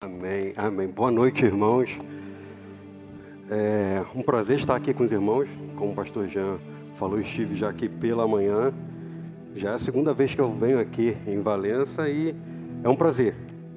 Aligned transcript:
Amém, 0.00 0.52
amém. 0.56 0.86
Boa 0.86 1.10
noite, 1.10 1.44
irmãos. 1.44 1.98
É 3.50 4.04
um 4.14 4.22
prazer 4.22 4.60
estar 4.60 4.76
aqui 4.76 4.94
com 4.94 5.02
os 5.02 5.10
irmãos. 5.10 5.48
Como 5.74 5.90
o 5.90 5.94
pastor 5.96 6.28
Jean 6.28 6.60
falou, 6.94 7.18
estive 7.18 7.56
já 7.56 7.68
aqui 7.68 7.88
pela 7.88 8.24
manhã. 8.28 8.72
Já 9.56 9.72
é 9.72 9.74
a 9.74 9.78
segunda 9.80 10.14
vez 10.14 10.32
que 10.32 10.40
eu 10.40 10.52
venho 10.52 10.78
aqui 10.78 11.16
em 11.26 11.40
Valença 11.42 12.08
e 12.08 12.32
é 12.84 12.88
um 12.88 12.94
prazer. 12.94 13.34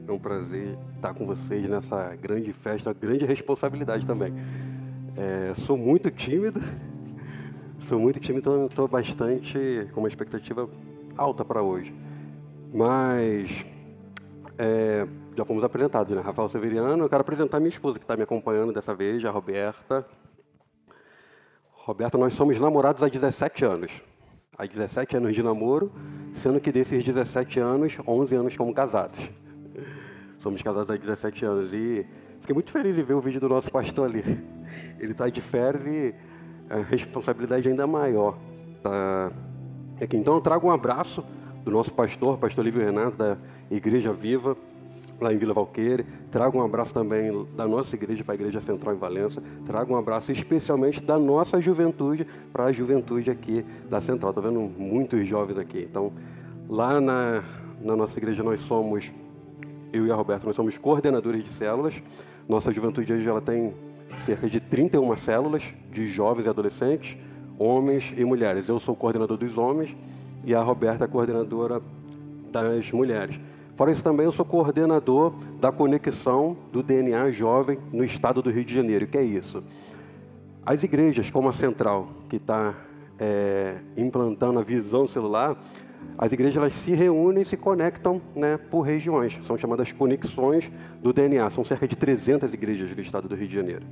É 0.07 0.11
um 0.11 0.19
prazer 0.19 0.77
estar 0.95 1.11
com 1.15 1.25
vocês 1.25 1.67
nessa 1.67 2.15
grande 2.21 2.53
festa, 2.53 2.93
grande 2.93 3.25
responsabilidade 3.25 4.05
também. 4.05 4.31
É, 5.17 5.55
sou 5.55 5.75
muito 5.75 6.11
tímido, 6.11 6.61
sou 7.79 7.97
muito 7.97 8.19
tímido, 8.19 8.47
então 8.47 8.65
estou 8.67 8.87
bastante 8.87 9.89
com 9.91 10.01
uma 10.01 10.07
expectativa 10.07 10.69
alta 11.17 11.43
para 11.43 11.63
hoje. 11.63 11.91
Mas 12.71 13.65
é, 14.59 15.07
já 15.35 15.45
fomos 15.45 15.63
apresentados, 15.63 16.15
né? 16.15 16.21
Rafael 16.21 16.49
Severiano. 16.49 17.03
Eu 17.03 17.09
quero 17.09 17.21
apresentar 17.21 17.59
minha 17.59 17.69
esposa 17.69 17.97
que 17.97 18.03
está 18.03 18.17
me 18.17 18.23
acompanhando 18.23 18.73
dessa 18.73 18.93
vez, 18.93 19.23
a 19.23 19.31
Roberta. 19.31 20.05
Roberta, 21.71 22.17
nós 22.17 22.33
somos 22.33 22.59
namorados 22.59 23.01
há 23.01 23.07
17 23.07 23.65
anos. 23.65 23.91
Há 24.57 24.65
17 24.65 25.17
anos 25.17 25.33
de 25.33 25.41
namoro, 25.41 25.91
sendo 26.33 26.59
que 26.59 26.71
desses 26.71 27.03
17 27.03 27.59
anos, 27.59 27.97
11 28.05 28.35
anos 28.35 28.57
como 28.57 28.73
casados. 28.73 29.17
Somos 30.37 30.61
casados 30.63 30.89
há 30.89 30.95
17 30.97 31.45
anos 31.45 31.71
e 31.71 32.03
fiquei 32.39 32.53
muito 32.53 32.71
feliz 32.71 32.95
de 32.95 33.03
ver 33.03 33.13
o 33.13 33.21
vídeo 33.21 33.39
do 33.39 33.47
nosso 33.47 33.71
pastor 33.71 34.09
ali. 34.09 34.23
Ele 34.99 35.11
está 35.11 35.29
de 35.29 35.39
férias 35.39 35.85
e 35.85 36.15
a 36.67 36.77
responsabilidade 36.77 37.69
ainda 37.69 37.85
maior. 37.85 38.39
Tá 38.81 39.31
aqui. 40.01 40.17
Então 40.17 40.33
eu 40.33 40.41
trago 40.41 40.67
um 40.67 40.71
abraço 40.71 41.23
do 41.63 41.69
nosso 41.69 41.93
pastor, 41.93 42.39
pastor 42.39 42.65
Lívio 42.65 42.83
Renato, 42.83 43.17
da 43.17 43.37
Igreja 43.69 44.11
Viva 44.11 44.57
lá 45.21 45.31
em 45.31 45.37
Vila 45.37 45.53
Valqueire. 45.53 46.03
Trago 46.31 46.57
um 46.57 46.65
abraço 46.65 46.93
também 46.93 47.45
da 47.55 47.67
nossa 47.67 47.95
igreja 47.95 48.23
para 48.23 48.33
a 48.33 48.35
Igreja 48.35 48.59
Central 48.59 48.95
em 48.95 48.97
Valença. 48.97 49.41
Trago 49.65 49.93
um 49.93 49.97
abraço 49.97 50.31
especialmente 50.31 50.99
da 50.99 51.19
nossa 51.19 51.61
juventude 51.61 52.25
para 52.51 52.65
a 52.65 52.71
juventude 52.73 53.29
aqui 53.29 53.63
da 53.87 54.01
Central. 54.01 54.31
Estou 54.31 54.43
vendo 54.43 54.59
muitos 54.59 55.25
jovens 55.27 55.59
aqui. 55.59 55.87
Então, 55.89 56.11
lá 56.67 56.99
na, 56.99 57.43
na 57.79 57.95
nossa 57.95 58.17
igreja 58.17 58.41
nós 58.41 58.59
somos, 58.61 59.11
eu 59.93 60.07
e 60.07 60.11
a 60.11 60.15
Roberta, 60.15 60.47
nós 60.47 60.55
somos 60.55 60.75
coordenadores 60.79 61.43
de 61.43 61.49
células. 61.49 62.01
Nossa 62.49 62.71
juventude 62.73 63.13
hoje 63.13 63.27
ela 63.27 63.41
tem 63.41 63.73
cerca 64.25 64.49
de 64.49 64.59
31 64.59 65.15
células 65.17 65.63
de 65.91 66.07
jovens 66.11 66.47
e 66.47 66.49
adolescentes, 66.49 67.15
homens 67.59 68.11
e 68.17 68.25
mulheres. 68.25 68.67
Eu 68.67 68.79
sou 68.79 68.95
coordenador 68.95 69.37
dos 69.37 69.55
homens 69.55 69.95
e 70.43 70.55
a 70.55 70.61
Roberta 70.63 71.05
é 71.05 71.07
coordenadora 71.07 71.79
das 72.51 72.91
mulheres. 72.91 73.39
Fora 73.81 73.91
isso 73.91 74.03
também, 74.03 74.27
eu 74.27 74.31
sou 74.31 74.45
coordenador 74.45 75.33
da 75.59 75.71
conexão 75.71 76.55
do 76.71 76.83
DNA 76.83 77.31
jovem 77.31 77.79
no 77.91 78.03
estado 78.03 78.39
do 78.39 78.51
Rio 78.51 78.63
de 78.63 78.75
Janeiro. 78.75 79.05
O 79.05 79.07
que 79.07 79.17
é 79.17 79.23
isso? 79.23 79.63
As 80.63 80.83
igrejas, 80.83 81.31
como 81.31 81.49
a 81.49 81.51
Central, 81.51 82.09
que 82.29 82.35
está 82.35 82.75
é, 83.17 83.77
implantando 83.97 84.59
a 84.59 84.61
visão 84.61 85.07
celular, 85.07 85.59
as 86.15 86.31
igrejas 86.31 86.57
elas 86.57 86.75
se 86.75 86.91
reúnem 86.91 87.41
e 87.41 87.45
se 87.45 87.57
conectam 87.57 88.21
né, 88.35 88.55
por 88.55 88.81
regiões. 88.81 89.39
São 89.47 89.57
chamadas 89.57 89.91
conexões 89.91 90.69
do 91.01 91.11
DNA. 91.11 91.49
São 91.49 91.65
cerca 91.65 91.87
de 91.87 91.95
300 91.95 92.53
igrejas 92.53 92.95
do 92.95 93.01
estado 93.01 93.27
do 93.27 93.33
Rio 93.33 93.47
de 93.47 93.55
Janeiro. 93.55 93.83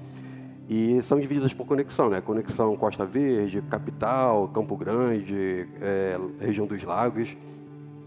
E 0.70 1.02
são 1.02 1.20
divididas 1.20 1.52
por 1.52 1.66
conexão, 1.66 2.12
né? 2.12 2.22
Conexão 2.22 2.78
Costa 2.78 3.08
Verde, 3.08 3.60
Capital, 3.64 4.50
Campo 4.50 4.78
Grande, 4.78 5.68
é, 5.82 6.20
região 6.40 6.68
dos 6.68 6.84
Lagos. 6.84 7.36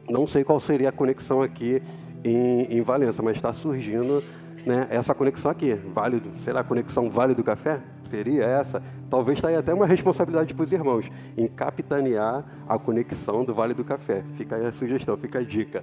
Não 0.08 0.27
sei 0.27 0.45
qual 0.45 0.58
seria 0.61 0.89
a 0.89 0.92
conexão 0.92 1.42
aqui 1.42 1.83
em, 2.25 2.77
em 2.77 2.83
Valença, 2.83 3.22
mas 3.22 3.36
está 3.36 3.53
surgindo 3.53 4.22
né, 4.67 4.86
essa 4.91 5.14
conexão 5.14 5.50
aqui. 5.50 5.75
Válido, 5.75 6.31
sei 6.44 6.53
lá, 6.53 6.62
conexão 6.62 7.11
Vale 7.11 7.34
do 7.34 7.42
Café? 7.42 7.81
Seria 8.06 8.44
essa? 8.44 8.83
Talvez 9.09 9.39
está 9.39 9.48
aí 9.48 9.56
até 9.56 9.72
uma 9.72 9.86
responsabilidade 9.86 10.55
para 10.55 10.64
os 10.64 10.72
irmãos 10.72 11.11
em 11.36 11.47
capitanear 11.48 12.44
a 12.69 12.78
conexão 12.78 13.44
do 13.44 13.54
Vale 13.54 13.75
do 13.75 13.84
Café. 13.84 14.25
Fica 14.37 14.56
aí 14.56 14.66
a 14.66 14.72
sugestão, 14.72 15.16
fica 15.16 15.38
a 15.38 15.43
dica. 15.43 15.82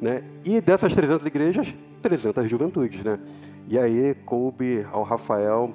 Né? 0.00 0.22
E 0.44 0.60
dessas 0.60 0.94
300 0.94 1.26
igrejas, 1.26 1.74
300 2.02 2.48
juventudes. 2.48 3.04
Né? 3.04 3.18
E 3.68 3.78
aí 3.78 4.14
coube 4.24 4.86
ao 4.92 5.02
Rafael 5.02 5.72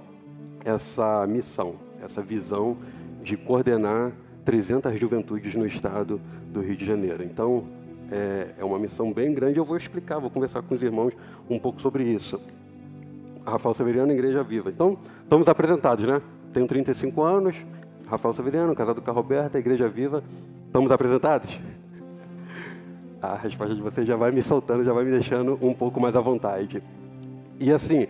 essa 0.63 1.25
missão, 1.27 1.75
essa 2.03 2.21
visão 2.21 2.77
de 3.21 3.37
coordenar 3.37 4.11
300 4.43 4.99
juventudes 4.99 5.55
no 5.55 5.65
estado 5.65 6.21
do 6.47 6.61
Rio 6.61 6.75
de 6.75 6.85
Janeiro. 6.85 7.23
Então, 7.23 7.65
é, 8.11 8.49
é 8.57 8.65
uma 8.65 8.79
missão 8.79 9.11
bem 9.11 9.33
grande. 9.33 9.57
Eu 9.57 9.65
vou 9.65 9.77
explicar, 9.77 10.19
vou 10.19 10.29
conversar 10.29 10.61
com 10.61 10.73
os 10.75 10.81
irmãos 10.81 11.13
um 11.49 11.59
pouco 11.59 11.81
sobre 11.81 12.03
isso. 12.03 12.39
Rafael 13.45 13.73
Severiano, 13.75 14.11
Igreja 14.11 14.43
Viva. 14.43 14.69
Então, 14.69 14.97
estamos 15.23 15.47
apresentados, 15.47 16.05
né? 16.05 16.21
Tenho 16.53 16.67
35 16.67 17.21
anos, 17.21 17.55
Rafael 18.07 18.33
Severiano, 18.33 18.73
casado 18.73 19.01
com 19.01 19.11
a 19.11 19.13
Roberta, 19.13 19.59
Igreja 19.59 19.87
Viva. 19.87 20.23
Estamos 20.67 20.91
apresentados? 20.91 21.59
A 23.21 23.35
resposta 23.35 23.73
de 23.73 23.81
vocês 23.81 24.05
já 24.07 24.15
vai 24.15 24.31
me 24.31 24.41
soltando, 24.43 24.83
já 24.83 24.93
vai 24.93 25.03
me 25.03 25.11
deixando 25.11 25.57
um 25.61 25.73
pouco 25.73 25.99
mais 25.99 26.15
à 26.15 26.21
vontade. 26.21 26.81
E 27.59 27.71
assim, 27.71 28.07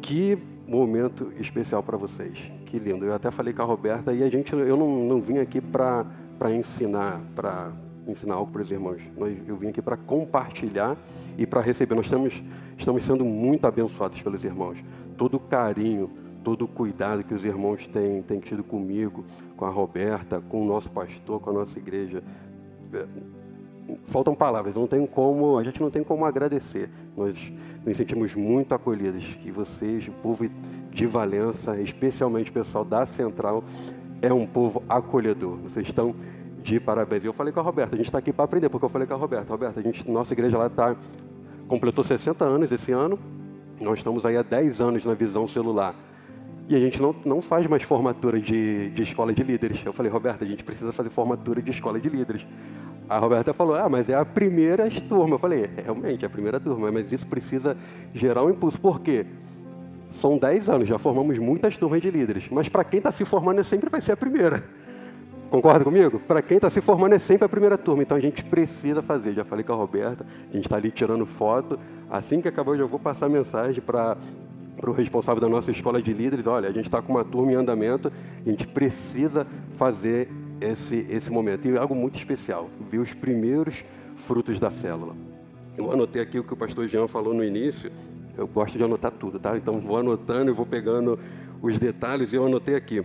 que 0.00 0.38
momento 0.66 1.32
especial 1.38 1.82
para 1.82 1.96
vocês. 1.96 2.38
Que 2.66 2.78
lindo. 2.78 3.04
Eu 3.04 3.14
até 3.14 3.30
falei 3.30 3.54
com 3.54 3.62
a 3.62 3.64
Roberta 3.64 4.12
e 4.12 4.22
a 4.22 4.30
gente, 4.30 4.52
eu 4.52 4.76
não, 4.76 5.04
não 5.04 5.20
vim 5.20 5.38
aqui 5.38 5.60
para 5.60 6.04
ensinar, 6.50 7.20
para 7.34 7.72
ensinar 8.10 8.34
algo 8.34 8.50
para 8.50 8.62
os 8.62 8.70
irmãos. 8.70 9.00
Eu 9.46 9.56
vim 9.56 9.68
aqui 9.68 9.82
para 9.82 9.96
compartilhar 9.96 10.96
e 11.36 11.46
para 11.46 11.60
receber. 11.60 11.94
Nós 11.94 12.06
estamos, 12.06 12.42
estamos 12.76 13.02
sendo 13.02 13.24
muito 13.24 13.66
abençoados 13.66 14.20
pelos 14.22 14.44
irmãos. 14.44 14.78
Todo 15.16 15.36
o 15.36 15.40
carinho, 15.40 16.10
todo 16.42 16.64
o 16.64 16.68
cuidado 16.68 17.22
que 17.22 17.34
os 17.34 17.44
irmãos 17.44 17.86
têm, 17.86 18.22
têm 18.22 18.40
tido 18.40 18.64
comigo, 18.64 19.24
com 19.56 19.64
a 19.64 19.70
Roberta, 19.70 20.40
com 20.48 20.62
o 20.62 20.66
nosso 20.66 20.90
pastor, 20.90 21.40
com 21.40 21.50
a 21.50 21.52
nossa 21.52 21.78
igreja. 21.78 22.22
É, 22.92 23.06
faltam 24.04 24.34
palavras, 24.34 24.74
não 24.74 24.86
tem 24.86 25.06
como, 25.06 25.58
a 25.58 25.64
gente 25.64 25.80
não 25.80 25.90
tem 25.90 26.02
como 26.02 26.24
agradecer. 26.24 26.88
Nós 27.16 27.52
nos 27.84 27.96
sentimos 27.96 28.34
muito 28.34 28.74
acolhidos. 28.74 29.24
Que 29.42 29.50
vocês, 29.50 30.08
o 30.08 30.12
povo 30.22 30.48
de 30.90 31.06
Valença, 31.06 31.78
especialmente 31.80 32.50
o 32.50 32.54
pessoal 32.54 32.84
da 32.84 33.04
Central, 33.06 33.62
é 34.20 34.32
um 34.32 34.46
povo 34.46 34.82
acolhedor. 34.88 35.56
Vocês 35.58 35.86
estão 35.86 36.14
de 36.68 36.78
parabéns. 36.78 37.24
Eu 37.24 37.32
falei 37.32 37.52
com 37.52 37.60
a 37.60 37.62
Roberta, 37.62 37.94
a 37.94 37.98
gente 37.98 38.08
está 38.08 38.18
aqui 38.18 38.32
para 38.32 38.44
aprender, 38.44 38.68
porque 38.68 38.84
eu 38.84 38.90
falei 38.90 39.08
com 39.08 39.14
a 39.14 39.16
Roberta, 39.16 39.50
Roberta, 39.50 39.80
a 39.80 39.82
gente, 39.82 40.08
nossa 40.10 40.34
igreja 40.34 40.58
lá 40.58 40.66
está 40.66 40.94
completou 41.66 42.04
60 42.04 42.44
anos 42.44 42.70
esse 42.70 42.92
ano. 42.92 43.18
Nós 43.80 43.98
estamos 43.98 44.26
aí 44.26 44.36
há 44.36 44.42
10 44.42 44.80
anos 44.80 45.04
na 45.04 45.14
visão 45.14 45.48
celular. 45.48 45.94
E 46.68 46.76
a 46.76 46.80
gente 46.80 47.00
não, 47.00 47.14
não 47.24 47.40
faz 47.40 47.66
mais 47.66 47.82
formatura 47.82 48.38
de, 48.38 48.90
de 48.90 49.02
escola 49.02 49.32
de 49.32 49.42
líderes. 49.42 49.80
Eu 49.84 49.92
falei, 49.92 50.12
Roberta, 50.12 50.44
a 50.44 50.48
gente 50.48 50.62
precisa 50.62 50.92
fazer 50.92 51.08
formatura 51.08 51.62
de 51.62 51.70
escola 51.70 51.98
de 51.98 52.08
líderes. 52.08 52.46
A 53.08 53.18
Roberta 53.18 53.54
falou, 53.54 53.74
ah, 53.74 53.88
mas 53.88 54.10
é 54.10 54.14
a 54.14 54.24
primeira 54.24 54.90
turma. 55.08 55.36
Eu 55.36 55.38
falei, 55.38 55.64
é, 55.64 55.82
realmente, 55.82 56.24
é 56.24 56.26
a 56.26 56.30
primeira 56.30 56.60
turma, 56.60 56.92
mas 56.92 57.10
isso 57.10 57.26
precisa 57.26 57.76
gerar 58.12 58.44
um 58.44 58.50
impulso. 58.50 58.78
Por 58.78 59.00
quê? 59.00 59.24
São 60.10 60.36
10 60.36 60.68
anos, 60.68 60.88
já 60.88 60.98
formamos 60.98 61.38
muitas 61.38 61.78
turmas 61.78 62.02
de 62.02 62.10
líderes. 62.10 62.48
Mas 62.50 62.68
para 62.68 62.84
quem 62.84 62.98
está 62.98 63.10
se 63.10 63.24
formando, 63.24 63.64
sempre 63.64 63.88
vai 63.88 64.00
ser 64.02 64.12
a 64.12 64.16
primeira. 64.16 64.62
Concorda 65.50 65.82
comigo? 65.82 66.18
Para 66.20 66.42
quem 66.42 66.58
está 66.58 66.68
se 66.68 66.80
formando 66.80 67.14
é 67.14 67.18
sempre 67.18 67.46
a 67.46 67.48
primeira 67.48 67.78
turma, 67.78 68.02
então 68.02 68.16
a 68.16 68.20
gente 68.20 68.44
precisa 68.44 69.00
fazer. 69.00 69.32
Já 69.32 69.44
falei 69.44 69.64
com 69.64 69.72
a 69.72 69.76
Roberta, 69.76 70.26
a 70.50 70.54
gente 70.54 70.66
está 70.66 70.76
ali 70.76 70.90
tirando 70.90 71.24
foto. 71.24 71.78
Assim 72.10 72.40
que 72.40 72.48
acabar, 72.48 72.72
eu 72.72 72.78
já 72.78 72.84
vou 72.84 72.98
passar 72.98 73.30
mensagem 73.30 73.80
para 73.80 74.18
o 74.86 74.92
responsável 74.92 75.40
da 75.40 75.48
nossa 75.48 75.70
escola 75.70 76.02
de 76.02 76.12
líderes. 76.12 76.46
Olha, 76.46 76.68
a 76.68 76.72
gente 76.72 76.84
está 76.84 77.00
com 77.00 77.14
uma 77.14 77.24
turma 77.24 77.52
em 77.52 77.54
andamento, 77.54 78.12
a 78.44 78.48
gente 78.48 78.66
precisa 78.66 79.46
fazer 79.76 80.28
esse, 80.60 81.06
esse 81.08 81.30
momento. 81.30 81.66
E 81.66 81.78
algo 81.78 81.94
muito 81.94 82.18
especial, 82.18 82.68
ver 82.90 82.98
os 82.98 83.14
primeiros 83.14 83.82
frutos 84.16 84.60
da 84.60 84.70
célula. 84.70 85.16
Eu 85.78 85.90
anotei 85.90 86.20
aqui 86.20 86.38
o 86.38 86.44
que 86.44 86.52
o 86.52 86.56
pastor 86.56 86.88
Jean 86.88 87.08
falou 87.08 87.32
no 87.32 87.42
início. 87.42 87.90
Eu 88.36 88.46
gosto 88.46 88.76
de 88.76 88.84
anotar 88.84 89.12
tudo, 89.12 89.38
tá? 89.38 89.56
Então 89.56 89.80
vou 89.80 89.96
anotando 89.96 90.50
e 90.50 90.52
vou 90.52 90.66
pegando 90.66 91.18
os 91.62 91.78
detalhes. 91.78 92.34
E 92.34 92.36
eu 92.36 92.44
anotei 92.44 92.74
aqui 92.74 93.02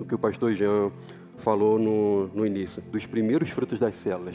o 0.00 0.04
que 0.06 0.14
o 0.14 0.18
pastor 0.18 0.54
Jean 0.54 0.90
falou 1.38 1.78
no, 1.78 2.28
no 2.28 2.46
início, 2.46 2.82
dos 2.90 3.06
primeiros 3.06 3.50
frutos 3.50 3.78
das 3.78 3.94
células. 3.96 4.34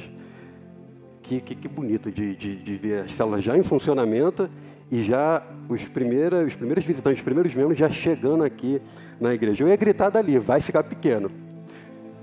Que, 1.21 1.39
que, 1.39 1.55
que 1.55 1.67
bonito 1.67 2.11
de, 2.11 2.35
de, 2.35 2.55
de, 2.55 2.77
ver 2.77 3.03
as 3.03 3.13
células 3.13 3.43
já 3.43 3.57
em 3.57 3.63
funcionamento 3.63 4.49
e 4.89 5.01
já 5.03 5.43
os, 5.69 5.87
primeiros, 5.87 6.47
os 6.47 6.55
primeiros 6.55 6.83
visitantes, 6.83 7.19
os 7.19 7.23
primeiros 7.23 7.53
membros 7.53 7.77
já 7.77 7.89
chegando 7.89 8.43
aqui 8.43 8.81
na 9.19 9.33
igreja. 9.33 9.63
Eu 9.63 9.69
ia 9.69 9.75
gritar 9.75 10.09
dali, 10.09 10.37
vai 10.39 10.59
ficar 10.59 10.83
pequeno. 10.83 11.29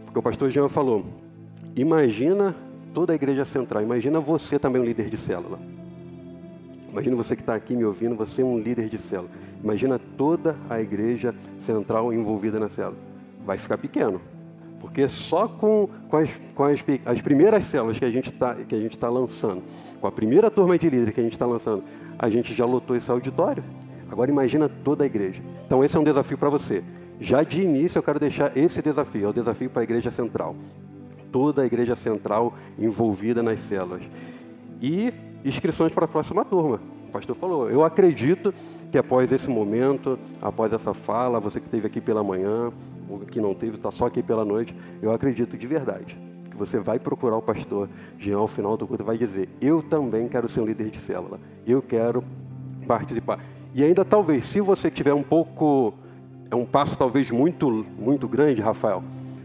Porque 0.05 0.19
o 0.19 0.23
pastor 0.23 0.51
Jean 0.51 0.69
falou, 0.69 1.07
imagina 1.77 2.55
toda 2.93 3.13
a 3.13 3.17
igreja 3.17 3.45
central, 3.45 3.83
imagina 3.83 4.21
você 4.21 4.59
também 4.59 4.83
um 4.83 4.85
líder 4.85 5.09
de 5.09 5.17
célula. 5.17 5.59
Imagina 6.91 7.17
você 7.17 7.37
que 7.37 7.43
está 7.43 7.55
aqui 7.55 7.77
me 7.77 7.85
ouvindo, 7.85 8.17
você 8.17 8.43
é 8.43 8.45
um 8.45 8.59
líder 8.59 8.89
de 8.89 8.99
célula. 8.99 9.31
Imagina 9.63 9.99
toda 9.99 10.57
a 10.69 10.81
igreja 10.81 11.35
central 11.61 12.13
envolvida 12.13 12.59
na 12.59 12.69
célula. 12.69 12.99
Vai 13.45 13.57
ficar 13.57 13.79
pequeno 13.79 14.21
Porque 14.81 15.09
só 15.09 15.49
com, 15.49 15.89
com, 16.09 16.17
as, 16.17 16.31
com 16.55 16.65
as, 16.65 16.85
as 17.05 17.21
primeiras 17.21 17.65
células 17.65 17.99
que 17.99 18.05
a 18.05 18.11
gente 18.11 18.31
está 18.31 18.57
tá 18.99 19.09
lançando, 19.09 19.63
com 20.01 20.07
a 20.07 20.13
primeira 20.13 20.51
turma 20.51 20.79
de 20.79 20.89
líderes 20.89 21.15
que 21.15 21.21
a 21.21 21.25
gente 21.25 21.33
está 21.33 21.47
lançando, 21.47 21.83
a 22.19 22.29
gente 22.31 22.55
já 22.55 22.65
lotou 22.65 22.97
esse 22.97 23.11
auditório. 23.11 23.63
Agora 24.11 24.31
imagina 24.31 24.69
toda 24.69 25.05
a 25.05 25.07
igreja. 25.07 25.43
Então 25.67 25.85
esse 25.85 25.97
é 25.97 26.01
um 26.01 26.05
desafio 26.05 26.39
para 26.39 26.49
você. 26.49 26.83
Já 27.21 27.43
de 27.43 27.61
início 27.61 27.99
eu 27.99 28.03
quero 28.03 28.21
deixar 28.21 28.57
esse 28.57 28.81
desafio, 28.81 29.27
é 29.27 29.29
o 29.29 29.33
desafio 29.33 29.69
para 29.69 29.83
a 29.83 29.85
igreja 29.85 30.11
central. 30.11 30.55
Toda 31.33 31.63
a 31.63 31.67
igreja 31.67 31.95
central 31.95 32.55
envolvida 32.79 33.43
nas 33.43 33.61
células. 33.61 34.03
E 34.81 35.13
inscrições 35.45 35.93
para 35.93 36.05
a 36.05 36.09
próxima 36.09 36.45
turma. 36.45 36.81
O 37.09 37.11
pastor 37.11 37.35
falou, 37.35 37.71
eu 37.71 37.85
acredito 37.85 38.55
que 38.91 38.99
após 38.99 39.33
esse 39.33 39.49
momento, 39.49 40.19
após 40.41 40.73
essa 40.73 40.95
fala, 40.95 41.41
você 41.41 41.61
que 41.61 41.67
esteve 41.67 41.87
aqui 41.87 42.01
pela 42.01 42.23
manhã, 42.23 42.71
que 43.31 43.41
não 43.41 43.55
teve, 43.55 43.77
está 43.77 43.91
só 43.91 44.07
aqui 44.07 44.23
pela 44.23 44.45
noite, 44.45 44.75
eu 45.01 45.13
acredito 45.13 45.57
de 45.57 45.67
verdade 45.67 46.19
que 46.51 46.57
você 46.57 46.79
vai 46.79 46.99
procurar 46.99 47.37
o 47.37 47.43
pastor 47.43 47.89
Jean 48.19 48.39
ao 48.39 48.49
final 48.49 48.77
do 48.77 48.87
culto 48.87 49.03
e 49.03 49.07
vai 49.07 49.17
dizer: 49.17 49.49
Eu 49.61 49.83
também 49.83 50.29
quero 50.29 50.49
ser 50.49 50.61
um 50.61 50.67
líder 50.67 50.91
de 50.91 50.99
célula, 50.99 51.39
eu 51.67 51.81
quero 51.81 52.25
participar. 52.87 53.39
E 53.75 53.85
ainda 53.85 54.05
talvez, 54.05 54.47
se 54.47 54.61
você 54.61 54.91
tiver 54.91 55.15
um 55.15 55.23
pouco, 55.23 55.95
é 56.51 56.57
um 56.57 56.65
passo 56.65 56.97
talvez 56.97 57.31
muito, 57.31 57.87
muito 57.99 58.27
grande, 58.27 58.61
Rafael, 58.61 59.03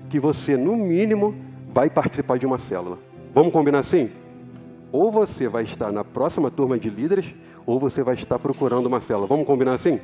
que 0.09 0.19
você 0.19 0.57
no 0.57 0.75
mínimo 0.75 1.35
vai 1.71 1.89
participar 1.89 2.37
de 2.37 2.45
uma 2.45 2.57
célula. 2.57 2.97
Vamos 3.33 3.51
combinar 3.51 3.79
assim? 3.79 4.09
Ou 4.91 5.11
você 5.11 5.47
vai 5.47 5.63
estar 5.63 5.91
na 5.91 6.03
próxima 6.03 6.51
turma 6.51 6.77
de 6.77 6.89
líderes, 6.89 7.33
ou 7.65 7.79
você 7.79 8.03
vai 8.03 8.15
estar 8.15 8.39
procurando 8.39 8.85
uma 8.85 8.99
célula. 8.99 9.27
Vamos 9.27 9.45
combinar 9.45 9.73
assim? 9.73 9.99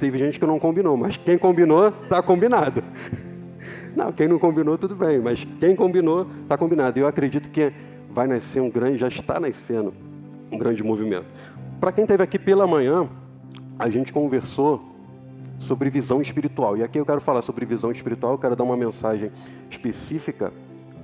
Teve 0.00 0.18
gente 0.18 0.40
que 0.40 0.46
não 0.46 0.58
combinou, 0.58 0.96
mas 0.96 1.18
quem 1.18 1.36
combinou, 1.36 1.88
está 1.88 2.22
combinado. 2.22 2.82
Não, 3.94 4.10
quem 4.12 4.26
não 4.26 4.38
combinou, 4.38 4.78
tudo 4.78 4.94
bem, 4.94 5.18
mas 5.18 5.46
quem 5.58 5.76
combinou, 5.76 6.26
está 6.42 6.56
combinado. 6.56 6.98
Eu 6.98 7.06
acredito 7.06 7.50
que 7.50 7.72
vai 8.08 8.26
nascer 8.26 8.60
um 8.60 8.70
grande, 8.70 8.98
já 8.98 9.08
está 9.08 9.38
nascendo 9.38 9.92
um 10.50 10.56
grande 10.56 10.82
movimento. 10.82 11.26
Para 11.78 11.92
quem 11.92 12.04
esteve 12.04 12.22
aqui 12.22 12.38
pela 12.38 12.66
manhã, 12.66 13.08
a 13.78 13.90
gente 13.90 14.12
conversou 14.12 14.80
sobre 15.58 15.90
visão 15.90 16.22
espiritual. 16.22 16.78
E 16.78 16.82
aqui 16.82 16.98
eu 16.98 17.04
quero 17.04 17.20
falar 17.20 17.42
sobre 17.42 17.66
visão 17.66 17.90
espiritual, 17.92 18.32
eu 18.32 18.38
quero 18.38 18.56
dar 18.56 18.64
uma 18.64 18.76
mensagem 18.76 19.30
específica 19.68 20.52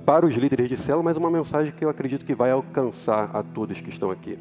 para 0.05 0.25
os 0.25 0.33
líderes 0.33 0.69
de 0.69 0.77
célula, 0.77 1.03
mas 1.03 1.17
uma 1.17 1.29
mensagem 1.29 1.71
que 1.71 1.85
eu 1.85 1.89
acredito 1.89 2.25
que 2.25 2.33
vai 2.33 2.49
alcançar 2.49 3.29
a 3.33 3.43
todos 3.43 3.79
que 3.79 3.89
estão 3.89 4.09
aqui. 4.09 4.39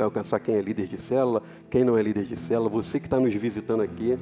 Vai 0.00 0.06
alcançar 0.06 0.40
quem 0.40 0.54
é 0.54 0.62
líder 0.62 0.86
de 0.86 0.98
célula, 0.98 1.42
quem 1.68 1.84
não 1.84 1.94
é 1.94 2.02
líder 2.02 2.24
de 2.24 2.34
célula, 2.34 2.70
você 2.70 2.98
que 2.98 3.04
está 3.04 3.20
nos 3.20 3.34
visitando 3.34 3.82
aqui. 3.82 4.18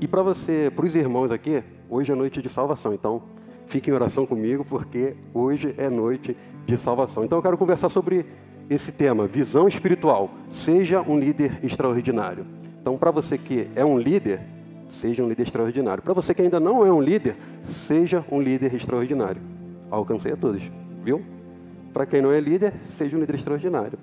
E 0.00 0.06
para 0.06 0.22
você, 0.22 0.70
para 0.70 0.86
os 0.86 0.94
irmãos 0.94 1.32
aqui, 1.32 1.64
hoje 1.88 2.12
é 2.12 2.14
noite 2.14 2.40
de 2.40 2.48
salvação. 2.48 2.94
Então, 2.94 3.20
fique 3.66 3.90
em 3.90 3.92
oração 3.92 4.24
comigo, 4.24 4.64
porque 4.64 5.16
hoje 5.34 5.74
é 5.76 5.90
noite 5.90 6.36
de 6.64 6.76
salvação. 6.76 7.24
Então, 7.24 7.38
eu 7.38 7.42
quero 7.42 7.58
conversar 7.58 7.88
sobre 7.88 8.24
esse 8.68 8.92
tema, 8.92 9.26
visão 9.26 9.66
espiritual. 9.66 10.30
Seja 10.48 11.00
um 11.00 11.18
líder 11.18 11.58
extraordinário. 11.64 12.46
Então, 12.80 12.96
para 12.96 13.10
você 13.10 13.36
que 13.36 13.68
é 13.74 13.84
um 13.84 13.98
líder, 13.98 14.40
seja 14.90 15.24
um 15.24 15.28
líder 15.28 15.42
extraordinário. 15.42 16.04
Para 16.04 16.14
você 16.14 16.32
que 16.32 16.42
ainda 16.42 16.60
não 16.60 16.86
é 16.86 16.92
um 16.92 17.02
líder, 17.02 17.34
seja 17.64 18.24
um 18.30 18.40
líder 18.40 18.76
extraordinário. 18.76 19.42
Alcancei 19.90 20.34
a 20.34 20.36
todos, 20.36 20.62
viu? 21.02 21.20
Para 21.92 22.06
quem 22.06 22.22
não 22.22 22.30
é 22.30 22.38
líder, 22.38 22.74
seja 22.84 23.16
um 23.16 23.18
líder 23.18 23.34
extraordinário. 23.34 23.98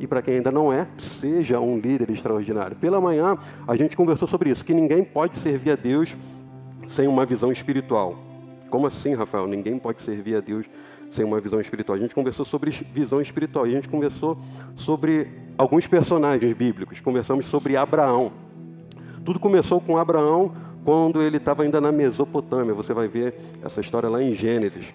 E 0.00 0.06
para 0.06 0.22
quem 0.22 0.36
ainda 0.36 0.50
não 0.50 0.72
é, 0.72 0.86
seja 0.98 1.58
um 1.60 1.78
líder 1.78 2.10
extraordinário. 2.10 2.76
Pela 2.76 3.00
manhã, 3.00 3.36
a 3.66 3.76
gente 3.76 3.96
conversou 3.96 4.28
sobre 4.28 4.50
isso, 4.50 4.64
que 4.64 4.74
ninguém 4.74 5.02
pode 5.04 5.38
servir 5.38 5.72
a 5.72 5.76
Deus 5.76 6.16
sem 6.86 7.08
uma 7.08 7.26
visão 7.26 7.50
espiritual. 7.50 8.16
Como 8.70 8.86
assim, 8.86 9.14
Rafael? 9.14 9.46
Ninguém 9.46 9.78
pode 9.78 10.02
servir 10.02 10.36
a 10.36 10.40
Deus 10.40 10.66
sem 11.10 11.24
uma 11.24 11.40
visão 11.40 11.60
espiritual. 11.60 11.96
A 11.96 12.00
gente 12.00 12.14
conversou 12.14 12.44
sobre 12.44 12.70
visão 12.92 13.20
espiritual 13.20 13.64
a 13.64 13.68
gente 13.68 13.88
conversou 13.88 14.38
sobre 14.76 15.28
alguns 15.56 15.86
personagens 15.86 16.52
bíblicos. 16.52 17.00
Conversamos 17.00 17.46
sobre 17.46 17.76
Abraão. 17.76 18.30
Tudo 19.24 19.40
começou 19.40 19.80
com 19.80 19.96
Abraão 19.96 20.52
quando 20.84 21.22
ele 21.22 21.38
estava 21.38 21.62
ainda 21.62 21.80
na 21.80 21.90
Mesopotâmia. 21.90 22.74
Você 22.74 22.92
vai 22.92 23.08
ver 23.08 23.34
essa 23.62 23.80
história 23.80 24.08
lá 24.08 24.22
em 24.22 24.34
Gênesis. 24.34 24.86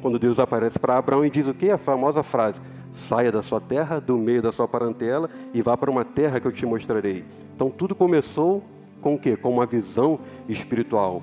Quando 0.00 0.18
Deus 0.18 0.38
aparece 0.38 0.78
para 0.78 0.98
Abraão 0.98 1.24
e 1.24 1.30
diz 1.30 1.46
o 1.46 1.54
que? 1.54 1.70
A 1.70 1.78
famosa 1.78 2.22
frase: 2.22 2.60
saia 2.92 3.30
da 3.30 3.42
sua 3.42 3.60
terra, 3.60 4.00
do 4.00 4.16
meio 4.16 4.42
da 4.42 4.52
sua 4.52 4.68
parentela 4.68 5.30
e 5.52 5.62
vá 5.62 5.76
para 5.76 5.90
uma 5.90 6.04
terra 6.04 6.40
que 6.40 6.46
eu 6.46 6.52
te 6.52 6.66
mostrarei. 6.66 7.24
Então 7.54 7.70
tudo 7.70 7.94
começou 7.94 8.62
com 9.00 9.14
o 9.14 9.18
quê? 9.18 9.36
Com 9.36 9.50
uma 9.50 9.66
visão 9.66 10.18
espiritual. 10.48 11.22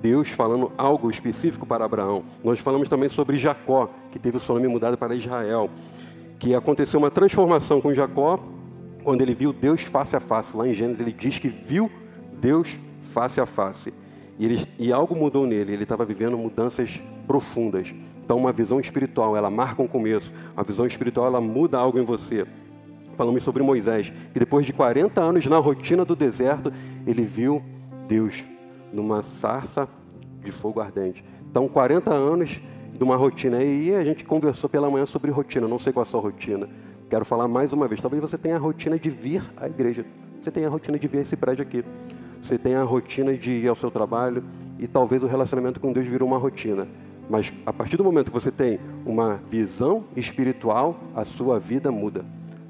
Deus 0.00 0.28
falando 0.28 0.72
algo 0.76 1.10
específico 1.10 1.64
para 1.66 1.84
Abraão. 1.84 2.24
Nós 2.42 2.58
falamos 2.58 2.88
também 2.88 3.08
sobre 3.08 3.36
Jacó, 3.36 3.88
que 4.10 4.18
teve 4.18 4.36
o 4.36 4.40
seu 4.40 4.54
nome 4.54 4.68
mudado 4.68 4.98
para 4.98 5.14
Israel, 5.14 5.70
que 6.38 6.54
aconteceu 6.54 6.98
uma 6.98 7.10
transformação 7.10 7.80
com 7.80 7.94
Jacó 7.94 8.38
quando 9.02 9.22
ele 9.22 9.34
viu 9.34 9.52
Deus 9.52 9.82
face 9.82 10.16
a 10.16 10.20
face. 10.20 10.56
Lá 10.56 10.66
em 10.66 10.74
Gênesis 10.74 11.00
ele 11.00 11.12
diz 11.12 11.38
que 11.38 11.48
viu 11.48 11.90
Deus 12.40 12.76
face 13.12 13.40
a 13.40 13.46
face. 13.46 13.92
E, 14.38 14.44
ele, 14.44 14.66
e 14.78 14.92
algo 14.92 15.14
mudou 15.14 15.46
nele, 15.46 15.72
ele 15.72 15.82
estava 15.82 16.04
vivendo 16.04 16.36
mudanças 16.36 17.00
profundas. 17.26 17.92
Então, 18.24 18.38
uma 18.38 18.52
visão 18.52 18.80
espiritual, 18.80 19.36
ela 19.36 19.50
marca 19.50 19.82
um 19.82 19.86
começo. 19.86 20.32
A 20.56 20.62
visão 20.62 20.86
espiritual, 20.86 21.26
ela 21.26 21.40
muda 21.40 21.78
algo 21.78 21.98
em 21.98 22.04
você. 22.04 22.46
Falamos 23.16 23.42
sobre 23.42 23.62
Moisés, 23.62 24.12
que 24.32 24.38
depois 24.38 24.66
de 24.66 24.72
40 24.72 25.20
anos 25.20 25.46
na 25.46 25.58
rotina 25.58 26.04
do 26.04 26.16
deserto, 26.16 26.72
ele 27.06 27.22
viu 27.22 27.62
Deus 28.08 28.42
numa 28.92 29.22
sarça 29.22 29.88
de 30.42 30.50
fogo 30.50 30.80
ardente. 30.80 31.24
Então, 31.48 31.68
40 31.68 32.12
anos 32.12 32.60
de 32.96 33.04
uma 33.04 33.16
rotina. 33.16 33.62
E 33.62 33.94
a 33.94 34.04
gente 34.04 34.24
conversou 34.24 34.68
pela 34.70 34.90
manhã 34.90 35.06
sobre 35.06 35.30
rotina. 35.30 35.68
Não 35.68 35.78
sei 35.78 35.92
qual 35.92 36.02
é 36.02 36.06
a 36.06 36.10
sua 36.10 36.20
rotina. 36.20 36.68
Quero 37.10 37.24
falar 37.24 37.46
mais 37.48 37.72
uma 37.72 37.86
vez. 37.86 38.00
Talvez 38.00 38.20
você 38.20 38.38
tenha 38.38 38.56
a 38.56 38.58
rotina 38.58 38.98
de 38.98 39.10
vir 39.10 39.42
à 39.56 39.66
igreja. 39.66 40.04
Você 40.40 40.50
tenha 40.50 40.66
a 40.66 40.70
rotina 40.70 40.98
de 40.98 41.06
vir 41.08 41.18
a 41.18 41.20
esse 41.20 41.36
prédio 41.36 41.62
aqui. 41.62 41.84
Você 42.44 42.58
tenha 42.58 42.82
a 42.82 42.84
rotina 42.84 43.34
de 43.34 43.50
ir 43.50 43.68
ao 43.68 43.74
seu 43.74 43.90
trabalho. 43.90 44.44
E 44.78 44.86
talvez 44.86 45.24
o 45.24 45.26
relacionamento 45.26 45.80
com 45.80 45.90
Deus 45.92 46.06
virou 46.06 46.28
uma 46.28 46.36
rotina. 46.36 46.86
Mas 47.30 47.50
a 47.64 47.72
partir 47.72 47.96
do 47.96 48.04
momento 48.04 48.26
que 48.26 48.38
você 48.38 48.50
tem 48.50 48.78
uma 49.06 49.40
visão 49.50 50.04
espiritual, 50.14 51.00
a 51.16 51.24
sua 51.24 51.58
vida 51.58 51.90
muda. 51.90 52.22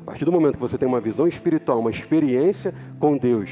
A 0.03 0.05
partir 0.05 0.25
do 0.25 0.31
momento 0.31 0.55
que 0.55 0.61
você 0.61 0.79
tem 0.79 0.87
uma 0.87 1.01
visão 1.01 1.27
espiritual, 1.27 1.81
uma 1.81 1.91
experiência 1.91 2.73
com 3.01 3.17
Deus, 3.17 3.51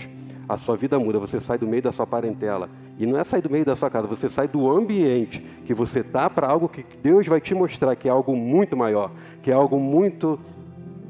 a 0.48 0.56
sua 0.56 0.76
vida 0.76 0.96
muda, 0.96 1.18
você 1.18 1.40
sai 1.40 1.58
do 1.58 1.66
meio 1.66 1.82
da 1.82 1.90
sua 1.90 2.06
parentela. 2.06 2.70
E 3.00 3.04
não 3.04 3.18
é 3.18 3.24
sair 3.24 3.42
do 3.42 3.50
meio 3.50 3.64
da 3.64 3.74
sua 3.74 3.90
casa, 3.90 4.06
você 4.06 4.28
sai 4.28 4.46
do 4.46 4.70
ambiente 4.70 5.44
que 5.64 5.74
você 5.74 6.00
está 6.00 6.30
para 6.30 6.46
algo 6.46 6.68
que 6.68 6.84
Deus 7.02 7.26
vai 7.26 7.40
te 7.40 7.52
mostrar, 7.52 7.96
que 7.96 8.06
é 8.06 8.12
algo 8.12 8.36
muito 8.36 8.76
maior, 8.76 9.10
que 9.42 9.50
é 9.50 9.54
algo 9.54 9.80
muito, 9.80 10.38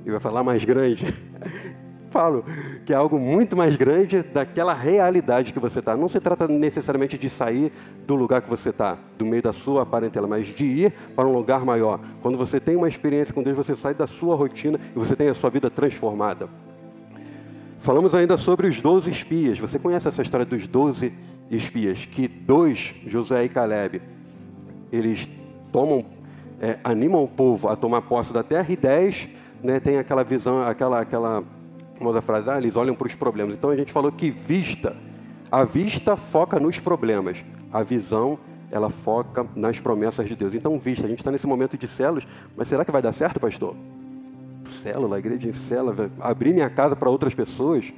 eu 0.07 0.15
ia 0.15 0.21
falar 0.21 0.43
mais 0.43 0.65
grande, 0.65 1.13
falo, 2.13 2.45
que 2.85 2.93
é 2.93 2.97
algo 2.97 3.19
muito 3.19 3.57
mais 3.57 3.75
grande 3.75 4.23
daquela 4.23 4.75
realidade 4.75 5.53
que 5.53 5.59
você 5.59 5.79
está. 5.79 5.97
Não 5.97 6.09
se 6.09 6.21
trata 6.21 6.47
necessariamente 6.47 7.17
de 7.17 7.31
sair 7.31 7.73
do 8.07 8.15
lugar 8.15 8.43
que 8.43 8.51
você 8.51 8.69
está, 8.69 8.99
do 9.17 9.25
meio 9.25 9.43
da 9.43 9.53
sua 9.53 9.87
parentela, 9.87 10.29
mas 10.29 10.47
de 10.47 10.65
ir 10.65 10.93
para 11.17 11.27
um 11.27 11.33
lugar 11.33 11.65
maior. 11.65 11.99
Quando 12.21 12.37
você 12.37 12.61
tem 12.61 12.77
uma 12.77 12.89
experiência 12.89 13.33
com 13.33 13.43
Deus, 13.43 13.57
você 13.57 13.75
sai 13.75 13.95
da 13.95 14.07
sua 14.07 14.37
rotina 14.37 14.79
e 14.95 14.99
você 14.99 15.17
tem 15.17 15.29
a 15.29 15.35
sua 15.35 15.51
vida 15.51 15.71
transformada. 15.71 16.49
Falamos 17.79 18.15
ainda 18.15 18.37
sobre 18.37 18.69
os 18.69 18.81
doze 18.81 19.11
espias. 19.11 19.59
Você 19.59 19.79
conhece 19.79 20.07
essa 20.07 20.23
história 20.23 20.47
dos 20.47 20.67
doze 20.67 21.13
espias? 21.51 22.07
Que 22.07 22.29
dois, 22.29 22.95
José 23.07 23.45
e 23.45 23.49
Caleb, 23.49 24.01
eles 24.93 25.29
tomam, 25.73 26.05
é, 26.61 26.79
animam 26.85 27.25
o 27.25 27.29
povo 27.29 27.69
a 27.69 27.75
tomar 27.75 28.03
posse 28.03 28.33
da 28.33 28.43
terra 28.43 28.67
e 28.69 28.77
dez 28.77 29.29
né, 29.63 29.79
tem 29.79 29.97
aquela 29.97 30.25
visão, 30.25 30.63
aquela, 30.63 31.01
aquela 31.01 31.45
famosa 32.03 32.21
frase, 32.21 32.51
ah, 32.51 32.59
eles 32.59 32.77
olham 32.77 32.95
para 32.95 33.07
os 33.07 33.15
problemas. 33.15 33.55
Então 33.55 33.71
a 33.71 33.77
gente 33.77 33.93
falou 33.93 34.11
que 34.11 34.31
vista, 34.31 34.97
a 35.51 35.63
vista 35.63 36.17
foca 36.17 36.59
nos 36.59 36.81
problemas, 36.81 37.39
a 37.73 37.83
visão 37.83 38.39
ela 38.71 38.91
foca 38.91 39.47
nas 39.55 39.79
promessas 39.79 40.27
de 40.27 40.35
Deus. 40.35 40.55
Então 40.55 40.79
vista, 40.79 41.07
a 41.07 41.09
gente 41.09 41.21
está 41.21 41.31
nesse 41.31 41.47
momento 41.47 41.79
de 41.79 41.87
células, 41.87 42.27
mas 42.57 42.67
será 42.67 42.85
que 42.85 42.91
vai 42.91 43.01
dar 43.01 43.13
certo, 43.13 43.39
pastor? 43.39 43.77
célula, 44.69 45.19
igreja 45.19 45.47
em 45.47 45.53
célula, 45.53 46.11
abrir 46.19 46.55
minha 46.55 46.71
casa 46.71 46.97
para 46.97 47.11
outras 47.11 47.35
pessoas, 47.35 47.93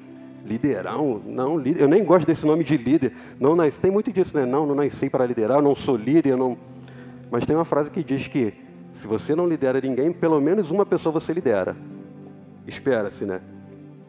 liderar, 0.45 0.97
não, 0.97 1.63
eu 1.65 1.89
nem 1.89 2.05
gosto 2.05 2.27
desse 2.27 2.45
nome 2.45 2.65
de 2.65 2.77
líder, 2.77 3.13
não 3.39 3.55
nasci, 3.55 3.79
tem 3.79 3.93
muito 3.93 4.13
disso, 4.13 4.37
né? 4.37 4.45
Não, 4.45 4.67
não 4.67 4.75
nasci 4.75 5.09
para 5.09 5.25
liderar, 5.25 5.59
eu 5.59 5.63
não 5.63 5.75
sou 5.75 5.97
líder, 5.97 6.31
eu 6.31 6.37
não... 6.37 6.59
Mas 7.31 7.47
tem 7.47 7.55
uma 7.55 7.65
frase 7.65 7.91
que 7.91 8.03
diz 8.03 8.27
que 8.27 8.53
se 8.93 9.07
você 9.07 9.35
não 9.37 9.47
lidera 9.47 9.81
ninguém, 9.81 10.13
pelo 10.13 10.41
menos 10.41 10.71
uma 10.71 10.85
pessoa 10.85 11.13
você 11.13 11.33
lidera. 11.33 11.77
Espera-se, 12.67 13.25
né? 13.25 13.41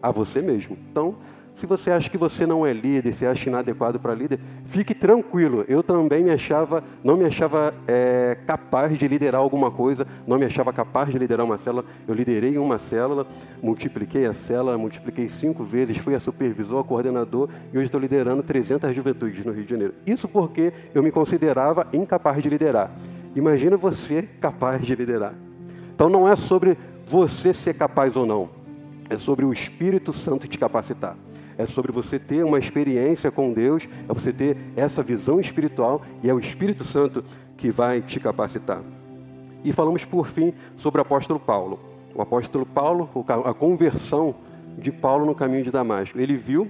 A 0.05 0.12
você 0.12 0.39
mesmo. 0.39 0.77
Então, 0.91 1.15
Se 1.55 1.65
você 1.65 1.89
acha 1.89 2.09
que 2.09 2.17
você 2.17 2.45
não 2.45 2.67
é 2.67 2.74
líder, 2.74 3.13
se 3.13 3.25
acha 3.25 3.50
inadequado 3.50 3.97
para 3.97 4.13
líder, 4.13 4.41
fique 4.65 4.93
tranquilo. 4.93 5.63
Eu 5.69 5.81
também 5.81 6.21
me 6.21 6.29
achava, 6.29 6.83
não 7.01 7.15
me 7.15 7.24
achava 7.24 7.74
é, 7.88 8.38
capaz 8.45 8.97
de 8.97 9.07
liderar 9.07 9.39
alguma 9.39 9.71
coisa, 9.71 10.05
não 10.27 10.38
me 10.38 10.43
achava 10.43 10.74
capaz 10.74 11.09
de 11.09 11.17
liderar 11.17 11.45
uma 11.45 11.57
célula. 11.57 11.85
Eu 12.05 12.13
liderei 12.13 12.57
uma 12.57 12.77
célula, 12.77 13.25
multipliquei 13.63 14.25
a 14.25 14.33
célula, 14.33 14.77
multipliquei 14.77 15.29
cinco 15.29 15.63
vezes, 15.63 15.97
fui 15.97 16.13
a 16.13 16.19
supervisor, 16.19 16.81
a 16.81 16.83
coordenador 16.83 17.47
e 17.71 17.77
hoje 17.77 17.85
estou 17.85 18.01
liderando 18.01 18.43
300 18.43 18.93
juventudes 18.93 19.45
no 19.45 19.53
Rio 19.53 19.63
de 19.63 19.69
Janeiro. 19.69 19.93
Isso 20.05 20.27
porque 20.27 20.74
eu 20.93 21.01
me 21.01 21.09
considerava 21.09 21.88
incapaz 21.93 22.43
de 22.43 22.50
liderar. 22.50 22.91
Imagina 23.33 23.77
você 23.77 24.27
capaz 24.41 24.85
de 24.85 24.93
liderar. 24.93 25.33
Então 25.95 26.09
não 26.09 26.27
é 26.27 26.35
sobre 26.35 26.77
você 27.05 27.53
ser 27.53 27.75
capaz 27.75 28.17
ou 28.17 28.25
não, 28.25 28.50
é 29.09 29.17
sobre 29.17 29.45
o 29.45 29.53
Espírito 29.53 30.12
Santo 30.13 30.47
te 30.47 30.57
capacitar 30.57 31.17
é 31.57 31.65
sobre 31.65 31.91
você 31.91 32.19
ter 32.19 32.43
uma 32.43 32.59
experiência 32.59 33.31
com 33.31 33.53
Deus, 33.53 33.88
é 34.07 34.13
você 34.13 34.33
ter 34.33 34.57
essa 34.75 35.01
visão 35.01 35.39
espiritual 35.39 36.01
e 36.21 36.29
é 36.29 36.33
o 36.33 36.39
Espírito 36.39 36.83
Santo 36.83 37.24
que 37.57 37.71
vai 37.71 38.01
te 38.01 38.19
capacitar. 38.19 38.81
E 39.63 39.71
falamos 39.71 40.05
por 40.05 40.27
fim 40.27 40.53
sobre 40.77 41.00
o 41.00 41.01
apóstolo 41.01 41.39
Paulo. 41.39 41.79
O 42.13 42.21
apóstolo 42.21 42.65
Paulo, 42.65 43.09
a 43.45 43.53
conversão 43.53 44.35
de 44.77 44.91
Paulo 44.91 45.25
no 45.25 45.35
caminho 45.35 45.63
de 45.63 45.71
Damasco. 45.71 46.19
Ele 46.19 46.35
viu 46.35 46.69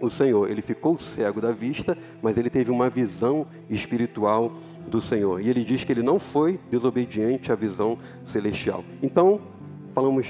o 0.00 0.08
Senhor, 0.08 0.50
ele 0.50 0.62
ficou 0.62 0.98
cego 0.98 1.40
da 1.40 1.52
vista, 1.52 1.96
mas 2.22 2.36
ele 2.36 2.50
teve 2.50 2.70
uma 2.70 2.88
visão 2.88 3.46
espiritual 3.68 4.52
do 4.86 5.00
Senhor. 5.00 5.40
E 5.40 5.48
ele 5.48 5.64
diz 5.64 5.84
que 5.84 5.92
ele 5.92 6.02
não 6.02 6.18
foi 6.18 6.58
desobediente 6.70 7.52
à 7.52 7.54
visão 7.54 7.98
celestial. 8.24 8.84
Então, 9.02 9.40
falamos 9.94 10.26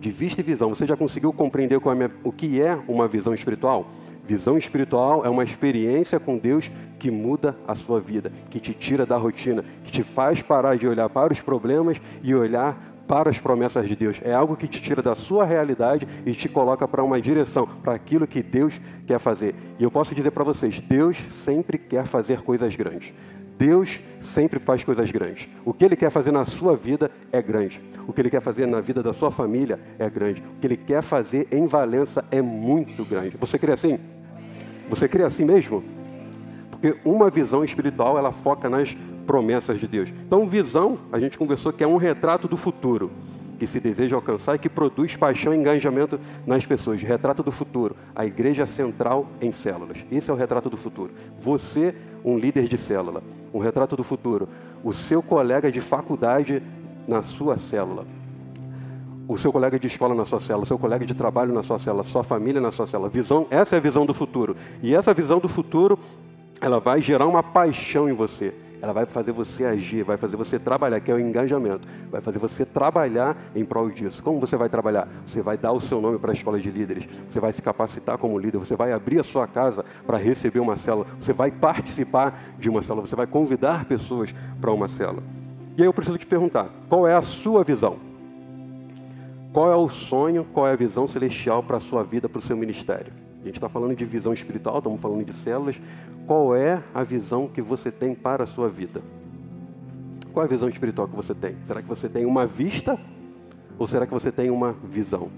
de 0.00 0.10
vista 0.10 0.40
e 0.40 0.44
visão. 0.44 0.68
Você 0.70 0.86
já 0.86 0.96
conseguiu 0.96 1.32
compreender 1.32 1.76
é 1.76 2.10
o 2.24 2.32
que 2.32 2.60
é 2.60 2.78
uma 2.86 3.08
visão 3.08 3.34
espiritual? 3.34 3.90
Visão 4.24 4.58
espiritual 4.58 5.24
é 5.24 5.30
uma 5.30 5.42
experiência 5.42 6.20
com 6.20 6.36
Deus 6.36 6.70
que 6.98 7.10
muda 7.10 7.56
a 7.66 7.74
sua 7.74 8.00
vida, 8.00 8.30
que 8.50 8.60
te 8.60 8.74
tira 8.74 9.06
da 9.06 9.16
rotina, 9.16 9.64
que 9.84 9.90
te 9.90 10.02
faz 10.02 10.42
parar 10.42 10.76
de 10.76 10.86
olhar 10.86 11.08
para 11.08 11.32
os 11.32 11.40
problemas 11.40 11.98
e 12.22 12.34
olhar 12.34 12.88
para 13.08 13.30
as 13.30 13.38
promessas 13.38 13.88
de 13.88 13.96
Deus. 13.96 14.20
É 14.22 14.34
algo 14.34 14.54
que 14.54 14.68
te 14.68 14.82
tira 14.82 15.00
da 15.00 15.14
sua 15.14 15.46
realidade 15.46 16.06
e 16.26 16.34
te 16.34 16.46
coloca 16.46 16.86
para 16.86 17.02
uma 17.02 17.18
direção, 17.18 17.66
para 17.82 17.94
aquilo 17.94 18.26
que 18.26 18.42
Deus 18.42 18.78
quer 19.06 19.18
fazer. 19.18 19.54
E 19.78 19.82
eu 19.82 19.90
posso 19.90 20.14
dizer 20.14 20.30
para 20.30 20.44
vocês: 20.44 20.78
Deus 20.82 21.16
sempre 21.30 21.78
quer 21.78 22.04
fazer 22.04 22.42
coisas 22.42 22.76
grandes. 22.76 23.14
Deus 23.58 23.98
sempre 24.20 24.60
faz 24.60 24.84
coisas 24.84 25.10
grandes. 25.10 25.48
O 25.64 25.74
que 25.74 25.84
Ele 25.84 25.96
quer 25.96 26.10
fazer 26.10 26.30
na 26.30 26.44
sua 26.44 26.76
vida 26.76 27.10
é 27.32 27.42
grande. 27.42 27.80
O 28.06 28.12
que 28.12 28.20
Ele 28.20 28.30
quer 28.30 28.40
fazer 28.40 28.66
na 28.66 28.80
vida 28.80 29.02
da 29.02 29.12
sua 29.12 29.30
família 29.32 29.80
é 29.98 30.08
grande. 30.08 30.40
O 30.40 30.60
que 30.60 30.66
Ele 30.66 30.76
quer 30.76 31.02
fazer 31.02 31.48
em 31.50 31.66
Valença 31.66 32.24
é 32.30 32.40
muito 32.40 33.04
grande. 33.04 33.36
Você 33.36 33.58
crê 33.58 33.72
assim? 33.72 33.98
Você 34.88 35.08
crê 35.08 35.24
assim 35.24 35.44
mesmo? 35.44 35.82
Porque 36.70 36.96
uma 37.04 37.28
visão 37.28 37.64
espiritual, 37.64 38.16
ela 38.16 38.30
foca 38.30 38.70
nas 38.70 38.96
promessas 39.26 39.80
de 39.80 39.88
Deus. 39.88 40.08
Então, 40.08 40.48
visão, 40.48 40.96
a 41.12 41.18
gente 41.18 41.36
conversou 41.36 41.72
que 41.72 41.82
é 41.82 41.86
um 41.86 41.96
retrato 41.96 42.46
do 42.46 42.56
futuro 42.56 43.10
que 43.58 43.66
se 43.66 43.80
deseja 43.80 44.14
alcançar 44.14 44.54
e 44.54 44.58
que 44.58 44.68
produz 44.68 45.16
paixão 45.16 45.52
e 45.52 45.58
engajamento 45.58 46.18
nas 46.46 46.64
pessoas. 46.64 47.02
Retrato 47.02 47.42
do 47.42 47.50
futuro, 47.50 47.96
a 48.14 48.24
igreja 48.24 48.64
central 48.64 49.26
em 49.40 49.50
células. 49.50 49.98
Esse 50.10 50.30
é 50.30 50.32
o 50.32 50.36
retrato 50.36 50.70
do 50.70 50.76
futuro. 50.76 51.12
Você, 51.40 51.94
um 52.24 52.38
líder 52.38 52.68
de 52.68 52.76
célula. 52.76 53.22
Um 53.52 53.58
retrato 53.58 53.96
do 53.96 54.02
futuro. 54.02 54.48
O 54.84 54.92
seu 54.92 55.22
colega 55.22 55.70
de 55.70 55.80
faculdade 55.80 56.62
na 57.06 57.22
sua 57.22 57.56
célula. 57.56 58.06
O 59.26 59.36
seu 59.36 59.52
colega 59.52 59.78
de 59.78 59.86
escola 59.86 60.14
na 60.14 60.24
sua 60.24 60.40
célula, 60.40 60.64
o 60.64 60.66
seu 60.66 60.78
colega 60.78 61.04
de 61.04 61.14
trabalho 61.14 61.52
na 61.52 61.62
sua 61.62 61.78
célula, 61.78 62.02
sua 62.02 62.24
família 62.24 62.60
na 62.60 62.70
sua 62.70 62.86
célula. 62.86 63.08
Visão, 63.10 63.46
essa 63.50 63.76
é 63.76 63.78
a 63.78 63.82
visão 63.82 64.06
do 64.06 64.14
futuro. 64.14 64.56
E 64.82 64.94
essa 64.94 65.12
visão 65.12 65.38
do 65.38 65.48
futuro, 65.48 65.98
ela 66.60 66.80
vai 66.80 67.00
gerar 67.00 67.26
uma 67.26 67.42
paixão 67.42 68.08
em 68.08 68.12
você 68.12 68.54
ela 68.80 68.92
vai 68.92 69.06
fazer 69.06 69.32
você 69.32 69.64
agir, 69.64 70.04
vai 70.04 70.16
fazer 70.16 70.36
você 70.36 70.58
trabalhar, 70.58 71.00
que 71.00 71.10
é 71.10 71.14
o 71.14 71.18
engajamento, 71.18 71.86
vai 72.10 72.20
fazer 72.20 72.38
você 72.38 72.64
trabalhar 72.64 73.36
em 73.54 73.64
prol 73.64 73.90
disso. 73.90 74.22
Como 74.22 74.38
você 74.38 74.56
vai 74.56 74.68
trabalhar? 74.68 75.08
Você 75.26 75.42
vai 75.42 75.56
dar 75.56 75.72
o 75.72 75.80
seu 75.80 76.00
nome 76.00 76.18
para 76.18 76.30
a 76.30 76.34
escola 76.34 76.60
de 76.60 76.70
líderes, 76.70 77.08
você 77.30 77.40
vai 77.40 77.52
se 77.52 77.60
capacitar 77.60 78.18
como 78.18 78.38
líder, 78.38 78.58
você 78.58 78.76
vai 78.76 78.92
abrir 78.92 79.20
a 79.20 79.24
sua 79.24 79.46
casa 79.46 79.84
para 80.06 80.16
receber 80.16 80.60
uma 80.60 80.76
célula, 80.76 81.06
você 81.20 81.32
vai 81.32 81.50
participar 81.50 82.40
de 82.58 82.68
uma 82.68 82.82
célula, 82.82 83.06
você 83.06 83.16
vai 83.16 83.26
convidar 83.26 83.84
pessoas 83.84 84.34
para 84.60 84.72
uma 84.72 84.88
célula. 84.88 85.22
E 85.76 85.82
aí 85.82 85.86
eu 85.86 85.92
preciso 85.92 86.18
te 86.18 86.26
perguntar: 86.26 86.68
qual 86.88 87.06
é 87.06 87.14
a 87.14 87.22
sua 87.22 87.64
visão? 87.64 87.96
Qual 89.52 89.72
é 89.72 89.76
o 89.76 89.88
sonho, 89.88 90.44
qual 90.52 90.68
é 90.68 90.72
a 90.72 90.76
visão 90.76 91.08
celestial 91.08 91.62
para 91.62 91.78
a 91.78 91.80
sua 91.80 92.04
vida, 92.04 92.28
para 92.28 92.38
o 92.38 92.42
seu 92.42 92.56
ministério? 92.56 93.12
Gente 93.48 93.56
está 93.56 93.68
falando 93.70 93.96
de 93.96 94.04
visão 94.04 94.34
espiritual, 94.34 94.76
estamos 94.76 95.00
falando 95.00 95.24
de 95.24 95.32
células. 95.32 95.80
Qual 96.26 96.54
é 96.54 96.82
a 96.92 97.02
visão 97.02 97.48
que 97.48 97.62
você 97.62 97.90
tem 97.90 98.14
para 98.14 98.44
a 98.44 98.46
sua 98.46 98.68
vida? 98.68 99.00
Qual 100.34 100.44
é 100.44 100.46
a 100.46 100.50
visão 100.50 100.68
espiritual 100.68 101.08
que 101.08 101.16
você 101.16 101.34
tem? 101.34 101.56
Será 101.64 101.80
que 101.80 101.88
você 101.88 102.10
tem 102.10 102.26
uma 102.26 102.46
vista 102.46 103.00
ou 103.78 103.88
será 103.88 104.06
que 104.06 104.12
você 104.12 104.30
tem 104.30 104.50
uma 104.50 104.72
visão? 104.72 105.30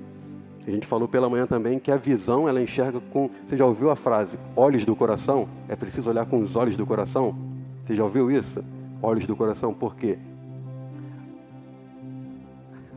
A 0.67 0.71
gente 0.73 0.89
falou 0.89 1.07
pela 1.07 1.31
manhã 1.31 1.47
também 1.47 1.79
que 1.79 1.93
a 1.93 1.97
visão 1.97 2.49
ela 2.49 2.61
enxerga 2.61 3.01
com. 3.13 3.31
Você 3.47 3.57
já 3.57 3.65
ouviu 3.65 3.93
a 3.93 3.95
frase 3.95 4.37
olhos 4.57 4.85
do 4.85 4.97
coração? 4.97 5.49
É 5.69 5.77
preciso 5.77 6.11
olhar 6.11 6.27
com 6.27 6.41
os 6.41 6.57
olhos 6.57 6.77
do 6.77 6.85
coração? 6.85 7.39
Você 7.85 7.95
já 7.95 8.03
ouviu 8.03 8.29
isso? 8.29 8.61
Olhos 9.01 9.25
do 9.25 9.37
coração, 9.37 9.73
por 9.73 9.95
quê? 9.95 10.19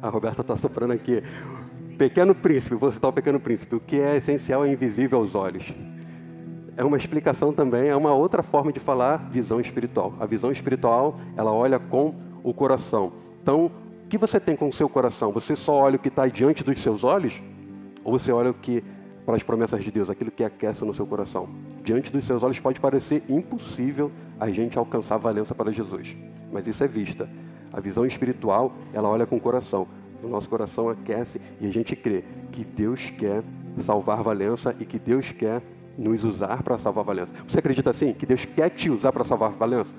A 0.02 0.10
Roberta 0.10 0.42
está 0.42 0.58
soprando 0.58 0.94
aqui. 0.94 1.22
Pequeno 1.98 2.34
Príncipe, 2.34 2.76
vou 2.76 2.92
citar 2.92 3.10
o 3.10 3.14
Pequeno 3.14 3.40
Príncipe. 3.40 3.76
O 3.76 3.80
que 3.80 4.00
é 4.00 4.18
essencial 4.18 4.66
é 4.66 4.72
invisível 4.72 5.20
aos 5.20 5.36
olhos. 5.36 5.72
É 6.76 6.84
uma 6.84 6.98
explicação 6.98 7.54
também, 7.54 7.90
é 7.90 7.96
uma 7.96 8.14
outra 8.14 8.42
forma 8.42 8.74
de 8.74 8.80
falar 8.80 9.18
visão 9.30 9.62
espiritual. 9.62 10.14
A 10.20 10.26
visão 10.26 10.52
espiritual, 10.52 11.20
ela 11.38 11.52
olha 11.52 11.78
com 11.78 12.16
o 12.44 12.52
coração. 12.52 13.14
Então, 13.42 13.66
o 14.06 14.08
que 14.10 14.18
você 14.18 14.40
tem 14.40 14.56
com 14.56 14.68
o 14.68 14.74
seu 14.74 14.90
coração? 14.90 15.32
Você 15.32 15.56
só 15.56 15.74
olha 15.76 15.98
o 15.98 16.00
que 16.00 16.08
está 16.08 16.28
diante 16.28 16.64
dos 16.64 16.80
seus 16.80 17.04
olhos? 17.04 17.40
Ou 18.04 18.18
você 18.18 18.32
olha 18.32 18.50
o 18.50 18.54
que 18.56 18.84
para 19.24 19.36
as 19.36 19.44
promessas 19.44 19.84
de 19.84 19.92
Deus, 19.92 20.10
aquilo 20.10 20.32
que 20.32 20.44
aquece 20.44 20.84
no 20.84 20.94
seu 20.94 21.06
coração? 21.06 21.48
Diante 21.84 22.12
dos 22.12 22.26
seus 22.26 22.42
olhos 22.42 22.60
pode 22.60 22.80
parecer 22.80 23.24
impossível 23.30 24.12
a 24.40 24.50
gente 24.50 24.78
alcançar 24.78 25.16
a 25.16 25.20
valença 25.20 25.54
para 25.54 25.72
Jesus, 25.72 26.18
mas 26.52 26.66
isso 26.68 26.84
é 26.84 26.88
vista. 26.88 27.30
A 27.72 27.80
visão 27.80 28.06
espiritual, 28.06 28.74
ela 28.92 29.08
olha 29.10 29.26
com 29.26 29.38
o 29.38 29.40
coração 29.40 29.88
o 30.24 30.30
nosso 30.30 30.50
coração 30.50 30.90
aquece 30.90 31.40
e 31.60 31.68
a 31.68 31.72
gente 31.72 31.96
crê 31.96 32.24
que 32.52 32.64
Deus 32.64 33.00
quer 33.18 33.44
salvar 33.80 34.24
Valença 34.24 34.76
e 34.80 34.86
que 34.86 34.98
Deus 34.98 35.32
quer 35.32 35.62
nos 35.98 36.24
usar 36.24 36.64
para 36.64 36.78
salvar 36.78 37.04
Valença. 37.04 37.34
Você 37.48 37.60
acredita 37.60 37.90
assim? 37.90 38.14
Que 38.14 38.26
Deus 38.26 38.46
quer 38.46 38.70
te 38.70 38.90
usar 38.90 39.12
para 39.12 39.24
salvar 39.24 39.52
Valença? 39.52 39.94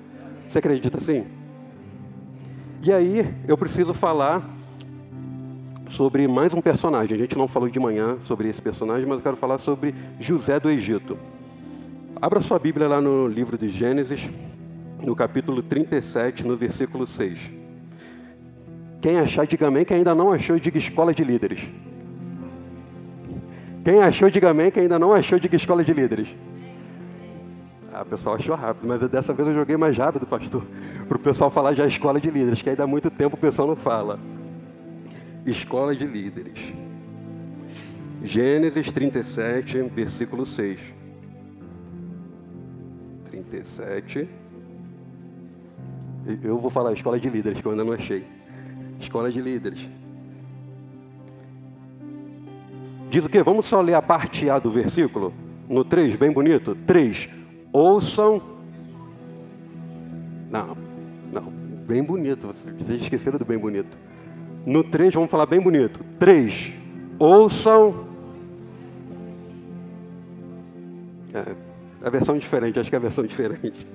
Você 0.49 0.59
acredita 0.59 0.97
assim? 0.97 1.25
E 2.83 2.91
aí 2.91 3.33
eu 3.47 3.57
preciso 3.57 3.93
falar 3.93 4.47
sobre 5.89 6.27
mais 6.27 6.53
um 6.53 6.61
personagem. 6.61 7.15
A 7.15 7.19
gente 7.19 7.37
não 7.37 7.47
falou 7.47 7.69
de 7.69 7.79
manhã 7.79 8.17
sobre 8.21 8.49
esse 8.49 8.61
personagem, 8.61 9.05
mas 9.07 9.17
eu 9.17 9.23
quero 9.23 9.37
falar 9.37 9.57
sobre 9.57 9.93
José 10.19 10.59
do 10.59 10.69
Egito. 10.69 11.17
Abra 12.21 12.41
sua 12.41 12.57
Bíblia 12.57 12.87
lá 12.87 13.01
no 13.01 13.27
livro 13.27 13.57
de 13.57 13.69
Gênesis, 13.69 14.29
no 15.01 15.15
capítulo 15.15 15.61
37, 15.61 16.45
no 16.45 16.55
versículo 16.55 17.05
6. 17.05 17.64
Quem 19.05 19.19
achar, 19.19 19.45
diga 19.45 19.67
amém. 19.67 19.85
Quem 19.85 19.97
ainda 19.97 20.15
não 20.15 20.31
achou, 20.31 20.57
diga 20.57 20.79
escola 20.79 21.13
de 21.13 21.23
líderes. 21.23 21.59
Quem 23.83 24.01
achou, 24.01 24.31
diga 24.31 24.49
amém. 24.49 24.71
Quem 24.71 24.81
ainda 24.81 24.97
não 24.97 25.13
achou, 25.13 25.37
diga 25.37 25.55
escola 25.55 25.83
de 25.83 25.93
líderes. 25.93 26.35
Ah, 27.93 28.01
o 28.01 28.05
pessoal 28.07 28.35
achou 28.35 28.55
rápido, 28.55 28.87
mas 28.87 29.07
dessa 29.07 29.31
vez 29.31 29.47
eu 29.47 29.53
joguei 29.53 29.77
mais 29.77 29.95
rápido, 29.95 30.25
pastor, 30.25 30.65
para 31.07 31.17
o 31.17 31.19
pessoal 31.19 31.51
falar 31.51 31.75
já 31.75 31.85
escola 31.85 32.19
de 32.19 32.31
líderes, 32.31 32.63
que 32.63 32.69
ainda 32.71 32.83
há 32.83 32.87
muito 32.87 33.11
tempo 33.11 33.35
o 33.35 33.39
pessoal 33.39 33.67
não 33.67 33.75
fala. 33.75 34.19
Escola 35.45 35.95
de 35.95 36.07
líderes. 36.07 36.73
Gênesis 38.23 38.91
37, 38.91 39.83
versículo 39.83 40.47
6. 40.47 40.79
37. 43.25 44.27
Eu 46.41 46.57
vou 46.57 46.71
falar 46.71 46.91
escola 46.93 47.19
de 47.19 47.29
líderes, 47.29 47.61
que 47.61 47.67
eu 47.67 47.71
ainda 47.71 47.83
não 47.83 47.93
achei. 47.93 48.34
Escola 48.99 49.31
de 49.31 49.41
líderes. 49.41 49.89
Diz 53.09 53.23
o 53.23 53.29
que? 53.29 53.41
Vamos 53.43 53.65
só 53.65 53.81
ler 53.81 53.93
a 53.93 54.01
parte 54.01 54.49
A 54.49 54.59
do 54.59 54.71
versículo? 54.71 55.33
No 55.69 55.83
3, 55.83 56.15
bem 56.15 56.31
bonito. 56.31 56.75
3. 56.85 57.29
Ouçam. 57.71 58.41
Não, 60.49 60.77
não. 61.31 61.51
Bem 61.87 62.03
bonito. 62.03 62.47
Vocês 62.47 63.01
esqueceram 63.01 63.37
do 63.37 63.45
bem 63.45 63.57
bonito. 63.57 63.97
No 64.65 64.83
3, 64.83 65.13
vamos 65.13 65.29
falar 65.29 65.45
bem 65.45 65.61
bonito. 65.61 66.03
3. 66.19 66.73
Ouçam. 67.19 68.05
É, 71.33 71.55
a 72.05 72.09
versão 72.09 72.37
diferente, 72.37 72.79
acho 72.79 72.89
que 72.89 72.95
é 72.95 72.99
a 72.99 73.01
versão 73.01 73.25
diferente. 73.25 73.87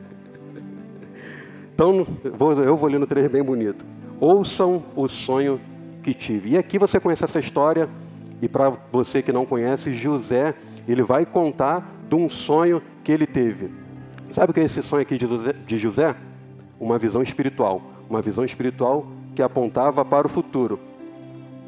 Então, 1.75 2.07
eu 2.23 2.77
vou 2.77 2.91
ler 2.91 2.99
no 2.99 3.07
3 3.07 3.29
bem 3.29 3.43
bonito. 3.43 3.85
Ouçam 4.21 4.85
o 4.95 5.09
sonho 5.09 5.59
que 6.03 6.13
tive. 6.13 6.51
E 6.51 6.59
aqui 6.59 6.79
você 6.79 7.01
conhece 7.01 7.25
essa 7.25 7.41
história, 7.41 7.89
e 8.43 8.49
para 8.49 8.71
você 8.93 9.23
que 9.23 9.33
não 9.33 9.47
conhece, 9.47 9.95
José 9.95 10.55
ele 10.87 11.03
vai 11.03 11.25
contar 11.25 11.91
de 12.09 12.15
um 12.15 12.29
sonho 12.29 12.83
que 13.03 13.11
ele 13.11 13.27
teve. 13.27 13.71
Sabe 14.31 14.51
o 14.51 14.55
que 14.55 14.61
é 14.61 14.65
esse 14.65 14.83
sonho 14.83 15.03
aqui 15.03 15.19
de 15.19 15.79
José? 15.79 16.15
Uma 16.79 16.99
visão 16.99 17.23
espiritual. 17.23 17.83
Uma 18.09 18.21
visão 18.21 18.45
espiritual 18.45 19.07
que 19.35 19.43
apontava 19.43 20.05
para 20.05 20.27
o 20.27 20.31
futuro. 20.31 20.79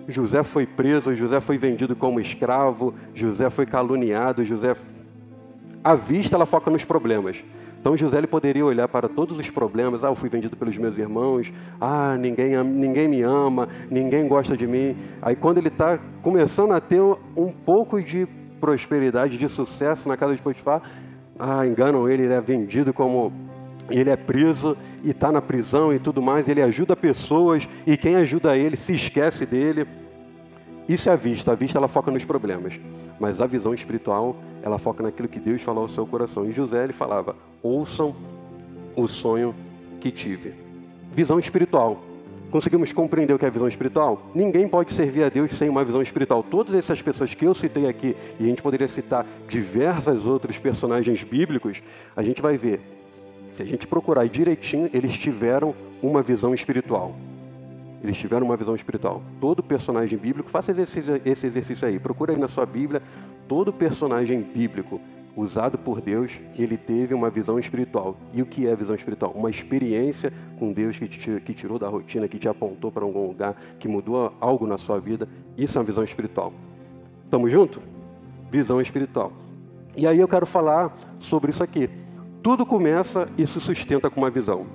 José 0.08 0.42
foi 0.42 0.66
preso, 0.66 1.14
José 1.14 1.40
foi 1.40 1.56
vendido 1.56 1.94
como 1.94 2.20
escravo, 2.20 2.94
José 3.14 3.48
foi 3.48 3.64
caluniado, 3.64 4.44
José. 4.44 4.74
A 5.82 5.94
vista 5.94 6.36
ela 6.36 6.46
foca 6.46 6.70
nos 6.70 6.84
problemas. 6.84 7.42
Então 7.82 7.96
José 7.96 8.18
ele 8.18 8.28
poderia 8.28 8.64
olhar 8.64 8.86
para 8.86 9.08
todos 9.08 9.36
os 9.36 9.50
problemas. 9.50 10.04
Ah, 10.04 10.06
eu 10.06 10.14
fui 10.14 10.28
vendido 10.28 10.56
pelos 10.56 10.78
meus 10.78 10.96
irmãos. 10.96 11.52
Ah, 11.80 12.16
ninguém, 12.16 12.62
ninguém 12.62 13.08
me 13.08 13.22
ama, 13.22 13.68
ninguém 13.90 14.28
gosta 14.28 14.56
de 14.56 14.68
mim. 14.68 14.96
Aí 15.20 15.34
quando 15.34 15.58
ele 15.58 15.66
está 15.66 15.98
começando 16.22 16.70
a 16.70 16.80
ter 16.80 17.02
um 17.02 17.50
pouco 17.50 18.00
de 18.00 18.24
prosperidade, 18.60 19.36
de 19.36 19.48
sucesso 19.48 20.08
na 20.08 20.16
casa 20.16 20.36
de 20.36 20.40
Potifar, 20.40 20.80
ah, 21.36 21.66
enganam 21.66 22.08
ele, 22.08 22.22
ele 22.22 22.32
é 22.32 22.40
vendido 22.40 22.94
como 22.94 23.32
ele 23.90 24.10
é 24.10 24.16
preso 24.16 24.76
e 25.02 25.10
está 25.10 25.32
na 25.32 25.42
prisão 25.42 25.92
e 25.92 25.98
tudo 25.98 26.22
mais, 26.22 26.48
ele 26.48 26.62
ajuda 26.62 26.94
pessoas 26.94 27.68
e 27.84 27.96
quem 27.96 28.14
ajuda 28.14 28.56
ele 28.56 28.76
se 28.76 28.94
esquece 28.94 29.44
dele. 29.44 29.88
Isso 30.88 31.08
é 31.08 31.12
a 31.12 31.16
vista, 31.16 31.52
a 31.52 31.54
vista 31.54 31.78
ela 31.78 31.88
foca 31.88 32.10
nos 32.10 32.24
problemas, 32.24 32.74
mas 33.20 33.40
a 33.40 33.46
visão 33.46 33.72
espiritual 33.72 34.36
ela 34.62 34.78
foca 34.78 35.02
naquilo 35.02 35.28
que 35.28 35.40
Deus 35.40 35.62
falou 35.62 35.82
ao 35.82 35.88
seu 35.88 36.06
coração. 36.06 36.48
E 36.48 36.52
José 36.52 36.84
ele 36.84 36.92
falava: 36.92 37.36
ouçam 37.62 38.14
o 38.96 39.06
sonho 39.08 39.54
que 40.00 40.10
tive. 40.10 40.54
Visão 41.12 41.38
espiritual. 41.38 42.02
Conseguimos 42.50 42.92
compreender 42.92 43.32
o 43.32 43.38
que 43.38 43.46
é 43.46 43.50
visão 43.50 43.66
espiritual? 43.66 44.30
Ninguém 44.34 44.68
pode 44.68 44.92
servir 44.92 45.24
a 45.24 45.30
Deus 45.30 45.52
sem 45.54 45.70
uma 45.70 45.82
visão 45.84 46.02
espiritual. 46.02 46.42
Todas 46.42 46.74
essas 46.74 47.00
pessoas 47.00 47.32
que 47.32 47.46
eu 47.46 47.54
citei 47.54 47.88
aqui, 47.88 48.14
e 48.38 48.44
a 48.44 48.46
gente 48.46 48.60
poderia 48.60 48.88
citar 48.88 49.24
diversas 49.48 50.26
outros 50.26 50.58
personagens 50.58 51.24
bíblicos, 51.24 51.82
a 52.14 52.22
gente 52.22 52.42
vai 52.42 52.58
ver 52.58 52.80
se 53.52 53.62
a 53.62 53.64
gente 53.64 53.86
procurar 53.86 54.26
direitinho, 54.28 54.90
eles 54.92 55.14
tiveram 55.14 55.74
uma 56.02 56.22
visão 56.22 56.54
espiritual. 56.54 57.14
Eles 58.02 58.16
tiveram 58.16 58.46
uma 58.46 58.56
visão 58.56 58.74
espiritual. 58.74 59.22
Todo 59.40 59.62
personagem 59.62 60.18
bíblico, 60.18 60.50
faça 60.50 60.72
esse 60.72 61.46
exercício 61.46 61.86
aí. 61.86 61.98
Procura 61.98 62.32
aí 62.32 62.38
na 62.38 62.48
sua 62.48 62.66
Bíblia. 62.66 63.00
Todo 63.46 63.72
personagem 63.72 64.42
bíblico 64.42 65.00
usado 65.36 65.78
por 65.78 66.00
Deus, 66.00 66.32
ele 66.58 66.76
teve 66.76 67.14
uma 67.14 67.30
visão 67.30 67.58
espiritual. 67.58 68.16
E 68.34 68.42
o 68.42 68.46
que 68.46 68.66
é 68.66 68.74
visão 68.74 68.94
espiritual? 68.94 69.32
Uma 69.32 69.50
experiência 69.50 70.32
com 70.58 70.72
Deus 70.72 70.98
que 70.98 71.08
te 71.08 71.40
que 71.40 71.54
tirou 71.54 71.78
da 71.78 71.88
rotina, 71.88 72.28
que 72.28 72.38
te 72.38 72.48
apontou 72.48 72.90
para 72.90 73.04
algum 73.04 73.28
lugar, 73.28 73.56
que 73.78 73.88
mudou 73.88 74.32
algo 74.40 74.66
na 74.66 74.76
sua 74.76 74.98
vida. 75.00 75.28
Isso 75.56 75.78
é 75.78 75.80
uma 75.80 75.86
visão 75.86 76.04
espiritual. 76.04 76.52
Estamos 77.24 77.50
juntos? 77.50 77.82
Visão 78.50 78.80
espiritual. 78.80 79.32
E 79.96 80.06
aí 80.06 80.18
eu 80.18 80.28
quero 80.28 80.44
falar 80.44 80.94
sobre 81.18 81.50
isso 81.50 81.62
aqui. 81.62 81.88
Tudo 82.42 82.66
começa 82.66 83.28
e 83.38 83.46
se 83.46 83.60
sustenta 83.60 84.10
com 84.10 84.20
uma 84.20 84.30
visão. 84.30 84.66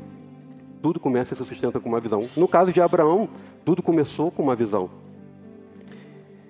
Tudo 0.82 1.00
começa 1.00 1.34
e 1.34 1.38
se 1.38 1.44
sustenta 1.44 1.80
com 1.80 1.90
uma 1.90 2.00
visão. 2.00 2.30
No 2.36 2.48
caso 2.48 2.72
de 2.72 2.82
Abraão, 2.82 3.30
tudo 3.66 3.82
começou 3.82 4.32
com 4.32 4.44
uma 4.44 4.56
visão. 4.56 4.90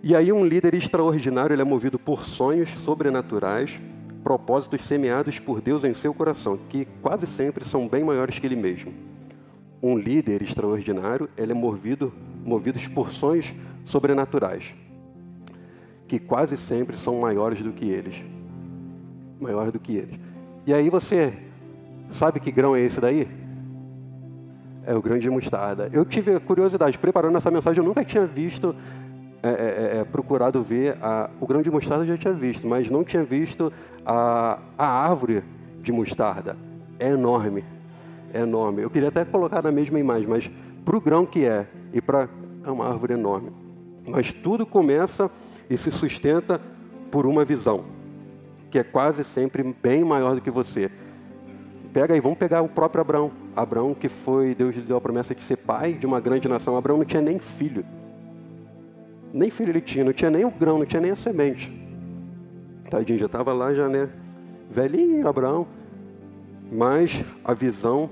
E 0.03 0.15
aí 0.15 0.31
um 0.31 0.45
líder 0.45 0.73
extraordinário, 0.73 1.53
ele 1.53 1.61
é 1.61 1.65
movido 1.65 1.97
por 1.97 2.25
sonhos 2.25 2.69
sobrenaturais, 2.83 3.79
propósitos 4.23 4.83
semeados 4.83 5.39
por 5.39 5.61
Deus 5.61 5.83
em 5.83 5.93
seu 5.93 6.13
coração, 6.13 6.59
que 6.69 6.85
quase 7.01 7.25
sempre 7.25 7.65
são 7.65 7.87
bem 7.87 8.03
maiores 8.03 8.37
que 8.37 8.45
ele 8.45 8.55
mesmo. 8.55 8.93
Um 9.81 9.97
líder 9.97 10.41
extraordinário, 10.41 11.29
ele 11.37 11.51
é 11.51 11.55
movido, 11.55 12.13
movidos 12.43 12.87
por 12.87 13.11
sonhos 13.11 13.53
sobrenaturais, 13.85 14.65
que 16.07 16.19
quase 16.19 16.57
sempre 16.57 16.97
são 16.97 17.19
maiores 17.19 17.61
do 17.61 17.71
que 17.71 17.89
eles. 17.89 18.21
Maiores 19.39 19.71
do 19.71 19.79
que 19.79 19.95
eles. 19.95 20.19
E 20.65 20.73
aí 20.73 20.89
você 20.89 21.33
sabe 22.09 22.39
que 22.39 22.51
grão 22.51 22.75
é 22.75 22.81
esse 22.81 22.99
daí? 22.99 23.27
É 24.87 24.95
o 24.95 25.01
grão 25.01 25.19
de 25.19 25.29
mostarda. 25.29 25.89
Eu 25.91 26.05
tive 26.05 26.39
curiosidade, 26.39 26.97
preparando 26.97 27.37
essa 27.37 27.51
mensagem, 27.51 27.83
eu 27.83 27.87
nunca 27.87 28.03
tinha 28.05 28.25
visto, 28.25 28.73
é, 29.43 29.49
é, 29.49 29.51
é, 29.51 29.99
é, 29.99 30.03
procurado 30.05 30.63
ver, 30.63 30.97
a, 31.01 31.29
o 31.39 31.45
grão 31.45 31.61
de 31.61 31.69
mostarda 31.69 32.05
eu 32.05 32.07
já 32.07 32.17
tinha 32.17 32.33
visto, 32.33 32.65
mas 32.65 32.89
não 32.89 33.03
tinha 33.03 33.23
visto 33.23 33.71
a, 34.05 34.59
a 34.77 34.87
árvore 34.87 35.43
de 35.81 35.91
mostarda. 35.91 36.55
É 36.97 37.09
enorme, 37.09 37.65
é 38.33 38.39
enorme. 38.39 38.81
Eu 38.81 38.89
queria 38.89 39.09
até 39.09 39.25
colocar 39.25 39.61
na 39.61 39.71
mesma 39.71 39.99
imagem, 39.99 40.27
mas 40.27 40.49
para 40.83 40.97
o 40.97 41.01
grão 41.01 41.25
que 41.25 41.45
é, 41.45 41.67
e 41.93 42.01
para. 42.01 42.29
É 42.65 42.71
uma 42.71 42.87
árvore 42.87 43.13
enorme. 43.13 43.51
Mas 44.05 44.31
tudo 44.31 44.65
começa 44.65 45.29
e 45.69 45.77
se 45.77 45.91
sustenta 45.91 46.59
por 47.11 47.25
uma 47.25 47.45
visão 47.45 47.97
que 48.69 48.79
é 48.79 48.83
quase 48.83 49.23
sempre 49.23 49.63
bem 49.81 50.03
maior 50.03 50.35
do 50.35 50.41
que 50.41 50.51
você. 50.51 50.91
Pega 51.97 52.13
aí, 52.13 52.21
vamos 52.21 52.37
pegar 52.37 52.61
o 52.61 52.69
próprio 52.69 53.01
Abraão. 53.01 53.31
Abraão 53.55 53.95
que 53.95 54.07
foi, 54.07 54.53
Deus 54.53 54.75
lhe 54.75 54.83
deu 54.83 54.97
a 54.97 55.01
promessa 55.01 55.33
de 55.33 55.41
ser 55.41 55.57
pai 55.57 55.93
de 55.93 56.05
uma 56.05 56.19
grande 56.19 56.47
nação. 56.47 56.77
Abraão 56.77 56.99
não 56.99 57.05
tinha 57.05 57.23
nem 57.23 57.39
filho. 57.39 57.83
Nem 59.33 59.49
filho 59.49 59.71
ele 59.71 59.81
tinha, 59.81 60.03
não 60.03 60.13
tinha 60.13 60.29
nem 60.29 60.45
o 60.45 60.51
grão, 60.51 60.77
não 60.77 60.85
tinha 60.85 61.01
nem 61.01 61.09
a 61.09 61.15
semente. 61.15 61.75
Tadinho, 62.87 63.17
já 63.17 63.25
estava 63.25 63.51
lá 63.51 63.73
já, 63.73 63.89
né? 63.89 64.09
Velhinho 64.69 65.27
Abraão. 65.27 65.65
Mas 66.71 67.25
a 67.43 67.55
visão 67.55 68.11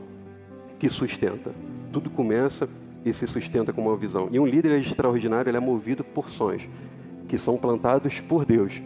que 0.80 0.90
sustenta. 0.90 1.52
Tudo 1.94 2.10
começa 2.10 2.68
e 3.06 3.14
se 3.14 3.28
sustenta 3.28 3.72
com 3.72 3.84
uma 3.84 3.96
visão. 3.96 4.30
E 4.32 4.40
um 4.40 4.48
líder 4.48 4.82
extraordinário 4.82 5.48
ele 5.48 5.58
é 5.58 5.60
movido 5.60 6.04
por 6.04 6.32
sonhos 6.32 6.64
que 7.28 7.38
são 7.38 7.56
plantados 7.56 8.20
por 8.20 8.46
Deus 8.46 8.82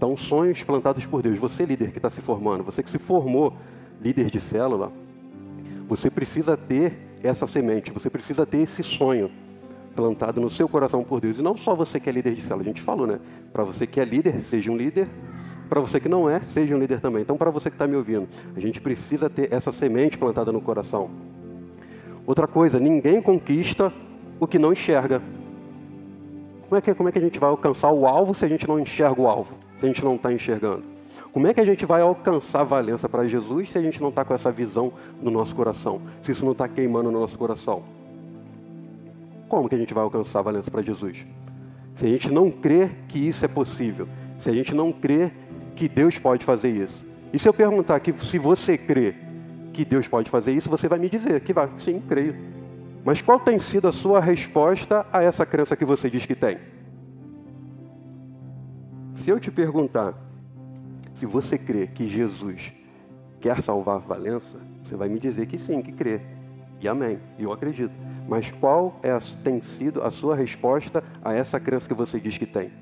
então, 0.00 0.16
sonhos 0.16 0.62
plantados 0.62 1.04
por 1.04 1.20
Deus. 1.20 1.36
Você, 1.36 1.66
líder 1.66 1.90
que 1.90 1.98
está 1.98 2.08
se 2.08 2.22
formando, 2.22 2.64
você 2.64 2.82
que 2.82 2.88
se 2.88 2.98
formou 2.98 3.52
líder 4.00 4.30
de 4.30 4.40
célula, 4.40 4.92
você 5.88 6.10
precisa 6.10 6.56
ter 6.56 6.96
essa 7.22 7.46
semente, 7.46 7.92
você 7.92 8.08
precisa 8.08 8.46
ter 8.46 8.58
esse 8.58 8.82
sonho 8.82 9.30
plantado 9.94 10.40
no 10.40 10.48
seu 10.48 10.68
coração 10.68 11.02
por 11.02 11.20
Deus. 11.20 11.38
E 11.38 11.42
não 11.42 11.56
só 11.56 11.74
você 11.74 12.00
que 12.00 12.08
é 12.08 12.12
líder 12.12 12.34
de 12.34 12.42
célula, 12.42 12.62
a 12.62 12.66
gente 12.66 12.80
falou, 12.80 13.06
né? 13.06 13.20
Para 13.52 13.64
você 13.64 13.86
que 13.86 14.00
é 14.00 14.04
líder, 14.04 14.40
seja 14.40 14.70
um 14.70 14.76
líder. 14.76 15.08
Para 15.68 15.80
você 15.80 16.00
que 16.00 16.08
não 16.08 16.28
é, 16.28 16.40
seja 16.40 16.74
um 16.74 16.78
líder 16.78 17.00
também. 17.00 17.22
Então, 17.22 17.36
para 17.36 17.50
você 17.50 17.70
que 17.70 17.76
está 17.76 17.86
me 17.86 17.94
ouvindo, 17.94 18.28
a 18.56 18.60
gente 18.60 18.80
precisa 18.80 19.30
ter 19.30 19.52
essa 19.52 19.70
semente 19.70 20.18
plantada 20.18 20.50
no 20.50 20.60
coração. 20.60 21.10
Outra 22.26 22.46
coisa, 22.46 22.80
ninguém 22.80 23.20
conquista 23.20 23.92
o 24.40 24.46
que 24.46 24.58
não 24.58 24.72
enxerga. 24.72 25.22
Como 26.68 26.78
é 26.78 26.80
que, 26.80 26.94
como 26.94 27.08
é 27.08 27.12
que 27.12 27.18
a 27.18 27.22
gente 27.22 27.38
vai 27.38 27.50
alcançar 27.50 27.90
o 27.92 28.06
alvo 28.06 28.34
se 28.34 28.44
a 28.44 28.48
gente 28.48 28.66
não 28.66 28.80
enxerga 28.80 29.20
o 29.20 29.28
alvo? 29.28 29.54
se 29.80 29.86
a 29.86 29.88
gente 29.88 30.04
não 30.04 30.14
está 30.14 30.32
enxergando? 30.32 30.84
Como 31.32 31.46
é 31.46 31.54
que 31.54 31.60
a 31.60 31.64
gente 31.64 31.86
vai 31.86 32.00
alcançar 32.00 32.64
valença 32.64 33.08
para 33.08 33.28
Jesus 33.28 33.70
se 33.70 33.78
a 33.78 33.82
gente 33.82 34.00
não 34.00 34.08
está 34.08 34.24
com 34.24 34.34
essa 34.34 34.50
visão 34.50 34.92
no 35.22 35.30
nosso 35.30 35.54
coração? 35.54 36.02
Se 36.22 36.32
isso 36.32 36.44
não 36.44 36.52
está 36.52 36.66
queimando 36.66 37.10
no 37.10 37.20
nosso 37.20 37.38
coração? 37.38 37.84
Como 39.48 39.68
que 39.68 39.74
a 39.74 39.78
gente 39.78 39.94
vai 39.94 40.02
alcançar 40.02 40.42
valença 40.42 40.70
para 40.70 40.82
Jesus? 40.82 41.24
Se 41.94 42.06
a 42.06 42.08
gente 42.08 42.30
não 42.30 42.50
crer 42.50 42.90
que 43.08 43.18
isso 43.18 43.44
é 43.44 43.48
possível, 43.48 44.08
se 44.38 44.50
a 44.50 44.52
gente 44.52 44.74
não 44.74 44.90
crer 44.90 45.32
que 45.76 45.88
Deus 45.88 46.18
pode 46.18 46.44
fazer 46.44 46.70
isso. 46.70 47.04
E 47.32 47.38
se 47.38 47.48
eu 47.48 47.54
perguntar 47.54 48.00
que 48.00 48.12
se 48.24 48.38
você 48.38 48.76
crê 48.76 49.14
que 49.72 49.84
Deus 49.84 50.08
pode 50.08 50.28
fazer 50.30 50.52
isso, 50.52 50.68
você 50.68 50.88
vai 50.88 50.98
me 50.98 51.08
dizer 51.08 51.40
que 51.42 51.52
vai, 51.52 51.68
sim, 51.78 52.02
creio. 52.08 52.34
Mas 53.04 53.22
qual 53.22 53.38
tem 53.38 53.58
sido 53.58 53.86
a 53.86 53.92
sua 53.92 54.20
resposta 54.20 55.06
a 55.12 55.22
essa 55.22 55.46
crença 55.46 55.76
que 55.76 55.84
você 55.84 56.10
diz 56.10 56.26
que 56.26 56.34
tem? 56.34 56.58
Se 59.14 59.30
eu 59.30 59.38
te 59.38 59.50
perguntar 59.50 60.14
se 61.20 61.26
você 61.26 61.58
crê 61.58 61.86
que 61.86 62.08
Jesus 62.08 62.72
quer 63.40 63.60
salvar 63.60 63.98
Valença, 63.98 64.58
você 64.82 64.96
vai 64.96 65.06
me 65.06 65.20
dizer 65.20 65.44
que 65.44 65.58
sim, 65.58 65.82
que 65.82 65.92
crê. 65.92 66.18
E 66.80 66.88
amém. 66.88 67.18
E 67.38 67.42
eu 67.42 67.52
acredito. 67.52 67.92
Mas 68.26 68.50
qual 68.50 68.98
é 69.02 69.10
tem 69.44 69.60
sido 69.60 70.02
a 70.02 70.10
sua 70.10 70.34
resposta 70.34 71.04
a 71.22 71.34
essa 71.34 71.60
crença 71.60 71.86
que 71.86 71.92
você 71.92 72.18
diz 72.18 72.38
que 72.38 72.46
tem? 72.46 72.72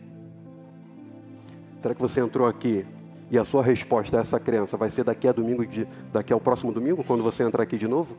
Será 1.81 1.93
que 1.97 2.01
você 2.01 2.21
entrou 2.21 2.47
aqui 2.47 2.87
e 3.29 3.37
a 3.37 3.45
sua 3.45 3.61
resposta 3.61 4.17
a 4.17 4.21
essa 4.21 4.39
crença 4.39 4.77
vai 4.77 4.89
ser 4.89 5.03
daqui 5.03 5.27
a 5.27 5.33
domingo, 5.33 5.67
de, 5.67 5.85
daqui 6.13 6.33
ao 6.33 6.41
próximo 6.41 6.71
domingo, 6.73 7.03
quando 7.03 7.25
você 7.25 7.43
entrar 7.43 7.65
aqui 7.65 7.77
de 7.77 7.89
novo? 7.89 8.17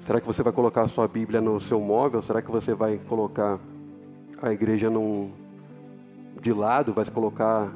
Será 0.00 0.22
que 0.22 0.26
você 0.26 0.42
vai 0.42 0.54
colocar 0.54 0.84
a 0.84 0.88
sua 0.88 1.06
Bíblia 1.06 1.42
no 1.42 1.60
seu 1.60 1.82
móvel? 1.82 2.22
Será 2.22 2.40
que 2.40 2.50
você 2.50 2.72
vai 2.72 2.98
colocar 3.06 3.58
a 4.40 4.50
igreja 4.54 4.88
num, 4.88 5.32
de 6.40 6.54
lado, 6.54 6.94
vai 6.94 7.04
colocar 7.04 7.70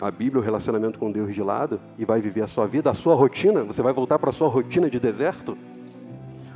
a 0.00 0.10
Bíblia, 0.10 0.40
o 0.40 0.44
relacionamento 0.44 0.98
com 0.98 1.10
Deus 1.10 1.34
de 1.34 1.42
lado 1.42 1.80
e 1.98 2.04
vai 2.04 2.20
viver 2.20 2.42
a 2.42 2.46
sua 2.46 2.66
vida, 2.66 2.90
a 2.90 2.94
sua 2.94 3.14
rotina? 3.14 3.64
Você 3.64 3.82
vai 3.82 3.92
voltar 3.92 4.18
para 4.18 4.30
a 4.30 4.32
sua 4.32 4.48
rotina 4.48 4.88
de 4.88 5.00
deserto? 5.00 5.56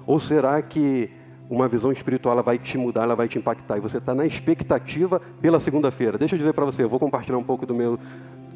Ou 0.07 0.21
será 0.21 0.61
que 0.63 1.11
uma 1.51 1.69
visão 1.69 1.93
espiritual 1.93 2.35
ela 2.35 2.43
vai 2.43 2.59
te 2.59 2.79
mudar, 2.79 3.03
ela 3.03 3.17
vai 3.17 3.29
te 3.29 3.39
impactar 3.39 3.77
e 3.77 3.81
você 3.81 3.99
está 3.99 4.15
na 4.15 4.27
expectativa 4.27 5.21
pela 5.41 5.61
segunda-feira? 5.61 6.17
Deixa 6.17 6.35
eu 6.35 6.39
dizer 6.39 6.53
para 6.53 6.65
você, 6.65 6.83
eu 6.83 6.89
vou 6.89 6.99
compartilhar 6.99 7.39
um 7.39 7.45
pouco 7.45 7.67
do 7.67 7.75
meu, 7.75 7.99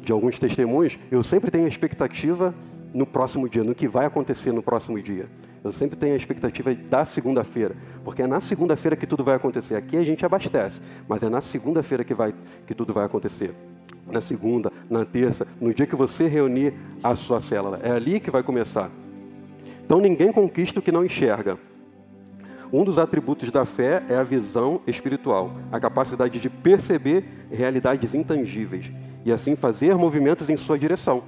de 0.01 0.11
alguns 0.11 0.39
testemunhos. 0.39 0.97
Eu 1.11 1.21
sempre 1.21 1.51
tenho 1.51 1.65
a 1.65 1.69
expectativa 1.69 2.53
no 2.93 3.05
próximo 3.05 3.47
dia, 3.49 3.63
no 3.63 3.75
que 3.75 3.87
vai 3.87 4.05
acontecer 4.05 4.51
no 4.51 4.63
próximo 4.63 5.01
dia. 5.01 5.29
Eu 5.63 5.71
sempre 5.71 5.97
tenho 5.97 6.13
a 6.13 6.17
expectativa 6.17 6.73
da 6.73 7.03
segunda-feira, 7.03 7.75
porque 8.03 8.21
é 8.21 8.27
na 8.27 8.39
segunda-feira 8.39 8.95
que 8.95 9.05
tudo 9.05 9.23
vai 9.23 9.35
acontecer. 9.35 9.75
Aqui 9.75 9.97
a 9.97 10.03
gente 10.03 10.25
abastece, 10.25 10.81
mas 11.07 11.21
é 11.21 11.29
na 11.29 11.41
segunda-feira 11.41 12.03
que, 12.03 12.15
que 12.65 12.73
tudo 12.73 12.93
vai 12.93 13.05
acontecer. 13.05 13.53
Na 14.11 14.21
segunda, 14.21 14.71
na 14.89 15.05
terça, 15.05 15.45
no 15.59 15.73
dia 15.73 15.85
que 15.85 15.95
você 15.95 16.27
reunir 16.27 16.73
a 17.03 17.15
sua 17.15 17.39
célula. 17.39 17.79
É 17.83 17.91
ali 17.91 18.19
que 18.19 18.31
vai 18.31 18.43
começar. 18.43 18.89
Então 19.85 19.99
ninguém 19.99 20.31
conquista 20.31 20.79
o 20.79 20.81
que 20.81 20.91
não 20.91 21.05
enxerga. 21.05 21.57
Um 22.71 22.83
dos 22.83 22.99
atributos 22.99 23.49
da 23.49 23.65
fé 23.65 24.03
é 24.09 24.15
a 24.15 24.23
visão 24.23 24.81
espiritual, 24.85 25.53
a 25.71 25.79
capacidade 25.79 26.39
de 26.39 26.49
perceber 26.49 27.23
realidades 27.49 28.13
intangíveis 28.13 28.91
e 29.23 29.31
assim 29.31 29.55
fazer 29.55 29.95
movimentos 29.95 30.49
em 30.49 30.57
sua 30.57 30.77
direção. 30.77 31.23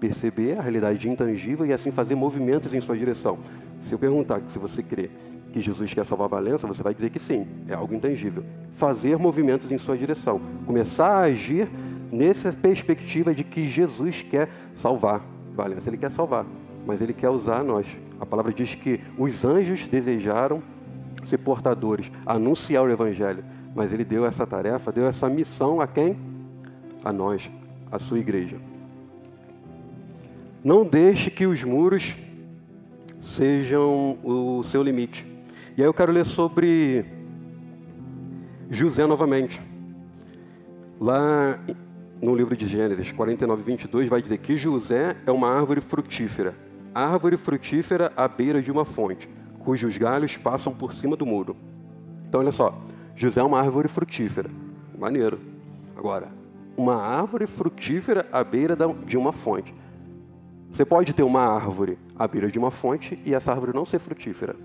Perceber 0.00 0.58
a 0.58 0.62
realidade 0.62 1.08
intangível 1.08 1.66
e 1.66 1.72
assim 1.72 1.90
fazer 1.90 2.14
movimentos 2.14 2.72
em 2.72 2.80
sua 2.80 2.96
direção. 2.96 3.38
Se 3.80 3.94
eu 3.94 3.98
perguntar 3.98 4.40
se 4.46 4.58
você 4.58 4.82
crê 4.82 5.10
que 5.56 5.62
Jesus 5.62 5.94
quer 5.94 6.04
salvar 6.04 6.28
Valença, 6.28 6.66
você 6.66 6.82
vai 6.82 6.92
dizer 6.92 7.08
que 7.08 7.18
sim, 7.18 7.46
é 7.66 7.72
algo 7.72 7.94
intangível. 7.94 8.44
Fazer 8.72 9.16
movimentos 9.16 9.72
em 9.72 9.78
sua 9.78 9.96
direção, 9.96 10.38
começar 10.66 11.08
a 11.08 11.20
agir 11.20 11.66
nessa 12.12 12.52
perspectiva 12.52 13.34
de 13.34 13.42
que 13.42 13.66
Jesus 13.66 14.20
quer 14.20 14.50
salvar 14.74 15.22
Valença, 15.54 15.88
ele 15.88 15.96
quer 15.96 16.10
salvar, 16.10 16.44
mas 16.86 17.00
ele 17.00 17.14
quer 17.14 17.30
usar 17.30 17.64
nós. 17.64 17.86
A 18.20 18.26
palavra 18.26 18.52
diz 18.52 18.74
que 18.74 19.00
os 19.16 19.46
anjos 19.46 19.88
desejaram 19.88 20.62
ser 21.24 21.38
portadores, 21.38 22.12
anunciar 22.26 22.84
o 22.84 22.90
Evangelho. 22.90 23.42
Mas 23.74 23.94
ele 23.94 24.04
deu 24.04 24.26
essa 24.26 24.46
tarefa, 24.46 24.92
deu 24.92 25.06
essa 25.06 25.26
missão 25.26 25.80
a 25.80 25.86
quem? 25.86 26.18
A 27.02 27.10
nós, 27.10 27.50
a 27.90 27.98
sua 27.98 28.18
igreja. 28.18 28.58
Não 30.62 30.84
deixe 30.84 31.30
que 31.30 31.46
os 31.46 31.64
muros 31.64 32.14
sejam 33.22 34.18
o 34.22 34.62
seu 34.64 34.82
limite. 34.82 35.35
E 35.76 35.82
aí 35.82 35.86
eu 35.88 35.94
quero 35.94 36.12
ler 36.12 36.24
sobre 36.24 37.04
José 38.70 39.06
novamente. 39.06 39.60
Lá 41.00 41.58
no 42.22 42.34
livro 42.34 42.56
de 42.56 42.66
Gênesis 42.66 43.12
49, 43.12 43.62
22, 43.62 44.08
vai 44.08 44.22
dizer 44.22 44.38
que 44.38 44.56
José 44.56 45.16
é 45.26 45.30
uma 45.30 45.50
árvore 45.50 45.80
frutífera 45.80 46.66
árvore 46.96 47.36
frutífera 47.36 48.10
à 48.16 48.26
beira 48.26 48.62
de 48.62 48.72
uma 48.72 48.86
fonte, 48.86 49.28
cujos 49.58 49.98
galhos 49.98 50.38
passam 50.38 50.72
por 50.72 50.94
cima 50.94 51.14
do 51.14 51.26
muro. 51.26 51.54
Então, 52.26 52.40
olha 52.40 52.50
só, 52.50 52.74
José 53.14 53.38
é 53.38 53.44
uma 53.44 53.58
árvore 53.58 53.86
frutífera. 53.86 54.50
Maneiro. 54.98 55.38
Agora, 55.94 56.28
uma 56.74 56.96
árvore 56.96 57.46
frutífera 57.46 58.26
à 58.32 58.42
beira 58.42 58.74
de 59.06 59.18
uma 59.18 59.30
fonte. 59.30 59.74
Você 60.72 60.86
pode 60.86 61.12
ter 61.12 61.22
uma 61.22 61.42
árvore 61.42 61.98
à 62.18 62.26
beira 62.26 62.50
de 62.50 62.58
uma 62.58 62.70
fonte 62.70 63.20
e 63.26 63.34
essa 63.34 63.52
árvore 63.52 63.74
não 63.74 63.84
ser 63.84 63.98
frutífera. 63.98 64.56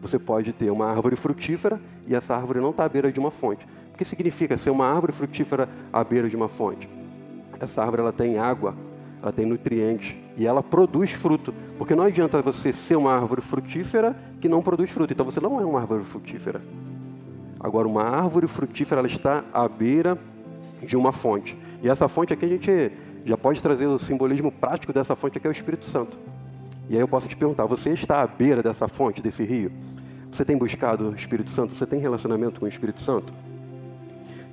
Você 0.00 0.18
pode 0.18 0.52
ter 0.52 0.70
uma 0.70 0.86
árvore 0.86 1.16
frutífera 1.16 1.80
e 2.06 2.14
essa 2.14 2.34
árvore 2.34 2.60
não 2.60 2.70
está 2.70 2.84
à 2.84 2.88
beira 2.88 3.10
de 3.10 3.18
uma 3.18 3.30
fonte. 3.30 3.66
O 3.92 3.98
que 3.98 4.04
significa 4.04 4.56
ser 4.56 4.70
uma 4.70 4.86
árvore 4.86 5.12
frutífera 5.12 5.68
à 5.92 6.04
beira 6.04 6.28
de 6.28 6.36
uma 6.36 6.48
fonte? 6.48 6.88
Essa 7.58 7.82
árvore 7.82 8.02
ela 8.02 8.12
tem 8.12 8.38
água, 8.38 8.74
ela 9.20 9.32
tem 9.32 9.44
nutrientes 9.44 10.14
e 10.36 10.46
ela 10.46 10.62
produz 10.62 11.10
fruto. 11.10 11.52
Porque 11.76 11.94
não 11.94 12.04
adianta 12.04 12.40
você 12.40 12.72
ser 12.72 12.96
uma 12.96 13.12
árvore 13.12 13.40
frutífera 13.40 14.16
que 14.40 14.48
não 14.48 14.62
produz 14.62 14.90
fruto. 14.90 15.12
Então 15.12 15.26
você 15.26 15.40
não 15.40 15.60
é 15.60 15.64
uma 15.64 15.80
árvore 15.80 16.04
frutífera. 16.04 16.62
Agora, 17.58 17.88
uma 17.88 18.04
árvore 18.04 18.46
frutífera 18.46 19.00
ela 19.00 19.08
está 19.08 19.44
à 19.52 19.68
beira 19.68 20.16
de 20.80 20.96
uma 20.96 21.10
fonte. 21.10 21.58
E 21.82 21.88
essa 21.88 22.06
fonte 22.06 22.32
aqui 22.32 22.44
a 22.44 22.48
gente 22.48 22.92
já 23.24 23.36
pode 23.36 23.60
trazer 23.60 23.86
o 23.86 23.98
simbolismo 23.98 24.52
prático 24.52 24.92
dessa 24.92 25.16
fonte 25.16 25.40
que 25.40 25.46
é 25.46 25.50
o 25.50 25.52
Espírito 25.52 25.84
Santo. 25.86 26.16
E 26.88 26.94
aí 26.94 27.00
eu 27.00 27.08
posso 27.08 27.28
te 27.28 27.36
perguntar: 27.36 27.66
você 27.66 27.90
está 27.90 28.22
à 28.22 28.26
beira 28.26 28.62
dessa 28.62 28.88
fonte, 28.88 29.20
desse 29.20 29.44
rio? 29.44 29.70
Você 30.30 30.44
tem 30.44 30.56
buscado 30.56 31.10
o 31.10 31.14
Espírito 31.14 31.50
Santo? 31.50 31.76
Você 31.76 31.86
tem 31.86 32.00
relacionamento 32.00 32.60
com 32.60 32.66
o 32.66 32.68
Espírito 32.68 33.00
Santo? 33.00 33.32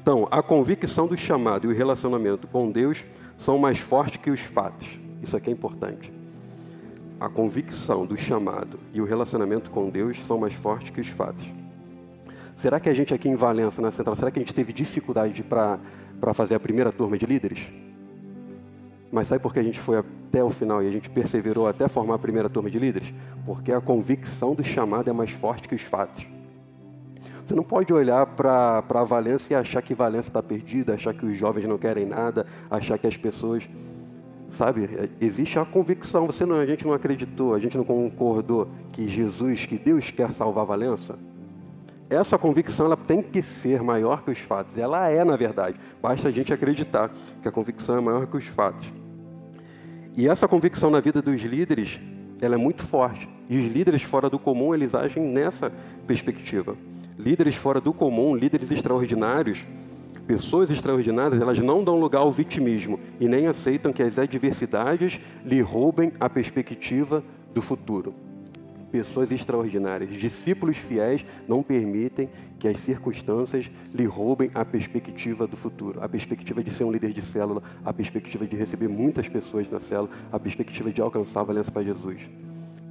Então, 0.02 0.28
a 0.30 0.42
convicção 0.42 1.08
do 1.08 1.18
chamado 1.18 1.66
e 1.66 1.74
o 1.74 1.76
relacionamento 1.76 2.48
com 2.48 2.72
Deus 2.72 3.04
são 3.38 3.58
mais 3.58 3.80
fortes 3.80 4.22
que 4.22 4.30
os 4.30 4.40
fatos. 4.40 4.88
Isso 5.22 5.36
aqui 5.36 5.50
é 5.50 5.54
importante. 5.54 6.14
A 7.20 7.28
convicção 7.28 8.06
do 8.06 8.16
chamado 8.16 8.80
e 8.94 9.02
o 9.02 9.06
relacionamento 9.06 9.72
com 9.72 9.90
Deus 9.90 10.24
são 10.26 10.38
mais 10.38 10.54
fortes 10.54 10.92
que 10.92 11.02
os 11.02 11.08
fatos. 11.08 11.44
Será 12.56 12.80
que 12.80 12.88
a 12.88 12.94
gente 12.94 13.14
aqui 13.14 13.28
em 13.28 13.36
Valença, 13.36 13.82
na 13.82 13.92
Central, 13.92 14.16
será 14.16 14.30
que 14.30 14.40
a 14.40 14.42
gente 14.42 14.54
teve 14.54 14.72
dificuldade 14.72 15.44
para 15.44 16.34
fazer 16.34 16.56
a 16.56 16.60
primeira 16.60 16.92
turma 16.92 17.18
de 17.18 17.26
líderes? 17.26 17.60
Mas 19.12 19.28
sabe 19.28 19.42
por 19.42 19.54
que 19.54 19.60
a 19.60 19.64
gente 19.64 19.80
foi 19.80 19.98
até 19.98 20.44
o 20.44 20.50
final 20.50 20.84
e 20.84 20.88
a 20.88 20.92
gente 20.92 21.10
perseverou 21.10 21.68
até 21.68 21.88
formar 21.88 22.16
a 22.16 22.20
primeira 22.20 22.50
turma 22.50 22.70
de 22.70 22.80
líderes? 22.80 23.14
Porque 23.46 23.72
a 23.72 23.80
convicção 23.80 24.54
do 24.56 24.64
chamado 24.64 25.10
é 25.10 25.14
mais 25.14 25.32
forte 25.32 25.68
que 25.68 25.76
os 25.76 25.82
fatos. 25.82 26.26
Você 27.46 27.54
não 27.54 27.64
pode 27.64 27.94
olhar 27.94 28.26
para 28.26 28.84
a 28.90 29.04
Valência 29.04 29.54
e 29.54 29.56
achar 29.56 29.82
que 29.82 29.94
Valência 29.94 30.30
está 30.30 30.42
perdida, 30.42 30.96
achar 30.96 31.14
que 31.14 31.26
os 31.26 31.38
jovens 31.38 31.68
não 31.68 31.78
querem 31.78 32.06
nada, 32.06 32.48
achar 32.70 32.98
que 32.98 33.06
as 33.06 33.16
pessoas. 33.16 33.70
Sabe, 34.50 35.10
existe 35.22 35.60
a 35.60 35.66
convicção. 35.66 36.26
Você 36.26 36.46
não, 36.46 36.56
a 36.56 36.66
gente 36.66 36.86
não 36.86 36.94
acreditou, 36.94 37.54
a 37.54 37.60
gente 37.60 37.78
não 37.78 37.84
concordou 37.84 38.68
que 38.92 39.08
Jesus, 39.08 39.66
que 39.66 39.78
Deus 39.78 40.10
quer 40.10 40.32
salvar 40.32 40.66
Valença. 40.66 41.20
Essa 42.10 42.38
convicção 42.38 42.86
ela 42.86 42.98
tem 42.98 43.22
que 43.22 43.42
ser 43.42 43.82
maior 43.82 44.24
que 44.24 44.32
os 44.32 44.40
fatos. 44.40 44.78
Ela 44.78 45.10
é, 45.10 45.24
na 45.24 45.36
verdade. 45.36 45.80
Basta 46.02 46.28
a 46.28 46.32
gente 46.32 46.54
acreditar 46.54 47.12
que 47.42 47.48
a 47.48 47.52
convicção 47.52 47.98
é 47.98 48.02
maior 48.02 48.28
que 48.28 48.38
os 48.38 48.46
fatos. 48.46 48.92
E 50.16 50.28
essa 50.28 50.48
convicção 50.48 50.90
na 50.90 51.00
vida 51.00 51.22
dos 51.22 51.42
líderes, 51.42 52.00
ela 52.42 52.56
é 52.56 52.58
muito 52.58 52.84
forte. 52.84 53.28
E 53.50 53.58
os 53.58 53.72
líderes 53.72 54.04
fora 54.04 54.30
do 54.30 54.40
comum, 54.40 54.74
eles 54.74 54.94
agem 54.94 55.24
nessa 55.24 55.72
perspectiva 56.08 56.78
líderes 57.18 57.56
fora 57.56 57.80
do 57.80 57.94
comum, 57.94 58.36
líderes 58.36 58.72
extraordinários, 58.72 59.60
pessoas 60.28 60.70
extraordinárias, 60.70 61.42
elas 61.42 61.60
não 61.60 61.84
dão 61.84 62.00
lugar 62.00 62.20
ao 62.20 62.32
vitimismo 62.32 63.00
e 63.20 63.28
nem 63.28 63.48
aceitam 63.48 63.94
que 63.94 64.04
as 64.04 64.18
adversidades 64.18 65.20
lhe 65.44 65.62
roubem 65.62 66.12
a 66.20 66.30
perspectiva 66.30 67.24
do 67.54 67.62
futuro. 67.62 68.14
Pessoas 68.96 69.30
extraordinárias, 69.30 70.10
discípulos 70.10 70.78
fiéis, 70.78 71.26
não 71.50 71.62
permitem 71.62 72.30
que 72.58 72.66
as 72.66 72.80
circunstâncias 72.80 73.70
lhe 73.94 74.06
roubem 74.06 74.50
a 74.56 74.64
perspectiva 74.64 75.46
do 75.46 75.58
futuro, 75.58 76.02
a 76.02 76.08
perspectiva 76.08 76.64
de 76.64 76.72
ser 76.72 76.86
um 76.86 76.94
líder 76.94 77.12
de 77.12 77.22
célula, 77.22 77.62
a 77.84 77.92
perspectiva 77.92 78.48
de 78.48 78.56
receber 78.56 78.88
muitas 78.88 79.28
pessoas 79.28 79.70
na 79.70 79.82
célula, 79.82 80.10
a 80.32 80.40
perspectiva 80.40 80.94
de 80.94 81.02
alcançar 81.02 81.42
a 81.42 81.44
valência 81.44 81.74
para 81.74 81.84
Jesus. 81.84 82.22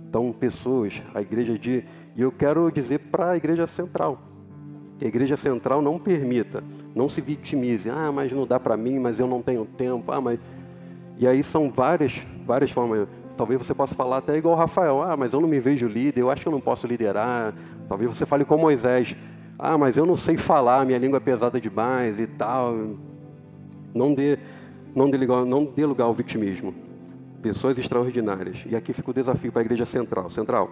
Então, 0.06 0.30
pessoas, 0.30 1.02
a 1.14 1.22
igreja 1.22 1.58
de. 1.58 1.82
E 2.14 2.20
eu 2.20 2.30
quero 2.30 2.70
dizer 2.70 2.98
para 2.98 3.30
a 3.30 3.36
igreja 3.38 3.66
central, 3.66 4.20
a 5.00 5.06
igreja 5.06 5.38
central 5.38 5.80
não 5.80 5.98
permita, 5.98 6.62
não 6.94 7.08
se 7.08 7.22
vitimize. 7.22 7.88
Ah, 7.88 8.12
mas 8.12 8.30
não 8.30 8.46
dá 8.46 8.60
para 8.60 8.76
mim, 8.76 8.98
mas 8.98 9.18
eu 9.18 9.26
não 9.26 9.40
tenho 9.40 9.64
tempo. 9.64 10.12
Ah, 10.12 10.20
mas. 10.20 10.38
E 11.16 11.26
aí 11.26 11.42
são 11.42 11.70
várias, 11.70 12.12
várias 12.44 12.70
formas. 12.70 13.08
Talvez 13.36 13.64
você 13.64 13.74
possa 13.74 13.94
falar 13.94 14.18
até 14.18 14.36
igual 14.36 14.54
o 14.54 14.58
Rafael. 14.58 15.02
Ah, 15.02 15.16
mas 15.16 15.32
eu 15.32 15.40
não 15.40 15.48
me 15.48 15.60
vejo 15.60 15.86
líder, 15.86 16.20
eu 16.20 16.30
acho 16.30 16.42
que 16.42 16.48
eu 16.48 16.52
não 16.52 16.60
posso 16.60 16.86
liderar. 16.86 17.54
Talvez 17.88 18.14
você 18.14 18.24
fale 18.24 18.44
com 18.44 18.56
Moisés. 18.56 19.16
Ah, 19.58 19.76
mas 19.76 19.96
eu 19.96 20.06
não 20.06 20.16
sei 20.16 20.36
falar, 20.36 20.84
minha 20.84 20.98
língua 20.98 21.18
é 21.18 21.20
pesada 21.20 21.60
demais 21.60 22.18
e 22.18 22.26
tal. 22.26 22.74
Não 23.94 24.14
dê, 24.14 24.38
não 24.94 25.10
dê, 25.10 25.16
lugar, 25.16 25.44
não 25.44 25.64
dê 25.64 25.84
lugar 25.86 26.04
ao 26.04 26.14
vitimismo 26.14 26.74
pessoas 27.42 27.76
extraordinárias. 27.76 28.64
E 28.66 28.74
aqui 28.74 28.92
fica 28.94 29.10
o 29.10 29.14
desafio 29.14 29.52
para 29.52 29.60
a 29.60 29.64
igreja 29.64 29.84
central. 29.84 30.30
Central, 30.30 30.70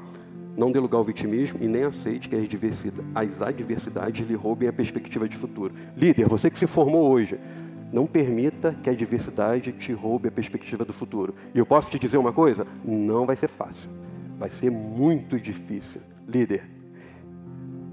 não 0.57 0.72
dê 0.72 0.79
lugar 0.79 0.98
ao 0.98 1.05
vitimismo 1.05 1.59
e 1.61 1.68
nem 1.68 1.85
aceite 1.85 2.29
que 2.29 2.35
as 2.35 2.44
adversidades, 2.44 3.05
as 3.14 3.42
adversidades 3.42 4.27
lhe 4.27 4.35
roubem 4.35 4.68
a 4.68 4.72
perspectiva 4.72 5.29
de 5.29 5.37
futuro. 5.37 5.75
Líder, 5.94 6.27
você 6.29 6.51
que 6.51 6.59
se 6.59 6.66
formou 6.66 7.11
hoje, 7.11 7.38
não 7.92 8.07
permita 8.07 8.74
que 8.83 8.88
a 8.88 8.92
adversidade 8.92 9.72
te 9.72 9.92
roube 9.92 10.28
a 10.28 10.33
perspectiva 10.33 10.85
do 10.85 10.92
futuro. 10.92 11.35
E 11.55 11.59
eu 11.59 11.66
posso 11.66 11.90
te 11.90 11.98
dizer 11.98 12.16
uma 12.16 12.33
coisa? 12.33 12.66
Não 12.85 13.26
vai 13.26 13.37
ser 13.37 13.48
fácil. 13.48 13.90
Vai 14.38 14.48
ser 14.48 14.70
muito 14.70 15.38
difícil. 15.38 16.00
Líder, 16.26 16.64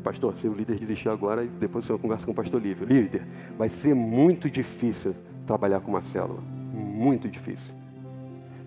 pastor, 0.03 0.35
se 0.37 0.47
o 0.47 0.53
líder 0.53 0.77
desistir 0.77 1.09
agora, 1.09 1.45
depois 1.45 1.87
eu 1.89 1.99
converso 1.99 2.25
com 2.25 2.31
o 2.31 2.35
pastor 2.35 2.61
Lívio. 2.61 2.87
Líder, 2.87 3.23
vai 3.57 3.67
ser 3.67 3.93
muito 3.93 4.49
difícil 4.49 5.13
trabalhar 5.45 5.81
com 5.81 5.91
uma 5.91 6.01
célula. 6.01 6.39
Muito 6.73 7.27
difícil. 7.27 7.75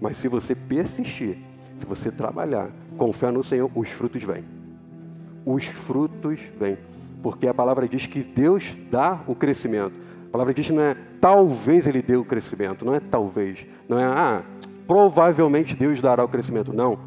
Mas 0.01 0.19
se 0.19 0.29
você 0.29 0.55
persistir, 0.55 1.39
se 1.79 1.87
você 1.87 2.11
trabalhar, 2.11 2.71
confiar 2.99 3.33
no 3.33 3.43
Senhor, 3.43 3.71
os 3.75 3.89
frutos 3.89 4.23
vêm. 4.23 4.45
Os 5.47 5.65
frutos 5.65 6.39
vêm. 6.59 6.77
Porque 7.23 7.47
a 7.47 7.55
palavra 7.55 7.89
diz 7.89 8.07
que 8.07 8.23
Deus 8.23 8.65
dá 8.91 9.23
o 9.27 9.35
crescimento. 9.35 9.95
A 10.33 10.39
palavra 10.39 10.55
diz 10.55 10.67
que 10.67 10.73
não 10.73 10.83
é 10.83 10.97
talvez 11.21 11.87
Ele 11.87 12.01
dê 12.01 12.17
o 12.17 12.25
crescimento, 12.25 12.85
não 12.85 12.95
é 12.95 13.01
talvez. 13.01 13.67
Não 13.89 13.99
é, 13.99 14.05
ah, 14.05 14.43
provavelmente 14.87 15.77
Deus 15.77 16.01
dará 16.01 16.25
o 16.25 16.29
crescimento. 16.29 16.73
Não. 16.73 16.99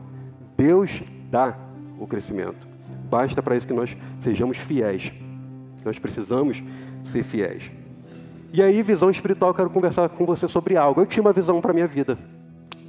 Deus 0.55 1.01
dá 1.31 1.57
o 1.99 2.05
crescimento. 2.05 2.67
Basta 3.09 3.41
para 3.41 3.55
isso 3.55 3.67
que 3.67 3.73
nós 3.73 3.95
sejamos 4.19 4.57
fiéis. 4.57 5.11
Nós 5.83 5.97
precisamos 5.97 6.63
ser 7.03 7.23
fiéis. 7.23 7.71
E 8.53 8.61
aí, 8.61 8.81
visão 8.81 9.09
espiritual, 9.09 9.53
quero 9.53 9.69
conversar 9.69 10.07
com 10.09 10.25
você 10.25 10.47
sobre 10.47 10.77
algo. 10.77 11.01
Eu 11.01 11.05
tinha 11.05 11.21
uma 11.21 11.33
visão 11.33 11.59
para 11.59 11.73
minha 11.73 11.88
vida 11.88 12.17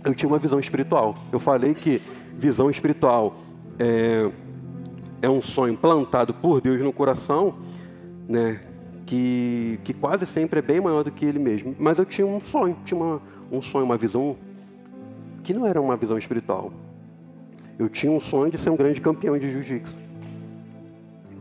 eu 0.07 0.15
tinha 0.15 0.29
uma 0.29 0.39
visão 0.39 0.61
espiritual. 0.61 1.17
Eu 1.33 1.39
falei 1.39 1.75
que 1.75 2.01
visão 2.39 2.71
espiritual 2.71 3.37
é, 3.79 4.31
é 5.21 5.29
um 5.29 5.43
sonho 5.43 5.77
plantado 5.77 6.33
por 6.33 6.61
Deus 6.61 6.81
no 6.81 6.93
coração, 6.93 7.57
né? 8.29 8.61
Que, 9.07 9.79
que 9.85 9.95
quase 9.95 10.27
sempre 10.27 10.59
é 10.59 10.63
bem 10.63 10.81
maior 10.81 11.05
do 11.05 11.13
que 11.13 11.25
ele 11.25 11.39
mesmo. 11.39 11.75
Mas 11.79 11.99
eu 11.99 12.05
tinha 12.05 12.27
um 12.27 12.41
sonho, 12.41 12.77
tinha 12.85 13.01
uma, 13.01 13.23
um 13.51 13.63
sonho, 13.63 13.85
uma 13.85 13.97
visão 13.97 14.37
que 15.45 15.55
não 15.55 15.65
era 15.65 15.81
uma 15.81 15.97
visão 15.97 16.19
espiritual. 16.19 16.73
Eu 17.79 17.89
tinha 17.89 18.11
um 18.11 18.19
sonho 18.19 18.51
de 18.51 18.59
ser 18.59 18.71
um 18.71 18.77
grande 18.77 19.01
campeão 19.01 19.39
de 19.39 19.51
jiu-jitsu. 19.51 19.97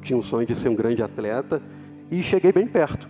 Tinha 0.04 0.18
um 0.18 0.22
sonho 0.22 0.46
de 0.46 0.54
ser 0.54 0.70
um 0.70 0.76
grande 0.76 1.02
atleta 1.02 1.62
e 2.12 2.22
cheguei 2.22 2.52
bem 2.52 2.68
perto. 2.68 3.10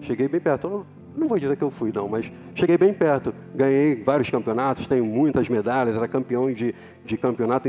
Cheguei 0.00 0.26
bem 0.26 0.40
perto. 0.40 0.84
não 1.16 1.28
vou 1.28 1.38
dizer 1.38 1.56
que 1.56 1.62
eu 1.62 1.70
fui, 1.70 1.92
não, 1.94 2.08
mas 2.08 2.30
cheguei 2.56 2.76
bem 2.76 2.92
perto. 2.92 3.32
Ganhei 3.54 4.02
vários 4.02 4.28
campeonatos, 4.28 4.88
tenho 4.88 5.04
muitas 5.04 5.48
medalhas, 5.48 5.96
era 5.96 6.08
campeão 6.08 6.52
de, 6.52 6.74
de 7.04 7.16
campeonato, 7.16 7.68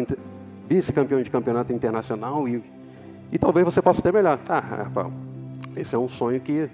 vice-campeão 0.67 1.21
de 1.21 1.29
campeonato 1.29 1.71
internacional 1.71 2.47
e, 2.47 2.63
e 3.31 3.37
talvez 3.37 3.65
você 3.65 3.81
possa 3.81 4.01
ter 4.01 4.11
melhor. 4.11 4.39
Ah, 4.47 4.59
Rafael, 4.59 5.11
esse 5.75 5.95
é 5.95 5.97
um 5.97 6.07
sonho 6.07 6.39
que. 6.39 6.69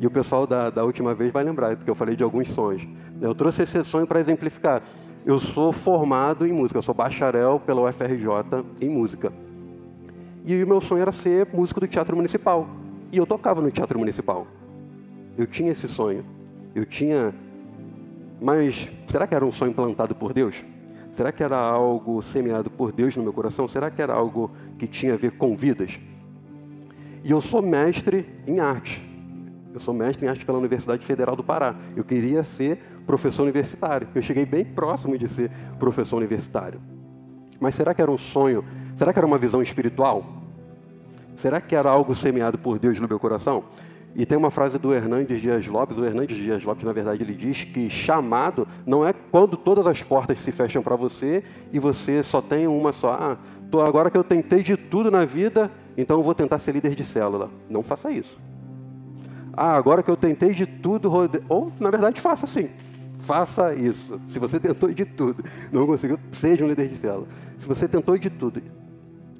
E 0.00 0.06
o 0.06 0.10
pessoal 0.10 0.46
da, 0.46 0.70
da 0.70 0.84
última 0.84 1.14
vez 1.14 1.32
vai 1.32 1.44
lembrar, 1.44 1.76
que 1.76 1.90
eu 1.90 1.94
falei 1.94 2.16
de 2.16 2.22
alguns 2.22 2.48
sonhos. 2.50 2.86
Eu 3.20 3.34
trouxe 3.34 3.62
esse 3.62 3.82
sonho 3.84 4.06
para 4.06 4.20
exemplificar. 4.20 4.82
Eu 5.24 5.40
sou 5.40 5.72
formado 5.72 6.46
em 6.46 6.52
música, 6.52 6.78
eu 6.78 6.82
sou 6.82 6.94
bacharel 6.94 7.58
pela 7.58 7.88
UFRJ 7.88 8.64
em 8.80 8.90
música. 8.90 9.32
E 10.44 10.62
o 10.62 10.66
meu 10.66 10.80
sonho 10.80 11.00
era 11.00 11.12
ser 11.12 11.48
músico 11.52 11.80
do 11.80 11.88
Teatro 11.88 12.14
Municipal. 12.14 12.68
E 13.10 13.16
eu 13.16 13.26
tocava 13.26 13.62
no 13.62 13.70
Teatro 13.70 13.98
Municipal. 13.98 14.46
Eu 15.38 15.46
tinha 15.46 15.72
esse 15.72 15.88
sonho. 15.88 16.24
Eu 16.74 16.84
tinha. 16.84 17.34
Mas 18.40 18.88
será 19.08 19.26
que 19.26 19.34
era 19.34 19.44
um 19.44 19.52
sonho 19.52 19.72
plantado 19.72 20.14
por 20.14 20.34
Deus? 20.34 20.56
Será 21.12 21.30
que 21.30 21.42
era 21.42 21.56
algo 21.56 22.20
semeado 22.20 22.68
por 22.68 22.92
Deus 22.92 23.16
no 23.16 23.22
meu 23.22 23.32
coração? 23.32 23.66
Será 23.68 23.90
que 23.90 24.02
era 24.02 24.12
algo 24.12 24.50
que 24.78 24.86
tinha 24.86 25.14
a 25.14 25.16
ver 25.16 25.30
com 25.32 25.56
vidas? 25.56 25.98
E 27.24 27.30
eu 27.30 27.40
sou 27.40 27.62
mestre 27.62 28.26
em 28.46 28.60
arte. 28.60 29.02
Eu 29.72 29.80
sou 29.80 29.94
mestre 29.94 30.26
em 30.26 30.28
arte 30.28 30.44
pela 30.44 30.58
Universidade 30.58 31.06
Federal 31.06 31.34
do 31.34 31.42
Pará. 31.42 31.74
Eu 31.96 32.04
queria 32.04 32.44
ser 32.44 32.78
professor 33.06 33.44
universitário. 33.44 34.06
Eu 34.14 34.20
cheguei 34.20 34.44
bem 34.44 34.62
próximo 34.62 35.16
de 35.16 35.26
ser 35.26 35.50
professor 35.78 36.18
universitário. 36.18 36.78
Mas 37.58 37.74
será 37.74 37.94
que 37.94 38.02
era 38.02 38.10
um 38.10 38.18
sonho? 38.18 38.62
Será 38.94 39.10
que 39.10 39.18
era 39.18 39.26
uma 39.26 39.38
visão 39.38 39.62
espiritual? 39.62 40.22
Será 41.36 41.62
que 41.62 41.74
era 41.74 41.88
algo 41.88 42.14
semeado 42.14 42.58
por 42.58 42.78
Deus 42.78 43.00
no 43.00 43.08
meu 43.08 43.18
coração? 43.18 43.64
E 44.14 44.26
tem 44.26 44.36
uma 44.36 44.50
frase 44.50 44.78
do 44.78 44.92
Hernandes 44.92 45.40
Dias 45.40 45.66
Lopes. 45.66 45.96
O 45.96 46.04
Hernandes 46.04 46.36
Dias 46.36 46.62
Lopes, 46.62 46.84
na 46.84 46.92
verdade, 46.92 47.22
ele 47.22 47.34
diz 47.34 47.64
que 47.64 47.88
chamado 47.88 48.68
não 48.84 49.04
é 49.04 49.14
quando 49.14 49.56
todas 49.56 49.86
as 49.86 50.02
portas 50.02 50.38
se 50.40 50.52
fecham 50.52 50.82
para 50.82 50.94
você 50.94 51.42
e 51.72 51.78
você 51.78 52.22
só 52.22 52.42
tem 52.42 52.66
uma 52.66 52.92
só. 52.92 53.14
Ah, 53.14 53.38
tô, 53.70 53.80
agora 53.80 54.10
que 54.10 54.18
eu 54.18 54.22
tentei 54.22 54.62
de 54.62 54.76
tudo 54.76 55.10
na 55.10 55.24
vida, 55.24 55.70
então 55.96 56.18
eu 56.18 56.22
vou 56.22 56.34
tentar 56.34 56.58
ser 56.58 56.72
líder 56.72 56.94
de 56.94 57.04
célula. 57.04 57.50
Não 57.68 57.82
faça 57.82 58.10
isso. 58.10 58.38
Ah, 59.56 59.76
agora 59.76 60.02
que 60.02 60.10
eu 60.10 60.16
tentei 60.16 60.52
de 60.52 60.66
tudo, 60.66 61.10
ou 61.48 61.72
na 61.78 61.90
verdade 61.90 62.20
faça 62.20 62.44
assim. 62.44 62.68
Faça 63.20 63.74
isso. 63.74 64.20
Se 64.26 64.38
você 64.38 64.58
tentou 64.60 64.92
de 64.92 65.04
tudo, 65.04 65.44
não 65.72 65.86
conseguiu, 65.86 66.18
seja 66.32 66.64
um 66.64 66.68
líder 66.68 66.88
de 66.88 66.96
célula. 66.96 67.26
Se 67.56 67.66
você 67.66 67.86
tentou 67.86 68.18
de 68.18 68.28
tudo, 68.28 68.60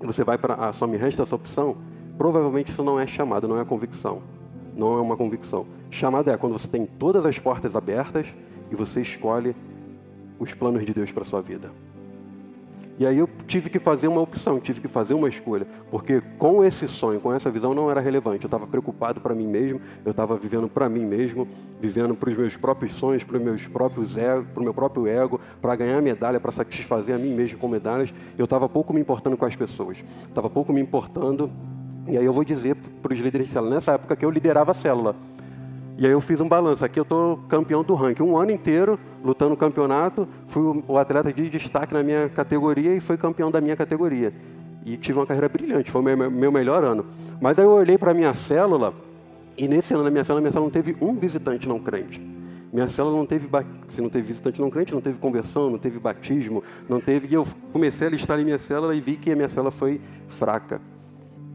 você 0.00 0.22
vai 0.22 0.38
para 0.38 0.54
a 0.54 0.72
só 0.72 0.86
me 0.86 0.96
resta 0.96 1.22
essa 1.22 1.34
opção, 1.34 1.76
provavelmente 2.16 2.70
isso 2.70 2.82
não 2.82 2.98
é 2.98 3.06
chamado, 3.06 3.48
não 3.48 3.58
é 3.58 3.64
convicção. 3.64 4.22
Não 4.76 4.98
é 4.98 5.00
uma 5.00 5.16
convicção. 5.16 5.66
Chamada 5.90 6.32
é 6.32 6.36
quando 6.36 6.52
você 6.52 6.66
tem 6.66 6.86
todas 6.86 7.24
as 7.24 7.38
portas 7.38 7.76
abertas 7.76 8.26
e 8.70 8.74
você 8.74 9.00
escolhe 9.00 9.54
os 10.38 10.52
planos 10.52 10.84
de 10.84 10.92
Deus 10.92 11.12
para 11.12 11.24
sua 11.24 11.40
vida. 11.40 11.70
E 12.96 13.04
aí 13.04 13.18
eu 13.18 13.28
tive 13.46 13.68
que 13.68 13.80
fazer 13.80 14.06
uma 14.06 14.20
opção, 14.20 14.60
tive 14.60 14.80
que 14.80 14.86
fazer 14.86 15.14
uma 15.14 15.28
escolha, 15.28 15.66
porque 15.90 16.22
com 16.38 16.64
esse 16.64 16.86
sonho, 16.86 17.20
com 17.20 17.32
essa 17.32 17.50
visão 17.50 17.74
não 17.74 17.90
era 17.90 18.00
relevante. 18.00 18.44
Eu 18.44 18.46
estava 18.46 18.68
preocupado 18.68 19.20
para 19.20 19.34
mim 19.34 19.48
mesmo, 19.48 19.80
eu 20.04 20.12
estava 20.12 20.36
vivendo 20.36 20.68
para 20.68 20.88
mim 20.88 21.04
mesmo, 21.04 21.48
vivendo 21.80 22.14
para 22.14 22.30
os 22.30 22.36
meus 22.36 22.56
próprios 22.56 22.92
sonhos, 22.94 23.24
para 23.24 23.38
meus 23.40 23.66
próprios 23.66 24.16
ego, 24.16 24.46
para 24.54 24.60
o 24.60 24.64
meu 24.64 24.72
próprio 24.72 25.08
ego, 25.08 25.40
para 25.60 25.74
ganhar 25.74 26.00
medalha, 26.00 26.38
para 26.38 26.52
satisfazer 26.52 27.16
a 27.16 27.18
mim 27.18 27.34
mesmo 27.34 27.58
com 27.58 27.66
medalhas. 27.66 28.14
Eu 28.38 28.44
estava 28.44 28.68
pouco 28.68 28.94
me 28.94 29.00
importando 29.00 29.36
com 29.36 29.44
as 29.44 29.56
pessoas, 29.56 29.98
estava 30.28 30.48
pouco 30.48 30.72
me 30.72 30.80
importando. 30.80 31.50
E 32.06 32.16
aí 32.16 32.24
eu 32.24 32.32
vou 32.32 32.44
dizer 32.44 32.76
para 33.02 33.12
os 33.12 33.18
líderes 33.18 33.48
de 33.48 33.52
célula, 33.54 33.74
nessa 33.74 33.92
época 33.92 34.14
que 34.14 34.24
eu 34.24 34.30
liderava 34.30 34.70
a 34.70 34.74
célula, 34.74 35.16
e 35.96 36.06
aí 36.06 36.12
eu 36.12 36.20
fiz 36.20 36.40
um 36.40 36.48
balanço. 36.48 36.84
Aqui 36.84 36.98
eu 36.98 37.04
estou 37.04 37.38
campeão 37.48 37.84
do 37.84 37.94
ranking. 37.94 38.22
Um 38.22 38.36
ano 38.36 38.50
inteiro 38.50 38.98
lutando 39.22 39.50
no 39.50 39.56
campeonato. 39.56 40.28
Fui 40.48 40.82
o 40.86 40.98
atleta 40.98 41.32
de 41.32 41.48
destaque 41.48 41.94
na 41.94 42.02
minha 42.02 42.28
categoria 42.28 42.96
e 42.96 43.00
fui 43.00 43.16
campeão 43.16 43.50
da 43.50 43.60
minha 43.60 43.76
categoria. 43.76 44.32
E 44.84 44.96
tive 44.96 45.18
uma 45.18 45.26
carreira 45.26 45.48
brilhante. 45.48 45.90
Foi 45.90 46.00
o 46.00 46.04
meu, 46.04 46.30
meu 46.30 46.52
melhor 46.52 46.82
ano. 46.82 47.06
Mas 47.40 47.58
aí 47.58 47.64
eu 47.64 47.70
olhei 47.70 47.96
para 47.96 48.10
a 48.10 48.14
minha 48.14 48.34
célula 48.34 48.92
e 49.56 49.68
nesse 49.68 49.94
ano 49.94 50.02
na 50.02 50.10
minha 50.10 50.24
célula, 50.24 50.40
minha 50.40 50.52
célula 50.52 50.66
não 50.66 50.72
teve 50.72 50.96
um 51.00 51.14
visitante 51.14 51.68
não 51.68 51.78
crente. 51.78 52.20
Minha 52.72 52.88
célula 52.88 53.16
não 53.16 53.24
teve, 53.24 53.48
se 53.88 54.02
não 54.02 54.08
teve 54.08 54.26
visitante 54.26 54.60
não 54.60 54.68
crente, 54.68 54.92
não 54.92 55.00
teve 55.00 55.16
conversão, 55.18 55.70
não 55.70 55.78
teve 55.78 56.00
batismo, 56.00 56.62
não 56.88 57.00
teve. 57.00 57.28
E 57.28 57.34
eu 57.34 57.46
comecei 57.72 58.08
a 58.08 58.10
listar 58.10 58.40
em 58.40 58.44
minha 58.44 58.58
célula 58.58 58.96
e 58.96 59.00
vi 59.00 59.16
que 59.16 59.30
a 59.30 59.36
minha 59.36 59.48
célula 59.48 59.70
foi 59.70 60.00
fraca. 60.26 60.80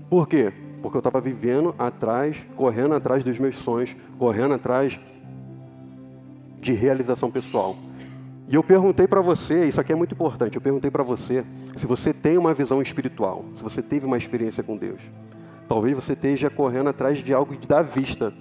Por 0.10 0.30
quê? 0.30 0.54
Porque 0.82 0.98
eu 0.98 1.00
estava 1.00 1.20
vivendo 1.20 1.76
atrás, 1.78 2.36
correndo 2.56 2.96
atrás 2.96 3.24
dos 3.24 3.38
meus 3.38 3.56
sonhos, 3.58 3.96
correndo 4.18 4.54
atrás 4.54 5.00
de 6.60 6.74
realização 6.74 7.30
pessoal. 7.32 7.76
E 8.48 8.56
eu 8.56 8.64
perguntei 8.64 9.08
para 9.08 9.22
você, 9.22 9.66
isso 9.66 9.80
aqui 9.80 9.94
é 9.94 9.96
muito 9.96 10.14
importante, 10.14 10.56
eu 10.56 10.62
perguntei 10.62 10.90
para 10.90 11.04
você 11.04 11.46
se 11.76 11.86
você 11.86 12.14
tem 12.14 12.38
uma 12.38 12.54
visão 12.54 12.82
espiritual, 12.82 13.46
se 13.56 13.62
você 13.62 13.82
teve 13.82 14.06
uma 14.06 14.18
experiência 14.18 14.64
com 14.64 14.76
Deus. 14.76 15.00
Talvez 15.68 15.94
você 15.94 16.14
esteja 16.14 16.50
correndo 16.50 16.90
atrás 16.90 17.24
de 17.24 17.32
algo 17.32 17.56
da 17.68 17.84
vista. 17.84 18.34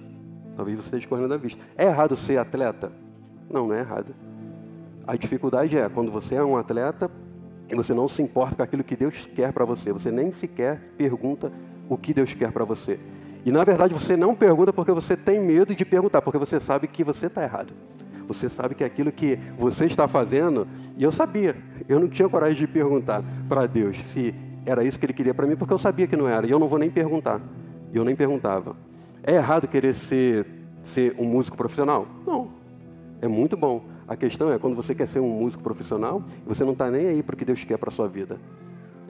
Talvez 0.55 0.77
você 0.77 0.87
esteja 0.87 1.07
correndo 1.07 1.29
da 1.29 1.37
vista. 1.37 1.63
É 1.77 1.85
errado 1.85 2.15
ser 2.15 2.39
atleta? 2.39 2.91
Não, 3.47 3.67
não 3.67 3.75
é 3.75 3.81
errado. 3.81 4.15
A 5.05 5.15
dificuldade 5.15 5.77
é 5.77 5.87
quando 5.87 6.11
você 6.11 6.35
é 6.35 6.43
um 6.43 6.57
atleta 6.57 7.09
e 7.69 7.75
você 7.75 7.93
não 7.93 8.09
se 8.09 8.21
importa 8.23 8.55
com 8.55 8.63
aquilo 8.63 8.83
que 8.83 8.95
Deus 8.95 9.29
quer 9.35 9.53
para 9.53 9.63
você. 9.63 9.93
Você 9.93 10.09
nem 10.09 10.31
sequer 10.31 10.81
pergunta 10.97 11.51
o 11.89 11.97
que 11.97 12.13
Deus 12.13 12.33
quer 12.33 12.51
para 12.51 12.63
você. 12.63 12.99
E 13.43 13.51
na 13.51 13.63
verdade 13.63 13.93
você 13.93 14.15
não 14.15 14.35
pergunta 14.35 14.71
porque 14.71 14.91
você 14.91 15.17
tem 15.17 15.39
medo 15.39 15.73
de 15.73 15.83
perguntar, 15.83 16.21
porque 16.21 16.37
você 16.37 16.59
sabe 16.59 16.87
que 16.87 17.03
você 17.03 17.25
está 17.25 17.43
errado. 17.43 17.73
Você 18.27 18.47
sabe 18.47 18.75
que 18.75 18.83
aquilo 18.83 19.11
que 19.11 19.39
você 19.57 19.85
está 19.85 20.07
fazendo, 20.07 20.67
e 20.95 21.03
eu 21.03 21.11
sabia, 21.11 21.57
eu 21.87 21.99
não 21.99 22.07
tinha 22.07 22.29
coragem 22.29 22.57
de 22.57 22.67
perguntar 22.67 23.23
para 23.47 23.65
Deus 23.65 23.99
se 24.05 24.35
era 24.67 24.83
isso 24.83 24.99
que 24.99 25.05
Ele 25.07 25.13
queria 25.13 25.33
para 25.33 25.47
mim, 25.47 25.55
porque 25.55 25.73
eu 25.73 25.79
sabia 25.79 26.05
que 26.05 26.15
não 26.15 26.27
era, 26.27 26.45
e 26.45 26.51
eu 26.51 26.59
não 26.59 26.67
vou 26.67 26.77
nem 26.77 26.91
perguntar. 26.91 27.41
E 27.91 27.97
eu 27.97 28.05
nem 28.05 28.15
perguntava. 28.15 28.75
É 29.23 29.33
errado 29.33 29.67
querer 29.67 29.95
ser, 29.95 30.45
ser 30.83 31.15
um 31.17 31.25
músico 31.25 31.57
profissional? 31.57 32.05
Não. 32.27 32.49
É 33.19 33.27
muito 33.27 33.57
bom. 33.57 33.83
A 34.07 34.15
questão 34.15 34.51
é 34.53 34.59
quando 34.59 34.75
você 34.75 34.93
quer 34.93 35.07
ser 35.07 35.19
um 35.19 35.27
músico 35.27 35.63
profissional, 35.63 36.21
você 36.45 36.63
não 36.63 36.73
está 36.73 36.91
nem 36.91 37.07
aí 37.07 37.23
para 37.23 37.33
o 37.33 37.37
que 37.37 37.45
Deus 37.45 37.63
quer 37.63 37.77
para 37.77 37.89
a 37.89 37.91
sua 37.91 38.07
vida. 38.07 38.37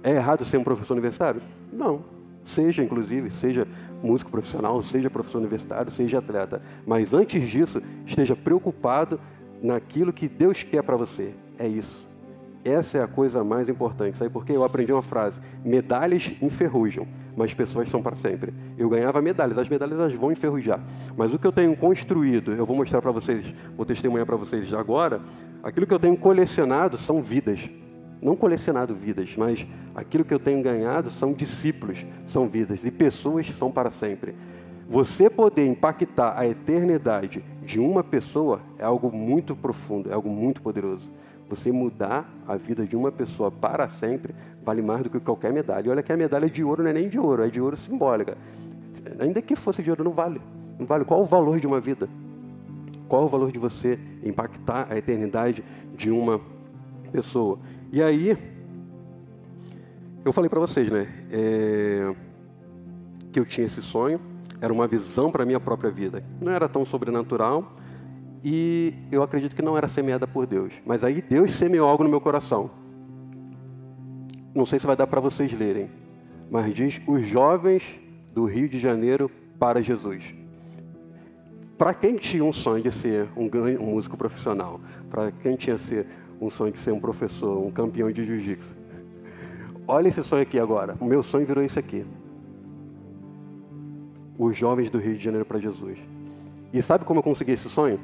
É 0.01 0.11
errado 0.11 0.45
ser 0.45 0.57
um 0.57 0.63
professor 0.63 0.93
universitário? 0.93 1.41
Não 1.73 2.18
seja 2.49 2.83
inclusive, 2.83 3.29
seja 3.31 3.67
músico 4.03 4.31
profissional, 4.31 4.81
seja 4.81 5.09
professor 5.09 5.39
universitário, 5.39 5.91
seja 5.91 6.19
atleta. 6.19 6.61
Mas 6.85 7.13
antes 7.13 7.49
disso, 7.49 7.81
esteja 8.05 8.35
preocupado 8.35 9.19
naquilo 9.61 10.13
que 10.13 10.27
Deus 10.27 10.63
quer 10.63 10.81
para 10.83 10.95
você. 10.95 11.33
É 11.57 11.67
isso. 11.67 12.07
Essa 12.63 12.97
é 12.97 13.03
a 13.03 13.07
coisa 13.07 13.43
mais 13.43 13.69
importante. 13.69 14.17
Sabe 14.17 14.29
por 14.29 14.45
quê? 14.45 14.53
Eu 14.53 14.63
aprendi 14.63 14.91
uma 14.91 15.01
frase: 15.01 15.39
medalhas 15.63 16.33
enferrujam, 16.41 17.07
mas 17.35 17.53
pessoas 17.53 17.89
são 17.89 18.01
para 18.01 18.15
sempre. 18.15 18.53
Eu 18.77 18.89
ganhava 18.89 19.21
medalhas, 19.21 19.57
as 19.57 19.69
medalhas 19.69 19.97
elas 19.97 20.13
vão 20.13 20.31
enferrujar. 20.31 20.81
Mas 21.15 21.33
o 21.33 21.39
que 21.39 21.47
eu 21.47 21.51
tenho 21.51 21.75
construído, 21.77 22.53
eu 22.53 22.65
vou 22.65 22.75
mostrar 22.75 23.01
para 23.01 23.11
vocês, 23.11 23.45
vou 23.77 23.85
testemunhar 23.85 24.25
para 24.25 24.35
vocês 24.35 24.73
agora, 24.73 25.21
aquilo 25.63 25.87
que 25.87 25.93
eu 25.93 25.99
tenho 25.99 26.17
colecionado 26.17 26.97
são 26.97 27.21
vidas 27.21 27.69
não 28.21 28.35
colecionado 28.35 28.93
vidas, 28.93 29.35
mas 29.37 29.65
aquilo 29.95 30.25
que 30.25 30.33
eu 30.33 30.39
tenho 30.39 30.61
ganhado 30.61 31.09
são 31.09 31.33
discípulos, 31.33 32.05
são 32.27 32.47
vidas 32.47 32.83
e 32.83 32.91
pessoas 32.91 33.53
são 33.55 33.71
para 33.71 33.89
sempre. 33.89 34.35
Você 34.87 35.29
poder 35.29 35.67
impactar 35.67 36.37
a 36.37 36.47
eternidade 36.47 37.43
de 37.63 37.79
uma 37.79 38.03
pessoa 38.03 38.61
é 38.77 38.83
algo 38.83 39.11
muito 39.11 39.55
profundo, 39.55 40.09
é 40.09 40.13
algo 40.13 40.29
muito 40.29 40.61
poderoso. 40.61 41.07
Você 41.47 41.71
mudar 41.71 42.27
a 42.47 42.55
vida 42.55 42.85
de 42.85 42.95
uma 42.95 43.11
pessoa 43.11 43.51
para 43.51 43.87
sempre 43.87 44.33
vale 44.63 44.81
mais 44.81 45.03
do 45.03 45.09
que 45.09 45.19
qualquer 45.19 45.53
medalha. 45.53 45.87
E 45.87 45.89
olha 45.89 46.03
que 46.03 46.11
a 46.11 46.17
medalha 46.17 46.49
de 46.49 46.63
ouro 46.63 46.83
não 46.83 46.89
é 46.89 46.93
nem 46.93 47.09
de 47.09 47.19
ouro, 47.19 47.43
é 47.43 47.49
de 47.49 47.61
ouro 47.61 47.77
simbólica. 47.77 48.37
Ainda 49.19 49.41
que 49.41 49.55
fosse 49.55 49.81
de 49.81 49.89
ouro, 49.89 50.03
não 50.03 50.11
vale. 50.11 50.41
Não 50.77 50.85
vale. 50.85 51.05
Qual 51.05 51.21
o 51.21 51.25
valor 51.25 51.59
de 51.59 51.67
uma 51.67 51.79
vida? 51.79 52.09
Qual 53.07 53.25
o 53.25 53.29
valor 53.29 53.51
de 53.51 53.59
você 53.59 53.99
impactar 54.23 54.87
a 54.89 54.97
eternidade 54.97 55.63
de 55.95 56.11
uma 56.11 56.39
pessoa? 57.11 57.59
E 57.91 58.03
aí, 58.03 58.37
eu 60.23 60.31
falei 60.31 60.47
para 60.47 60.59
vocês, 60.59 60.91
né? 60.91 61.07
É, 61.31 62.13
que 63.31 63.39
eu 63.39 63.45
tinha 63.45 63.65
esse 63.65 63.81
sonho, 63.81 64.21
era 64.61 64.71
uma 64.71 64.87
visão 64.87 65.31
para 65.31 65.45
minha 65.45 65.59
própria 65.59 65.89
vida. 65.89 66.23
Não 66.39 66.51
era 66.51 66.69
tão 66.69 66.85
sobrenatural 66.85 67.75
e 68.43 68.93
eu 69.11 69.23
acredito 69.23 69.55
que 69.55 69.61
não 69.61 69.77
era 69.77 69.87
semeada 69.87 70.27
por 70.27 70.45
Deus. 70.45 70.73
Mas 70.85 71.03
aí 71.03 71.21
Deus 71.21 71.53
semeou 71.53 71.89
algo 71.89 72.03
no 72.03 72.09
meu 72.09 72.21
coração. 72.21 72.69
Não 74.53 74.65
sei 74.65 74.77
se 74.77 74.85
vai 74.85 74.95
dar 74.95 75.07
para 75.07 75.19
vocês 75.19 75.51
lerem, 75.57 75.89
mas 76.49 76.73
diz: 76.73 77.01
os 77.07 77.27
jovens 77.27 77.83
do 78.33 78.45
Rio 78.45 78.69
de 78.69 78.79
Janeiro 78.79 79.31
para 79.57 79.81
Jesus. 79.81 80.23
Para 81.77 81.93
quem 81.93 82.17
tinha 82.17 82.43
um 82.43 82.51
sonho 82.51 82.83
de 82.83 82.91
ser 82.91 83.29
um, 83.37 83.49
um 83.81 83.91
músico 83.91 84.17
profissional, 84.17 84.81
para 85.09 85.31
quem 85.31 85.55
tinha 85.55 85.77
ser 85.77 86.05
um 86.41 86.49
sonho 86.49 86.71
de 86.71 86.79
ser 86.79 86.91
um 86.91 86.99
professor, 86.99 87.57
um 87.65 87.71
campeão 87.71 88.11
de 88.11 88.23
jiu-jitsu, 88.23 88.75
olha 89.87 90.07
esse 90.07 90.23
sonho 90.23 90.43
aqui 90.43 90.59
agora. 90.59 90.95
O 90.99 91.05
meu 91.05 91.23
sonho 91.23 91.45
virou 91.45 91.63
isso 91.63 91.79
aqui. 91.79 92.05
Os 94.37 94.57
jovens 94.57 94.89
do 94.89 94.97
Rio 94.97 95.17
de 95.17 95.23
Janeiro 95.23 95.45
para 95.45 95.59
Jesus. 95.59 95.97
E 96.71 96.81
sabe 96.81 97.03
como 97.03 97.19
eu 97.19 97.23
consegui 97.23 97.51
esse 97.51 97.69
sonho? 97.69 97.99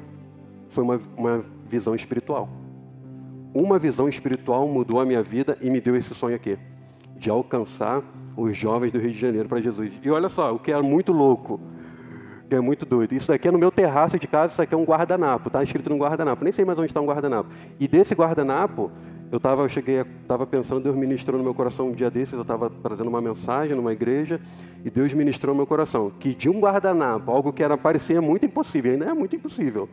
Foi 0.68 0.84
uma, 0.84 1.00
uma 1.16 1.44
visão 1.68 1.94
espiritual. 1.94 2.48
Uma 3.54 3.78
visão 3.78 4.08
espiritual 4.08 4.68
mudou 4.68 5.00
a 5.00 5.06
minha 5.06 5.22
vida 5.22 5.56
e 5.62 5.70
me 5.70 5.80
deu 5.80 5.96
esse 5.96 6.14
sonho 6.14 6.36
aqui, 6.36 6.58
de 7.16 7.30
alcançar 7.30 8.02
os 8.36 8.54
jovens 8.54 8.92
do 8.92 8.98
Rio 8.98 9.12
de 9.12 9.18
Janeiro 9.18 9.48
para 9.48 9.60
Jesus. 9.62 9.98
E 10.02 10.10
olha 10.10 10.28
só, 10.28 10.54
o 10.54 10.58
que 10.58 10.70
é 10.70 10.82
muito 10.82 11.10
louco, 11.10 11.58
que 12.48 12.54
é 12.54 12.60
muito 12.60 12.86
doido. 12.86 13.12
Isso 13.12 13.28
daqui 13.28 13.48
é 13.48 13.50
no 13.50 13.58
meu 13.58 13.70
terraço 13.70 14.18
de 14.18 14.26
casa, 14.26 14.52
isso 14.52 14.62
aqui 14.62 14.74
é 14.74 14.76
um 14.76 14.84
guardanapo, 14.84 15.50
tá 15.50 15.62
escrito 15.62 15.90
no 15.90 15.96
guardanapo. 15.96 16.44
Nem 16.44 16.52
sei 16.52 16.64
mais 16.64 16.78
onde 16.78 16.88
está 16.88 17.00
um 17.00 17.06
guardanapo. 17.06 17.50
E 17.78 17.88
desse 17.88 18.14
guardanapo, 18.14 18.90
eu 19.30 19.40
tava, 19.40 19.62
eu 19.62 19.68
cheguei, 19.68 20.00
estava 20.22 20.46
pensando, 20.46 20.80
Deus 20.80 20.94
ministrou 20.94 21.36
no 21.38 21.44
meu 21.44 21.54
coração 21.54 21.88
um 21.88 21.92
dia 21.92 22.10
desses, 22.10 22.34
eu 22.34 22.42
estava 22.42 22.70
trazendo 22.70 23.08
uma 23.08 23.20
mensagem 23.20 23.74
numa 23.74 23.92
igreja 23.92 24.40
e 24.84 24.90
Deus 24.90 25.12
ministrou 25.12 25.54
no 25.54 25.58
meu 25.58 25.66
coração 25.66 26.10
que 26.10 26.32
de 26.32 26.48
um 26.48 26.60
guardanapo, 26.60 27.30
algo 27.32 27.52
que 27.52 27.62
era 27.62 27.76
parecia 27.76 28.22
muito 28.22 28.46
impossível, 28.46 28.92
ainda 28.92 29.06
é 29.06 29.14
muito 29.14 29.34
impossível, 29.34 29.88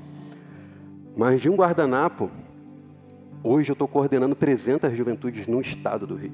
mas 1.17 1.41
de 1.41 1.49
um 1.49 1.55
guardanapo 1.55 2.29
Hoje 3.45 3.71
eu 3.71 3.73
estou 3.73 3.89
coordenando 3.89 4.35
300 4.35 4.95
juventudes 4.95 5.45
no 5.47 5.59
estado 5.59 6.07
do 6.07 6.15
Rio. 6.15 6.31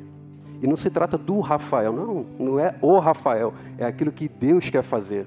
E 0.61 0.67
não 0.67 0.77
se 0.77 0.91
trata 0.91 1.17
do 1.17 1.39
Rafael, 1.39 1.91
não, 1.91 2.25
não 2.37 2.59
é 2.59 2.75
o 2.81 2.99
Rafael, 2.99 3.51
é 3.79 3.85
aquilo 3.85 4.11
que 4.11 4.29
Deus 4.29 4.69
quer 4.69 4.83
fazer. 4.83 5.25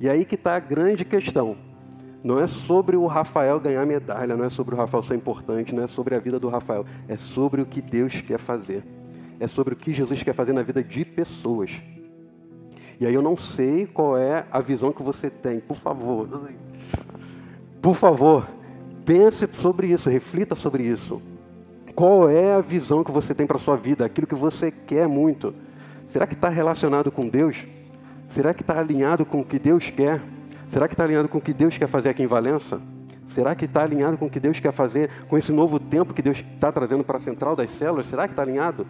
E 0.00 0.08
aí 0.08 0.24
que 0.24 0.34
está 0.34 0.56
a 0.56 0.60
grande 0.60 1.04
questão. 1.04 1.56
Não 2.22 2.40
é 2.40 2.46
sobre 2.46 2.96
o 2.96 3.06
Rafael 3.06 3.60
ganhar 3.60 3.86
medalha, 3.86 4.36
não 4.36 4.44
é 4.44 4.50
sobre 4.50 4.74
o 4.74 4.78
Rafael 4.78 5.02
ser 5.02 5.14
importante, 5.14 5.74
não 5.74 5.84
é 5.84 5.86
sobre 5.86 6.14
a 6.14 6.18
vida 6.18 6.38
do 6.38 6.48
Rafael, 6.48 6.84
é 7.06 7.16
sobre 7.16 7.62
o 7.62 7.66
que 7.66 7.80
Deus 7.80 8.20
quer 8.20 8.38
fazer. 8.38 8.84
É 9.38 9.46
sobre 9.46 9.74
o 9.74 9.76
que 9.76 9.92
Jesus 9.92 10.22
quer 10.22 10.34
fazer 10.34 10.52
na 10.52 10.62
vida 10.62 10.82
de 10.82 11.04
pessoas. 11.04 11.70
E 13.00 13.06
aí 13.06 13.14
eu 13.14 13.22
não 13.22 13.36
sei 13.36 13.86
qual 13.86 14.18
é 14.18 14.44
a 14.50 14.60
visão 14.60 14.92
que 14.92 15.02
você 15.02 15.30
tem. 15.30 15.60
Por 15.60 15.76
favor, 15.76 16.28
por 17.80 17.94
favor, 17.94 18.48
Pense 19.08 19.48
sobre 19.62 19.86
isso, 19.86 20.10
reflita 20.10 20.54
sobre 20.54 20.82
isso. 20.82 21.22
Qual 21.94 22.28
é 22.28 22.52
a 22.52 22.60
visão 22.60 23.02
que 23.02 23.10
você 23.10 23.34
tem 23.34 23.46
para 23.46 23.56
a 23.56 23.58
sua 23.58 23.74
vida, 23.74 24.04
aquilo 24.04 24.26
que 24.26 24.34
você 24.34 24.70
quer 24.70 25.08
muito? 25.08 25.54
Será 26.08 26.26
que 26.26 26.34
está 26.34 26.50
relacionado 26.50 27.10
com 27.10 27.26
Deus? 27.26 27.56
Será 28.28 28.52
que 28.52 28.62
está 28.62 28.78
alinhado 28.78 29.24
com 29.24 29.40
o 29.40 29.44
que 29.44 29.58
Deus 29.58 29.90
quer? 29.90 30.22
Será 30.68 30.86
que 30.86 30.94
está 30.94 31.04
alinhado 31.04 31.28
com 31.28 31.38
o 31.38 31.40
que 31.40 31.52
Deus 31.52 31.76
quer 31.78 31.88
fazer 31.88 32.10
aqui 32.10 32.22
em 32.22 32.26
Valença? 32.26 32.80
Será 33.26 33.54
que 33.54 33.64
está 33.64 33.82
alinhado 33.82 34.16
com 34.16 34.26
o 34.26 34.30
que 34.30 34.38
Deus 34.38 34.60
quer 34.60 34.72
fazer 34.72 35.10
com 35.28 35.36
esse 35.36 35.52
novo 35.52 35.78
tempo 35.80 36.14
que 36.14 36.22
Deus 36.22 36.38
está 36.38 36.70
trazendo 36.70 37.02
para 37.02 37.16
a 37.16 37.20
central 37.20 37.56
das 37.56 37.70
células? 37.70 38.06
Será 38.06 38.26
que 38.26 38.32
está 38.32 38.42
alinhado? 38.42 38.86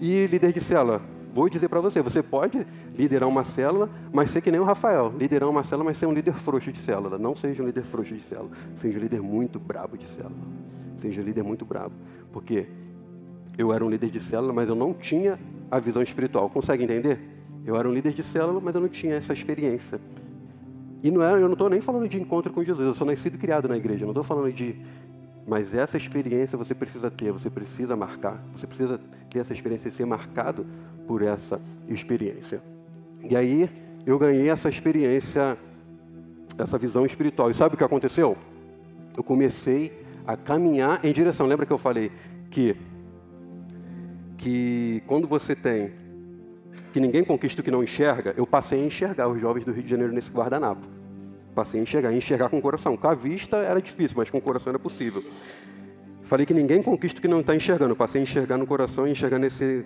E 0.00 0.26
líder 0.26 0.52
de 0.52 0.60
célula, 0.60 1.00
vou 1.32 1.48
dizer 1.48 1.68
para 1.68 1.80
você, 1.80 2.02
você 2.02 2.22
pode 2.22 2.66
liderar 2.96 3.28
uma 3.28 3.44
célula, 3.44 3.88
mas 4.12 4.30
ser 4.30 4.40
que 4.40 4.50
nem 4.50 4.60
o 4.60 4.64
Rafael. 4.64 5.12
Liderar 5.16 5.48
uma 5.48 5.62
célula, 5.62 5.84
mas 5.84 5.98
ser 5.98 6.06
um 6.06 6.12
líder 6.12 6.34
frouxo 6.34 6.72
de 6.72 6.78
célula. 6.78 7.18
Não 7.18 7.34
seja 7.34 7.62
um 7.62 7.66
líder 7.66 7.84
frouxo 7.84 8.14
de 8.14 8.22
célula. 8.22 8.50
Seja 8.74 8.98
um 8.98 9.00
líder 9.00 9.20
muito 9.20 9.58
brabo 9.58 9.96
de 9.96 10.06
célula. 10.06 10.34
Seja 10.98 11.20
um 11.20 11.24
líder 11.24 11.42
muito 11.42 11.64
brabo. 11.64 11.94
Porque 12.32 12.66
eu 13.56 13.72
era 13.72 13.84
um 13.84 13.90
líder 13.90 14.10
de 14.10 14.20
célula, 14.20 14.52
mas 14.52 14.68
eu 14.68 14.74
não 14.74 14.92
tinha 14.92 15.38
a 15.70 15.78
visão 15.78 16.02
espiritual. 16.02 16.48
Consegue 16.50 16.84
entender? 16.84 17.33
Eu 17.64 17.76
era 17.76 17.88
um 17.88 17.92
líder 17.92 18.12
de 18.12 18.22
célula, 18.22 18.60
mas 18.60 18.74
eu 18.74 18.80
não 18.80 18.88
tinha 18.88 19.14
essa 19.14 19.32
experiência. 19.32 20.00
E 21.02 21.10
não 21.10 21.22
é, 21.22 21.34
eu 21.34 21.42
não 21.42 21.52
estou 21.52 21.68
nem 21.68 21.80
falando 21.80 22.08
de 22.08 22.20
encontro 22.20 22.52
com 22.52 22.62
Jesus. 22.62 22.86
Eu 22.86 22.94
sou 22.94 23.06
nascido 23.06 23.34
e 23.34 23.38
criado 23.38 23.68
na 23.68 23.76
igreja. 23.76 24.04
Não 24.04 24.12
estou 24.12 24.24
falando 24.24 24.52
de 24.52 24.76
mas 25.46 25.74
essa 25.74 25.96
experiência 25.96 26.56
você 26.56 26.74
precisa 26.74 27.10
ter, 27.10 27.30
você 27.30 27.50
precisa 27.50 27.94
marcar, 27.94 28.42
você 28.56 28.66
precisa 28.66 28.98
ter 29.28 29.40
essa 29.40 29.52
experiência 29.52 29.88
e 29.88 29.92
ser 29.92 30.06
marcado 30.06 30.66
por 31.06 31.20
essa 31.20 31.60
experiência. 31.86 32.62
E 33.28 33.36
aí 33.36 33.68
eu 34.06 34.18
ganhei 34.18 34.48
essa 34.48 34.68
experiência, 34.70 35.58
essa 36.56 36.78
visão 36.78 37.04
espiritual. 37.04 37.50
E 37.50 37.54
sabe 37.54 37.74
o 37.74 37.78
que 37.78 37.84
aconteceu? 37.84 38.36
Eu 39.14 39.22
comecei 39.22 39.92
a 40.26 40.36
caminhar 40.36 41.04
em 41.04 41.12
direção. 41.12 41.46
Lembra 41.46 41.66
que 41.66 41.72
eu 41.72 41.78
falei 41.78 42.10
que 42.50 42.76
que 44.36 45.02
quando 45.06 45.26
você 45.26 45.54
tem 45.54 45.92
que 46.92 47.00
ninguém 47.00 47.24
conquista 47.24 47.60
o 47.60 47.64
que 47.64 47.70
não 47.70 47.82
enxerga, 47.82 48.34
eu 48.36 48.46
passei 48.46 48.80
a 48.80 48.86
enxergar 48.86 49.28
os 49.28 49.40
jovens 49.40 49.64
do 49.64 49.72
Rio 49.72 49.82
de 49.82 49.90
Janeiro 49.90 50.12
nesse 50.12 50.30
guardanapo. 50.30 50.86
Passei 51.54 51.80
a 51.80 51.82
enxergar, 51.82 52.08
a 52.08 52.14
enxergar 52.14 52.48
com 52.48 52.58
o 52.58 52.62
coração. 52.62 52.96
Com 52.96 53.08
a 53.08 53.14
vista 53.14 53.56
era 53.58 53.80
difícil, 53.80 54.16
mas 54.16 54.30
com 54.30 54.38
o 54.38 54.40
coração 54.40 54.70
era 54.70 54.78
possível. 54.78 55.22
Falei 56.22 56.46
que 56.46 56.54
ninguém 56.54 56.82
conquista 56.82 57.18
o 57.18 57.22
que 57.22 57.28
não 57.28 57.40
está 57.40 57.54
enxergando. 57.54 57.94
Passei 57.94 58.20
a 58.20 58.24
enxergar 58.24 58.56
no 58.56 58.66
coração 58.66 59.06
e 59.06 59.12
enxergar 59.12 59.38
nesse 59.38 59.84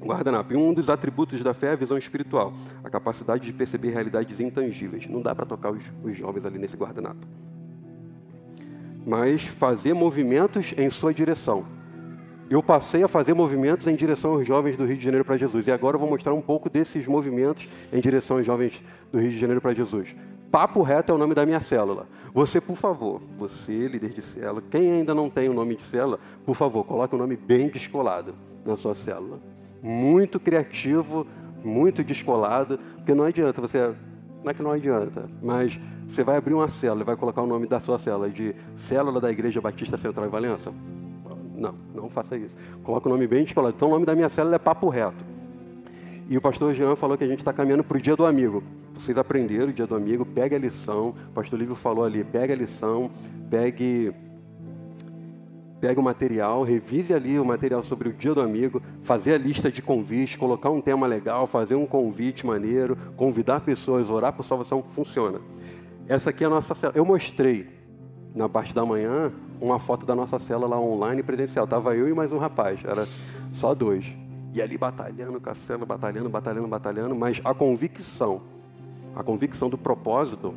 guardanapo. 0.00 0.52
E 0.52 0.56
um 0.56 0.72
dos 0.72 0.88
atributos 0.88 1.42
da 1.42 1.54
fé 1.54 1.68
é 1.68 1.72
a 1.72 1.76
visão 1.76 1.98
espiritual, 1.98 2.52
a 2.82 2.90
capacidade 2.90 3.44
de 3.44 3.52
perceber 3.52 3.90
realidades 3.90 4.40
intangíveis. 4.40 5.06
Não 5.08 5.20
dá 5.20 5.34
para 5.34 5.46
tocar 5.46 5.70
os, 5.70 5.82
os 6.02 6.16
jovens 6.16 6.44
ali 6.44 6.58
nesse 6.58 6.76
guardanapo. 6.76 7.26
Mas 9.06 9.42
fazer 9.42 9.94
movimentos 9.94 10.74
em 10.76 10.88
sua 10.90 11.14
direção. 11.14 11.64
Eu 12.50 12.60
passei 12.60 13.04
a 13.04 13.06
fazer 13.06 13.32
movimentos 13.32 13.86
em 13.86 13.94
direção 13.94 14.32
aos 14.32 14.44
jovens 14.44 14.76
do 14.76 14.84
Rio 14.84 14.96
de 14.96 15.04
Janeiro 15.04 15.24
para 15.24 15.36
Jesus. 15.36 15.68
E 15.68 15.70
agora 15.70 15.94
eu 15.94 16.00
vou 16.00 16.10
mostrar 16.10 16.34
um 16.34 16.40
pouco 16.40 16.68
desses 16.68 17.06
movimentos 17.06 17.68
em 17.92 18.00
direção 18.00 18.38
aos 18.38 18.44
jovens 18.44 18.82
do 19.12 19.20
Rio 19.20 19.30
de 19.30 19.38
Janeiro 19.38 19.60
para 19.60 19.72
Jesus. 19.72 20.16
Papo 20.50 20.82
Reto 20.82 21.12
é 21.12 21.14
o 21.14 21.18
nome 21.18 21.32
da 21.32 21.46
minha 21.46 21.60
célula. 21.60 22.08
Você, 22.34 22.60
por 22.60 22.74
favor, 22.74 23.22
você, 23.38 23.86
líder 23.86 24.10
de 24.10 24.20
célula, 24.20 24.64
quem 24.68 24.90
ainda 24.90 25.14
não 25.14 25.30
tem 25.30 25.48
o 25.48 25.54
nome 25.54 25.76
de 25.76 25.82
célula, 25.82 26.18
por 26.44 26.56
favor, 26.56 26.82
coloque 26.82 27.14
o 27.14 27.18
um 27.18 27.20
nome 27.20 27.36
bem 27.36 27.68
descolado 27.68 28.34
na 28.64 28.76
sua 28.76 28.96
célula. 28.96 29.38
Muito 29.80 30.40
criativo, 30.40 31.24
muito 31.62 32.02
descolado, 32.02 32.80
porque 32.96 33.14
não 33.14 33.22
adianta 33.22 33.60
você. 33.60 33.94
Não 34.42 34.50
é 34.50 34.54
que 34.54 34.62
não 34.62 34.72
adianta, 34.72 35.30
mas 35.40 35.78
você 36.08 36.24
vai 36.24 36.36
abrir 36.36 36.54
uma 36.54 36.66
célula 36.66 37.02
e 37.02 37.06
vai 37.06 37.16
colocar 37.16 37.42
o 37.42 37.46
nome 37.46 37.68
da 37.68 37.78
sua 37.78 37.96
célula 37.96 38.28
de 38.28 38.56
Célula 38.74 39.20
da 39.20 39.30
Igreja 39.30 39.60
Batista 39.60 39.96
Central 39.96 40.26
em 40.26 40.30
Valença? 40.30 40.72
Não, 41.60 41.74
não 41.94 42.08
faça 42.08 42.36
isso. 42.36 42.56
Coloque 42.82 43.06
o 43.06 43.10
nome 43.10 43.26
bem 43.26 43.44
descolado. 43.44 43.74
Então 43.76 43.88
o 43.88 43.90
nome 43.92 44.06
da 44.06 44.14
minha 44.14 44.28
célula 44.28 44.56
é 44.56 44.58
Papo 44.58 44.88
Reto. 44.88 45.24
E 46.28 46.36
o 46.36 46.40
pastor 46.40 46.74
Jean 46.74 46.96
falou 46.96 47.16
que 47.18 47.24
a 47.24 47.28
gente 47.28 47.40
está 47.40 47.52
caminhando 47.52 47.84
para 47.84 47.98
o 47.98 48.00
dia 48.00 48.16
do 48.16 48.24
amigo 48.24 48.62
vocês 49.00 49.16
aprenderam 49.16 49.70
o 49.70 49.72
dia 49.72 49.86
do 49.86 49.94
amigo, 49.94 50.26
pegue 50.26 50.54
a 50.54 50.58
lição, 50.58 51.14
o 51.30 51.32
pastor 51.32 51.58
Lívio 51.58 51.74
falou 51.74 52.04
ali, 52.04 52.22
pegue 52.22 52.52
a 52.52 52.56
lição, 52.56 53.10
pegue, 53.48 54.12
pegue 55.80 55.98
o 55.98 56.02
material, 56.02 56.62
revise 56.62 57.14
ali 57.14 57.38
o 57.38 57.44
material 57.44 57.82
sobre 57.82 58.10
o 58.10 58.12
dia 58.12 58.34
do 58.34 58.42
amigo, 58.42 58.82
fazer 59.02 59.34
a 59.34 59.38
lista 59.38 59.72
de 59.72 59.80
convites, 59.80 60.36
colocar 60.36 60.68
um 60.68 60.82
tema 60.82 61.06
legal, 61.06 61.46
fazer 61.46 61.76
um 61.76 61.86
convite 61.86 62.46
maneiro, 62.46 62.96
convidar 63.16 63.60
pessoas, 63.60 64.10
orar 64.10 64.34
por 64.34 64.44
salvação, 64.44 64.82
funciona. 64.82 65.40
Essa 66.06 66.28
aqui 66.28 66.44
é 66.44 66.46
a 66.46 66.50
nossa 66.50 66.74
célula. 66.74 66.98
Eu 66.98 67.04
mostrei 67.04 67.68
na 68.34 68.48
parte 68.48 68.74
da 68.74 68.84
manhã 68.84 69.32
uma 69.60 69.78
foto 69.78 70.06
da 70.06 70.14
nossa 70.14 70.38
célula 70.38 70.68
lá 70.68 70.80
online 70.80 71.22
presencial. 71.22 71.66
Tava 71.66 71.94
eu 71.96 72.08
e 72.08 72.14
mais 72.14 72.32
um 72.32 72.38
rapaz, 72.38 72.80
era 72.84 73.06
só 73.52 73.74
dois. 73.74 74.04
E 74.52 74.60
ali 74.60 74.76
batalhando 74.76 75.40
com 75.40 75.50
a 75.50 75.54
célula, 75.54 75.86
batalhando, 75.86 76.28
batalhando, 76.28 76.68
batalhando, 76.68 77.14
mas 77.14 77.40
a 77.44 77.54
convicção 77.54 78.42
a 79.14 79.22
convicção 79.22 79.68
do 79.68 79.76
propósito, 79.76 80.54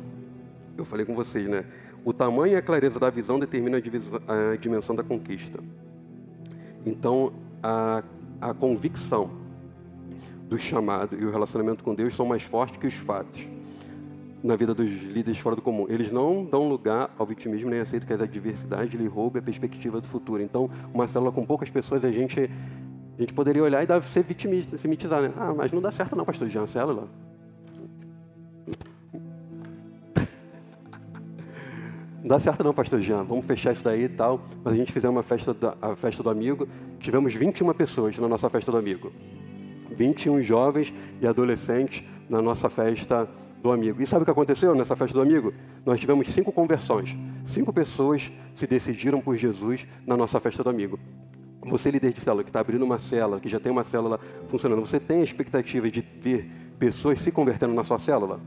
eu 0.76 0.84
falei 0.84 1.04
com 1.04 1.14
vocês, 1.14 1.48
né? 1.48 1.64
O 2.04 2.12
tamanho 2.12 2.54
e 2.54 2.56
a 2.56 2.62
clareza 2.62 3.00
da 3.00 3.10
visão 3.10 3.38
determinam 3.38 3.78
a, 3.78 4.52
a 4.52 4.56
dimensão 4.56 4.94
da 4.94 5.02
conquista. 5.02 5.58
Então, 6.84 7.32
a, 7.62 8.02
a 8.40 8.54
convicção 8.54 9.30
do 10.48 10.58
chamado 10.58 11.16
e 11.18 11.24
o 11.24 11.30
relacionamento 11.30 11.82
com 11.82 11.94
Deus 11.94 12.14
são 12.14 12.26
mais 12.26 12.42
fortes 12.42 12.78
que 12.78 12.86
os 12.86 12.94
fatos 12.94 13.46
na 14.44 14.56
vida 14.56 14.74
dos 14.74 14.90
líderes 14.90 15.38
fora 15.38 15.56
do 15.56 15.62
comum. 15.62 15.86
Eles 15.88 16.12
não 16.12 16.44
dão 16.44 16.68
lugar 16.68 17.10
ao 17.18 17.24
vitimismo 17.24 17.70
nem 17.70 17.80
aceitam 17.80 18.06
que 18.06 18.12
as 18.12 18.20
adversidades 18.20 18.92
lhe 18.92 19.08
roubem 19.08 19.40
a 19.40 19.42
perspectiva 19.42 20.02
do 20.02 20.06
futuro. 20.06 20.42
Então, 20.42 20.70
uma 20.92 21.08
célula 21.08 21.32
com 21.32 21.46
poucas 21.46 21.70
pessoas, 21.70 22.04
a 22.04 22.10
gente, 22.10 22.38
a 22.38 23.20
gente 23.22 23.32
poderia 23.32 23.62
olhar 23.62 23.82
e 23.82 23.86
dar, 23.86 24.02
ser 24.02 24.22
vitimista, 24.22 24.76
se 24.76 24.86
mitizar. 24.86 25.22
Né? 25.22 25.32
Ah, 25.34 25.54
mas 25.56 25.72
não 25.72 25.80
dá 25.80 25.90
certo 25.90 26.14
não, 26.14 26.26
pastor 26.26 26.50
Jean, 26.50 26.66
célula. 26.66 27.08
Não 32.20 32.28
dá 32.28 32.38
certo 32.38 32.62
não, 32.62 32.74
pastor 32.74 33.00
Jean, 33.00 33.24
vamos 33.24 33.46
fechar 33.46 33.72
isso 33.72 33.82
daí 33.82 34.02
e 34.02 34.08
tal. 34.10 34.42
Mas 34.62 34.74
a 34.74 34.76
gente 34.76 34.92
fez 34.92 35.06
uma 35.06 35.22
festa, 35.22 35.54
da, 35.54 35.74
a 35.80 35.96
festa 35.96 36.22
do 36.22 36.28
amigo, 36.28 36.68
tivemos 37.00 37.32
21 37.32 37.72
pessoas 37.72 38.18
na 38.18 38.28
nossa 38.28 38.50
festa 38.50 38.70
do 38.70 38.76
amigo. 38.76 39.10
21 39.90 40.42
jovens 40.42 40.92
e 41.22 41.26
adolescentes 41.26 42.04
na 42.28 42.42
nossa 42.42 42.68
festa 42.68 43.26
do 43.64 43.72
amigo. 43.72 44.02
E 44.02 44.06
sabe 44.06 44.22
o 44.22 44.24
que 44.26 44.30
aconteceu 44.30 44.74
nessa 44.74 44.94
festa 44.94 45.14
do 45.14 45.22
amigo? 45.22 45.54
Nós 45.86 45.98
tivemos 45.98 46.28
cinco 46.28 46.52
conversões. 46.52 47.16
Cinco 47.46 47.72
pessoas 47.72 48.30
se 48.54 48.66
decidiram 48.66 49.22
por 49.22 49.38
Jesus 49.38 49.86
na 50.06 50.14
nossa 50.18 50.38
festa 50.38 50.62
do 50.62 50.68
amigo. 50.68 50.98
Você, 51.62 51.90
líder 51.90 52.12
de 52.12 52.20
célula, 52.20 52.44
que 52.44 52.50
está 52.50 52.60
abrindo 52.60 52.84
uma 52.84 52.98
célula, 52.98 53.40
que 53.40 53.48
já 53.48 53.58
tem 53.58 53.72
uma 53.72 53.82
célula 53.82 54.20
funcionando, 54.48 54.80
você 54.80 55.00
tem 55.00 55.22
a 55.22 55.24
expectativa 55.24 55.90
de 55.90 56.04
ver 56.20 56.46
pessoas 56.78 57.22
se 57.22 57.32
convertendo 57.32 57.72
na 57.72 57.82
sua 57.82 57.98
célula? 57.98 58.38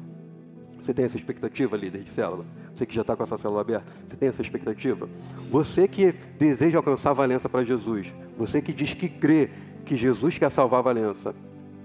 Você 0.79 0.93
tem 0.93 1.05
essa 1.05 1.17
expectativa, 1.17 1.75
líder 1.75 2.03
de 2.03 2.11
célula? 2.11 2.45
Você 2.75 2.85
que 2.85 2.93
já 2.93 3.01
está 3.01 3.15
com 3.15 3.23
essa 3.23 3.39
célula 3.39 3.61
aberta, 3.61 3.91
você 4.07 4.15
tem 4.15 4.29
essa 4.29 4.43
expectativa? 4.43 5.09
Você 5.49 5.87
que 5.87 6.13
deseja 6.37 6.77
alcançar 6.77 7.13
Valença 7.13 7.49
para 7.49 7.63
Jesus, 7.63 8.05
você 8.37 8.61
que 8.61 8.71
diz 8.71 8.93
que 8.93 9.09
crê 9.09 9.49
que 9.83 9.95
Jesus 9.95 10.37
quer 10.37 10.51
salvar 10.51 10.83
Valença, 10.83 11.33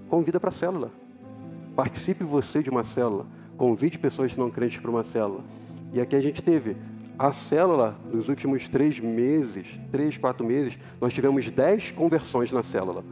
convida 0.07 0.39
para 0.39 0.49
a 0.49 0.51
célula. 0.51 0.91
Participe 1.75 2.23
você 2.23 2.61
de 2.61 2.69
uma 2.69 2.83
célula. 2.83 3.25
Convide 3.57 3.97
pessoas 3.97 4.35
não 4.37 4.49
crentes 4.49 4.79
para 4.79 4.91
uma 4.91 5.03
célula. 5.03 5.43
E 5.91 5.99
aqui 5.99 6.15
a 6.15 6.21
gente 6.21 6.41
teve 6.41 6.75
a 7.17 7.31
célula, 7.31 7.95
nos 8.11 8.27
últimos 8.27 8.67
três 8.67 8.99
meses, 8.99 9.67
três, 9.91 10.17
quatro 10.17 10.45
meses, 10.45 10.77
nós 10.99 11.13
tivemos 11.13 11.49
dez 11.51 11.91
conversões 11.91 12.51
na 12.51 12.63
célula. 12.63 13.03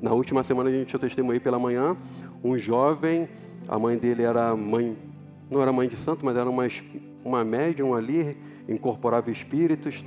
Na 0.00 0.12
última 0.12 0.42
semana 0.42 0.70
a 0.70 0.72
gente 0.72 0.92
eu 0.92 1.00
testemunhei 1.00 1.38
pela 1.38 1.58
manhã 1.58 1.96
um 2.42 2.56
jovem, 2.58 3.28
a 3.68 3.78
mãe 3.78 3.96
dele 3.96 4.22
era 4.22 4.56
mãe, 4.56 4.96
não 5.50 5.62
era 5.62 5.70
mãe 5.70 5.88
de 5.88 5.96
santo, 5.96 6.24
mas 6.24 6.36
era 6.36 6.48
uma, 6.48 6.64
uma 7.24 7.44
médium 7.44 7.94
ali, 7.94 8.36
incorporava 8.68 9.30
espíritos, 9.30 10.04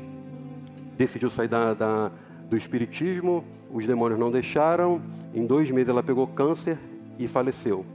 decidiu 0.98 1.30
sair 1.30 1.48
da, 1.48 1.74
da, 1.74 2.12
do 2.50 2.58
espiritismo, 2.58 3.44
os 3.72 3.86
demônios 3.86 4.20
não 4.20 4.32
deixaram, 4.32 5.02
em 5.34 5.46
dois 5.46 5.70
meses 5.72 5.90
ela 5.90 6.04
pegou 6.04 6.28
câncer 6.28 6.78
e 7.18 7.28
faleceu. 7.28 7.86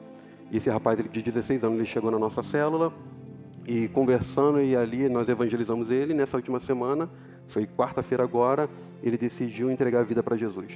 Esse 0.52 0.68
rapaz 0.68 0.98
de 0.98 1.22
16 1.22 1.62
anos 1.64 1.78
ele 1.78 1.86
chegou 1.86 2.10
na 2.10 2.18
nossa 2.18 2.42
célula 2.42 2.92
e 3.66 3.88
conversando 3.88 4.60
e 4.60 4.74
ali 4.74 5.08
nós 5.08 5.28
evangelizamos 5.28 5.90
ele. 5.90 6.12
Nessa 6.12 6.36
última 6.36 6.58
semana, 6.58 7.08
foi 7.46 7.66
quarta-feira 7.66 8.24
agora, 8.24 8.68
ele 9.02 9.16
decidiu 9.16 9.70
entregar 9.70 10.00
a 10.00 10.04
vida 10.04 10.22
para 10.22 10.36
Jesus. 10.36 10.72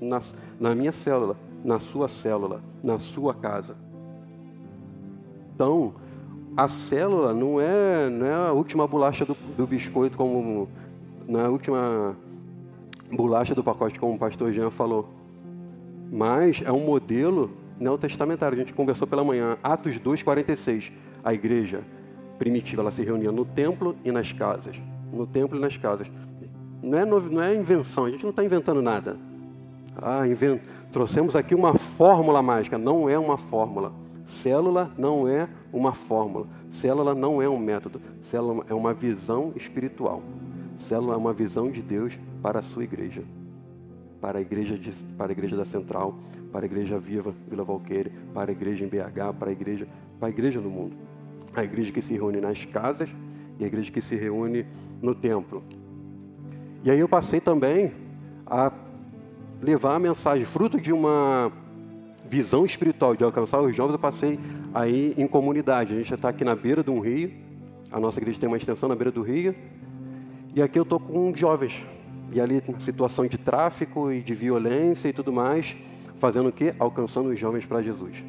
Na, 0.00 0.20
na 0.58 0.74
minha 0.74 0.92
célula, 0.92 1.36
na 1.64 1.78
sua 1.78 2.08
célula, 2.08 2.62
na 2.82 2.98
sua 2.98 3.34
casa. 3.34 3.76
Então, 5.54 5.94
a 6.56 6.68
célula 6.68 7.34
não 7.34 7.60
é, 7.60 8.08
não 8.08 8.26
é 8.26 8.34
a 8.34 8.52
última 8.52 8.86
bolacha 8.86 9.24
do, 9.24 9.34
do 9.56 9.66
biscoito, 9.66 10.16
como 10.16 10.68
na 11.28 11.48
última 11.48 12.16
bolacha 13.12 13.54
do 13.54 13.62
pacote, 13.62 13.98
como 14.00 14.14
o 14.14 14.18
pastor 14.18 14.52
Jean 14.52 14.70
falou. 14.70 15.08
Mas 16.10 16.60
é 16.64 16.72
um 16.72 16.84
modelo 16.84 17.50
neotestamentário. 17.78 18.56
A 18.56 18.58
gente 18.58 18.74
conversou 18.74 19.06
pela 19.06 19.22
manhã, 19.22 19.56
Atos 19.62 19.96
2,46. 19.98 20.90
A 21.22 21.32
igreja 21.32 21.82
primitiva 22.38 22.82
ela 22.82 22.90
se 22.90 23.02
reunia 23.02 23.30
no 23.30 23.44
templo 23.44 23.94
e 24.04 24.10
nas 24.10 24.32
casas. 24.32 24.76
No 25.12 25.26
templo 25.26 25.56
e 25.56 25.60
nas 25.60 25.76
casas. 25.76 26.10
Não 26.82 26.98
é, 26.98 27.04
não 27.04 27.42
é 27.42 27.54
invenção, 27.54 28.06
a 28.06 28.10
gente 28.10 28.22
não 28.22 28.30
está 28.30 28.42
inventando 28.42 28.80
nada. 28.80 29.16
Ah, 30.00 30.26
invent... 30.26 30.62
trouxemos 30.90 31.36
aqui 31.36 31.54
uma 31.54 31.74
fórmula 31.74 32.42
mágica. 32.42 32.78
Não 32.78 33.08
é 33.08 33.18
uma 33.18 33.36
fórmula. 33.36 33.92
Célula 34.24 34.90
não 34.96 35.28
é 35.28 35.48
uma 35.72 35.92
fórmula. 35.92 36.46
Célula 36.70 37.14
não 37.14 37.42
é 37.42 37.48
um 37.48 37.58
método. 37.58 38.00
Célula 38.20 38.64
é 38.68 38.74
uma 38.74 38.94
visão 38.94 39.52
espiritual. 39.54 40.22
Célula 40.78 41.14
é 41.14 41.16
uma 41.16 41.32
visão 41.32 41.70
de 41.70 41.82
Deus 41.82 42.18
para 42.40 42.60
a 42.60 42.62
sua 42.62 42.84
igreja. 42.84 43.22
Para 44.20 44.38
a 44.38 44.42
igreja, 44.42 44.76
de, 44.76 44.90
para 45.16 45.28
a 45.28 45.32
igreja 45.32 45.56
da 45.56 45.64
Central, 45.64 46.14
para 46.52 46.62
a 46.62 46.66
igreja 46.66 46.98
Viva, 46.98 47.34
Vila 47.48 47.64
Valqueire, 47.64 48.10
para 48.34 48.50
a 48.50 48.52
igreja 48.52 48.84
em 48.84 48.88
BH, 48.88 49.34
para 49.38 49.48
a 49.48 49.52
igreja, 49.52 49.88
para 50.18 50.28
a 50.28 50.30
igreja 50.30 50.60
no 50.60 50.70
mundo. 50.70 50.96
A 51.54 51.64
igreja 51.64 51.90
que 51.90 52.02
se 52.02 52.12
reúne 52.12 52.40
nas 52.40 52.64
casas 52.64 53.08
e 53.58 53.64
a 53.64 53.66
igreja 53.66 53.90
que 53.90 54.00
se 54.00 54.16
reúne 54.16 54.66
no 55.00 55.14
templo. 55.14 55.62
E 56.82 56.90
aí 56.90 56.98
eu 56.98 57.08
passei 57.08 57.40
também 57.40 57.92
a 58.46 58.72
levar 59.60 59.96
a 59.96 59.98
mensagem, 59.98 60.44
fruto 60.44 60.80
de 60.80 60.92
uma 60.92 61.52
visão 62.26 62.64
espiritual 62.64 63.14
de 63.14 63.24
alcançar 63.24 63.60
os 63.60 63.74
jovens, 63.74 63.92
eu 63.92 63.98
passei 63.98 64.38
aí 64.72 65.14
em 65.18 65.26
comunidade. 65.26 65.92
A 65.92 65.98
gente 65.98 66.14
está 66.14 66.30
aqui 66.30 66.44
na 66.44 66.54
beira 66.54 66.82
de 66.82 66.90
um 66.90 67.00
rio, 67.00 67.32
a 67.90 68.00
nossa 68.00 68.18
igreja 68.18 68.38
tem 68.40 68.48
uma 68.48 68.56
extensão 68.56 68.88
na 68.88 68.94
beira 68.94 69.10
do 69.10 69.20
rio, 69.20 69.54
e 70.54 70.62
aqui 70.62 70.78
eu 70.78 70.84
estou 70.84 70.98
com 70.98 71.34
jovens, 71.34 71.84
e 72.32 72.40
ali 72.40 72.62
situação 72.78 73.26
de 73.26 73.38
tráfico 73.38 74.10
e 74.10 74.22
de 74.22 74.34
violência 74.34 75.08
e 75.08 75.12
tudo 75.12 75.32
mais, 75.32 75.76
fazendo 76.18 76.48
o 76.48 76.52
quê? 76.52 76.74
Alcançando 76.78 77.30
os 77.30 77.38
jovens 77.38 77.66
para 77.66 77.82
Jesus, 77.82 78.22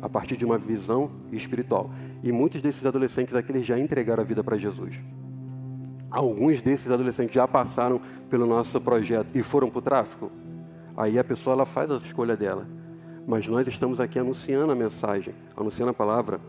a 0.00 0.08
partir 0.08 0.36
de 0.36 0.44
uma 0.44 0.58
visão 0.58 1.10
espiritual. 1.32 1.90
E 2.22 2.32
muitos 2.32 2.62
desses 2.62 2.86
adolescentes 2.86 3.34
aqui 3.34 3.62
já 3.62 3.78
entregaram 3.78 4.22
a 4.22 4.26
vida 4.26 4.42
para 4.42 4.56
Jesus. 4.56 4.98
Alguns 6.10 6.62
desses 6.62 6.90
adolescentes 6.90 7.34
já 7.34 7.46
passaram 7.46 8.00
pelo 8.30 8.46
nosso 8.46 8.80
projeto 8.80 9.28
e 9.34 9.42
foram 9.42 9.68
para 9.68 9.78
o 9.78 9.82
tráfico. 9.82 10.30
Aí 10.96 11.18
a 11.18 11.24
pessoa 11.24 11.54
ela 11.54 11.66
faz 11.66 11.90
a 11.90 11.96
escolha 11.96 12.36
dela. 12.36 12.66
Mas 13.26 13.48
nós 13.48 13.66
estamos 13.66 14.00
aqui 14.00 14.18
anunciando 14.18 14.70
a 14.70 14.74
mensagem, 14.74 15.34
anunciando 15.56 15.90
a 15.90 15.94
palavra 15.94 16.40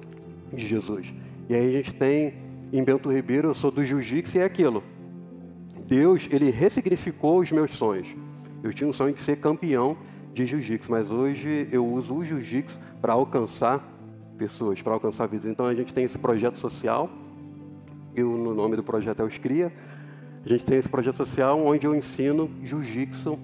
de 0.53 0.67
Jesus. 0.67 1.13
E 1.49 1.55
aí 1.55 1.67
a 1.67 1.71
gente 1.71 1.93
tem 1.93 2.35
em 2.71 2.83
Bento 2.83 3.11
Ribeiro, 3.11 3.49
eu 3.49 3.53
sou 3.53 3.71
do 3.71 3.83
jiu-jitsu 3.83 4.37
e 4.37 4.41
é 4.41 4.43
aquilo. 4.43 4.83
Deus, 5.87 6.27
ele 6.31 6.49
ressignificou 6.49 7.39
os 7.39 7.51
meus 7.51 7.71
sonhos. 7.71 8.07
Eu 8.63 8.73
tinha 8.73 8.89
um 8.89 8.93
sonho 8.93 9.13
de 9.13 9.19
ser 9.19 9.39
campeão 9.39 9.95
de 10.33 10.45
jiu-jitsu, 10.45 10.91
mas 10.91 11.11
hoje 11.11 11.67
eu 11.71 11.85
uso 11.85 12.15
o 12.15 12.25
jiu-jitsu 12.25 12.79
para 13.01 13.13
alcançar 13.13 13.87
pessoas, 14.37 14.81
para 14.81 14.93
alcançar 14.93 15.27
vidas. 15.27 15.45
Então 15.45 15.65
a 15.65 15.73
gente 15.75 15.93
tem 15.93 16.03
esse 16.03 16.17
projeto 16.17 16.57
social, 16.57 17.09
eu 18.15 18.29
no 18.29 18.53
nome 18.53 18.75
do 18.75 18.83
projeto 18.83 19.21
é 19.21 19.25
os 19.25 19.37
Cria. 19.37 19.71
A 20.45 20.49
gente 20.49 20.65
tem 20.65 20.77
esse 20.77 20.89
projeto 20.89 21.17
social 21.17 21.59
onde 21.65 21.85
eu 21.85 21.95
ensino 21.95 22.49
jiu-jitsu 22.63 23.37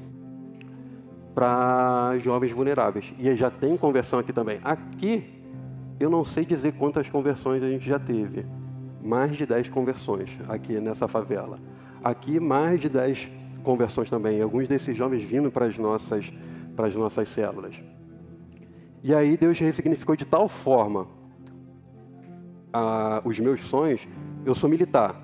para 1.34 2.18
jovens 2.20 2.52
vulneráveis. 2.52 3.14
E 3.18 3.36
já 3.36 3.50
tem 3.50 3.76
conversão 3.78 4.20
aqui 4.20 4.32
também. 4.34 4.60
Aqui, 4.64 5.24
eu 6.00 6.10
não 6.10 6.24
sei 6.24 6.46
dizer 6.46 6.74
quantas 6.74 7.10
conversões 7.10 7.64
a 7.64 7.70
gente 7.70 7.86
já 7.86 8.00
teve. 8.00 8.46
Mais 9.04 9.36
de 9.36 9.46
10 9.46 9.70
conversões 9.70 10.30
aqui 10.48 10.80
nessa 10.80 11.08
favela. 11.08 11.60
Aqui, 12.04 12.40
mais 12.40 12.80
de 12.80 12.90
10 12.90 13.30
conversões 13.64 14.10
também. 14.10 14.42
Alguns 14.42 14.68
desses 14.68 14.96
jovens 14.98 15.24
vindo 15.24 15.52
para 15.52 15.66
as 15.66 15.78
nossas, 15.78 16.32
para 16.76 16.88
as 16.88 16.96
nossas 16.96 17.30
células. 17.30 17.76
E 19.04 19.14
aí 19.14 19.38
Deus 19.38 19.58
ressignificou 19.60 20.16
de 20.16 20.26
tal 20.26 20.48
forma 20.48 21.08
os 23.24 23.40
meus 23.40 23.62
sonhos. 23.62 24.02
Eu 24.46 24.56
sou 24.56 24.70
militar. 24.70 25.16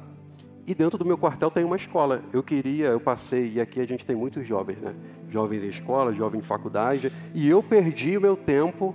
E 0.68 0.76
dentro 0.76 0.98
do 0.98 1.06
meu 1.06 1.18
quartel 1.18 1.50
tem 1.50 1.64
uma 1.64 1.78
escola. 1.78 2.22
Eu 2.34 2.44
queria, 2.44 2.88
eu 2.88 3.00
passei, 3.00 3.54
e 3.54 3.62
aqui 3.62 3.80
a 3.80 3.88
gente 3.88 4.06
tem 4.06 4.16
muitos 4.16 4.46
jovens, 4.46 4.78
né? 4.80 4.94
Jovens 5.30 5.64
em 5.64 5.70
escola, 5.70 6.14
jovens 6.14 6.40
em 6.40 6.42
faculdade. 6.42 7.12
E 7.34 7.48
eu 7.48 7.64
perdi 7.64 8.18
o 8.18 8.22
meu 8.22 8.36
tempo, 8.36 8.94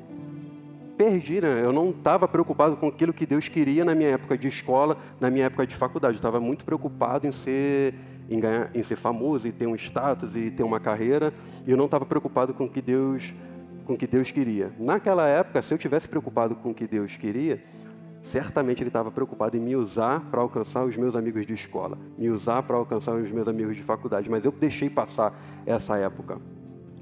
perdi, 1.03 1.41
né? 1.41 1.65
Eu 1.65 1.73
não 1.73 1.91
estava 1.91 2.29
preocupado 2.29 2.77
com 2.77 2.87
aquilo 2.87 3.13
que 3.13 3.27
Deus 3.27 3.49
queria 3.49 3.85
na 3.85 3.95
minha 3.95 4.11
época 4.11 4.39
de 4.39 4.47
escola, 4.47 4.97
na 5.21 5.31
minha 5.31 5.47
época 5.47 5.67
de 5.67 5.75
faculdade. 5.75 6.15
Eu 6.15 6.19
estava 6.19 6.39
muito 6.39 6.65
preocupado 6.65 7.27
em 7.27 7.33
ser, 7.33 7.95
em, 8.31 8.39
ganhar, 8.39 8.71
em 8.73 8.83
ser 8.85 8.95
famoso, 8.95 9.49
e 9.49 9.53
ter 9.53 9.67
um 9.67 9.75
status, 9.75 10.37
e 10.37 10.51
ter 10.51 10.63
uma 10.63 10.79
carreira. 10.79 11.35
E 11.67 11.71
eu 11.73 11.77
não 11.77 11.87
estava 11.87 12.07
preocupado 12.07 12.55
com 12.55 12.65
o 12.65 12.69
que 12.69 12.81
Deus, 12.81 13.35
com 13.85 13.97
que 13.97 14.07
Deus 14.07 14.31
queria. 14.31 14.73
Naquela 14.79 15.27
época, 15.27 15.61
se 15.61 15.75
eu 15.75 15.79
tivesse 15.79 16.09
preocupado 16.09 16.55
com 16.55 16.71
o 16.71 16.75
que 16.75 16.87
Deus 16.87 17.17
queria, 17.17 17.61
certamente 18.23 18.81
ele 18.81 18.89
estava 18.89 19.11
preocupado 19.11 19.57
em 19.57 19.61
me 19.61 19.75
usar 19.75 20.21
para 20.31 20.41
alcançar 20.41 20.85
os 20.85 20.97
meus 20.97 21.17
amigos 21.17 21.45
de 21.45 21.55
escola, 21.55 21.99
me 22.17 22.31
usar 22.31 22.63
para 22.63 22.77
alcançar 22.77 23.17
os 23.17 23.29
meus 23.33 23.49
amigos 23.49 23.75
de 23.75 23.83
faculdade, 23.83 24.31
mas 24.31 24.45
eu 24.45 24.53
deixei 24.53 24.89
passar 24.89 25.35
essa 25.67 25.99
época. 25.99 26.39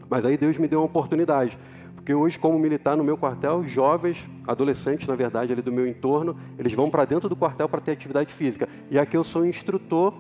Mas 0.09 0.25
aí 0.25 0.39
Deus 0.39 0.57
me 0.57 0.67
deu 0.67 0.81
uma 0.81 0.87
oportunidade, 0.87 1.57
porque 2.01 2.15
hoje, 2.15 2.39
como 2.39 2.59
militar 2.59 2.97
no 2.97 3.05
meu 3.05 3.19
quartel, 3.19 3.63
jovens, 3.63 4.27
adolescentes, 4.47 5.07
na 5.07 5.15
verdade, 5.15 5.53
ali 5.53 5.61
do 5.61 5.71
meu 5.71 5.87
entorno, 5.87 6.35
eles 6.59 6.73
vão 6.73 6.89
para 6.89 7.05
dentro 7.05 7.29
do 7.29 7.37
quartel 7.37 7.69
para 7.69 7.79
ter 7.79 7.91
atividade 7.91 8.33
física. 8.33 8.67
E 8.91 8.99
aqui 8.99 9.19
eu 9.19 9.23
sou 9.23 9.45
instrutor, 9.45 10.15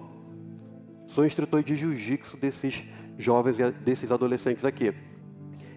sou 1.06 1.24
instrutor 1.24 1.62
de 1.62 1.74
jiu-jitsu 1.74 2.36
desses 2.36 2.84
jovens 3.16 3.58
e 3.58 3.70
desses 3.70 4.12
adolescentes 4.12 4.62
aqui. 4.66 4.92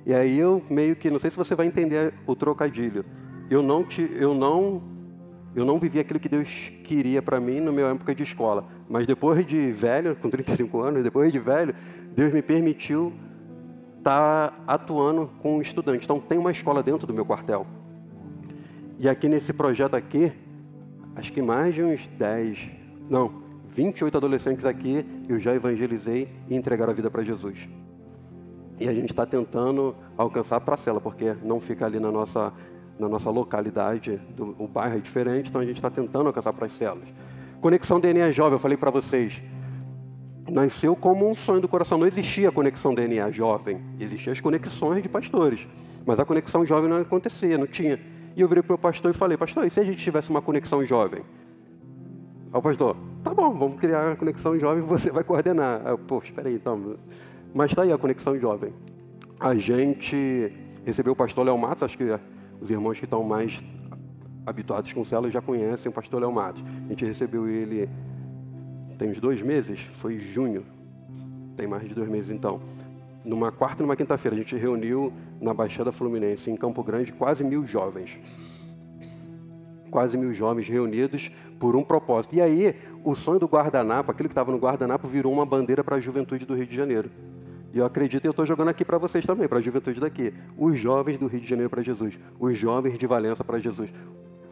E 0.06 0.14
aí 0.14 0.38
eu 0.38 0.62
meio 0.70 0.94
que, 0.94 1.10
não 1.10 1.20
sei 1.20 1.30
se 1.30 1.38
você 1.38 1.56
vai 1.56 1.68
entender 1.68 2.14
o 2.28 2.36
trocadilho. 2.36 3.06
Eu 3.50 3.64
não 3.64 3.82
te, 3.82 4.02
eu 4.20 4.36
não 4.36 4.84
eu 5.56 5.64
não 5.64 5.80
vivi 5.80 6.00
aquilo 6.00 6.20
que 6.20 6.28
Deus 6.28 6.50
queria 6.84 7.22
para 7.22 7.40
mim 7.40 7.62
na 7.62 7.72
minha 7.72 7.86
época 7.86 8.14
de 8.14 8.24
escola. 8.24 8.68
Mas 8.90 9.08
depois 9.08 9.46
de 9.46 9.72
velho, 9.72 10.18
com 10.18 10.30
35 10.30 10.82
anos, 10.82 11.02
depois 11.02 11.32
de 11.32 11.40
velho, 11.40 11.74
Deus 12.14 12.34
me 12.34 12.42
permitiu 12.42 13.14
estar 14.04 14.50
tá 14.50 14.54
atuando 14.68 15.30
com 15.42 15.62
estudantes. 15.62 16.06
Então 16.06 16.20
tem 16.20 16.38
uma 16.38 16.52
escola 16.52 16.84
dentro 16.84 17.08
do 17.08 17.14
meu 17.14 17.26
quartel. 17.26 17.66
E 19.00 19.08
aqui 19.08 19.30
nesse 19.30 19.54
projeto 19.54 19.96
aqui, 19.96 20.32
acho 21.16 21.32
que 21.32 21.42
mais 21.42 21.74
de 21.74 21.82
uns 21.82 22.06
10, 22.18 22.70
não, 23.10 23.42
28 23.70 24.18
adolescentes 24.18 24.66
aqui 24.66 25.06
eu 25.28 25.40
já 25.40 25.56
evangelizei 25.56 26.30
e 26.50 26.56
entregaram 26.56 26.92
a 26.92 26.96
vida 26.96 27.10
para 27.10 27.24
Jesus. 27.24 27.58
E 28.80 28.88
a 28.88 28.94
gente 28.94 29.12
está 29.12 29.26
tentando 29.26 29.96
alcançar 30.18 30.60
para 30.60 30.76
a 30.76 30.78
cela, 30.78 31.00
porque 31.00 31.36
não 31.42 31.60
fica 31.60 31.86
ali 31.86 32.00
na 32.00 32.12
nossa 32.12 32.52
na 33.00 33.10
nossa 33.10 33.32
localidade, 33.32 34.22
do, 34.36 34.56
o 34.60 34.68
bairro 34.68 34.98
é 34.98 35.00
diferente, 35.00 35.50
então 35.50 35.60
a 35.60 35.66
gente 35.66 35.78
está 35.78 35.90
tentando 35.90 36.28
alcançar 36.28 36.54
para 36.54 36.68
as 36.68 36.74
células. 36.74 37.10
Conexão 37.60 38.00
DNA 38.00 38.32
Jovem, 38.32 38.54
eu 38.54 38.60
falei 38.60 38.78
para 38.78 38.92
vocês, 38.92 39.42
nasceu 40.50 40.96
como 40.96 41.30
um 41.30 41.36
sonho 41.36 41.62
do 41.62 41.68
coração. 41.68 41.98
Não 41.98 42.08
existia 42.08 42.50
a 42.50 42.52
conexão 42.52 42.94
DNA 42.94 43.32
jovem, 43.32 43.82
existiam 44.00 44.34
as 44.34 44.42
conexões 44.42 45.04
de 45.04 45.10
pastores, 45.10 45.68
mas 46.06 46.20
a 46.20 46.26
conexão 46.26 46.66
jovem 46.66 46.90
não 46.90 46.98
acontecia, 46.98 47.58
não 47.58 47.68
tinha. 47.68 48.00
E 48.36 48.42
eu 48.42 48.48
virei 48.48 48.64
para 48.64 48.76
o 48.76 48.78
pastor 48.78 49.12
e 49.12 49.14
falei, 49.14 49.38
pastor, 49.38 49.66
e 49.66 49.70
se 49.70 49.80
a 49.80 49.84
gente 49.84 50.04
tivesse 50.04 50.30
uma 50.30 50.42
conexão 50.42 50.86
jovem? 50.86 51.22
Aí 52.52 52.60
o 52.60 52.62
pastor, 52.62 52.96
tá 53.24 53.34
bom, 53.34 53.54
vamos 53.54 53.80
criar 53.80 54.08
uma 54.08 54.16
conexão 54.16 54.60
jovem, 54.60 54.84
você 54.84 55.12
vai 55.12 55.24
coordenar. 55.24 55.82
Eu, 55.86 55.98
pô, 55.98 56.20
espera 56.24 56.50
aí, 56.50 56.56
então. 56.56 56.98
Mas 57.54 57.72
está 57.72 57.84
aí 57.84 57.92
a 57.92 57.98
conexão 57.98 58.38
jovem. 58.40 58.74
A 59.40 59.56
gente 59.56 60.52
recebeu 60.86 61.14
o 61.14 61.16
pastor 61.16 61.46
Léo 61.46 61.58
Matos, 61.58 61.84
acho 61.84 61.98
que 61.98 62.20
os 62.60 62.70
irmãos 62.70 62.98
que 62.98 63.06
estão 63.06 63.24
mais 63.24 63.62
habituados 64.46 64.92
com 64.92 65.06
célula 65.06 65.32
já 65.32 65.42
conhecem 65.42 65.90
o 65.90 65.94
pastor 65.94 66.22
Léo 66.22 66.32
Matos. 66.32 66.64
A 66.86 66.90
gente 66.90 67.06
recebeu 67.06 67.48
ele 67.48 67.90
tem 68.98 69.10
uns 69.10 69.20
dois 69.20 69.42
meses, 69.42 69.80
foi 69.96 70.20
junho, 70.20 70.66
tem 71.56 71.68
mais 71.68 71.88
de 71.88 71.94
dois 71.94 72.10
meses 72.10 72.32
então. 72.32 72.62
Numa 73.24 73.52
quarta 73.52 73.82
e 73.82 73.86
numa 73.86 73.96
quinta-feira, 73.96 74.36
a 74.36 74.40
gente 74.40 74.56
reuniu 74.56 75.14
na 75.40 75.54
Baixada 75.54 75.92
Fluminense, 75.92 76.52
em 76.52 76.58
Campo 76.58 76.84
Grande, 76.84 77.14
quase 77.14 77.44
mil 77.44 77.66
jovens. 77.66 78.18
Quase 79.90 80.18
mil 80.18 80.34
jovens 80.34 80.68
reunidos 80.68 81.32
por 81.60 81.76
um 81.76 81.84
propósito. 81.84 82.36
E 82.36 82.42
aí, 82.42 82.76
o 83.04 83.16
sonho 83.16 83.40
do 83.40 83.46
guardanapo, 83.46 84.12
aquilo 84.12 84.28
que 84.28 84.34
estava 84.34 84.52
no 84.52 84.58
guardanapo, 84.58 85.08
virou 85.08 85.32
uma 85.32 85.46
bandeira 85.46 85.84
para 85.84 85.96
a 85.96 86.00
juventude 86.00 86.46
do 86.46 86.56
Rio 86.56 86.66
de 86.66 86.76
Janeiro. 86.76 87.10
E 87.74 87.78
eu 87.78 87.86
acredito, 87.86 88.26
eu 88.26 88.32
estou 88.32 88.46
jogando 88.46 88.68
aqui 88.68 88.84
para 88.84 88.98
vocês 88.98 89.26
também, 89.26 89.48
para 89.48 89.60
a 89.60 89.62
juventude 89.62 90.00
daqui. 90.00 90.34
Os 90.58 90.78
jovens 90.78 91.18
do 91.18 91.28
Rio 91.28 91.42
de 91.42 91.48
Janeiro 91.48 91.70
para 91.70 91.82
Jesus. 91.82 92.20
Os 92.40 92.58
jovens 92.58 92.98
de 93.00 93.08
Valença 93.08 93.44
para 93.44 93.58
Jesus. 93.60 93.90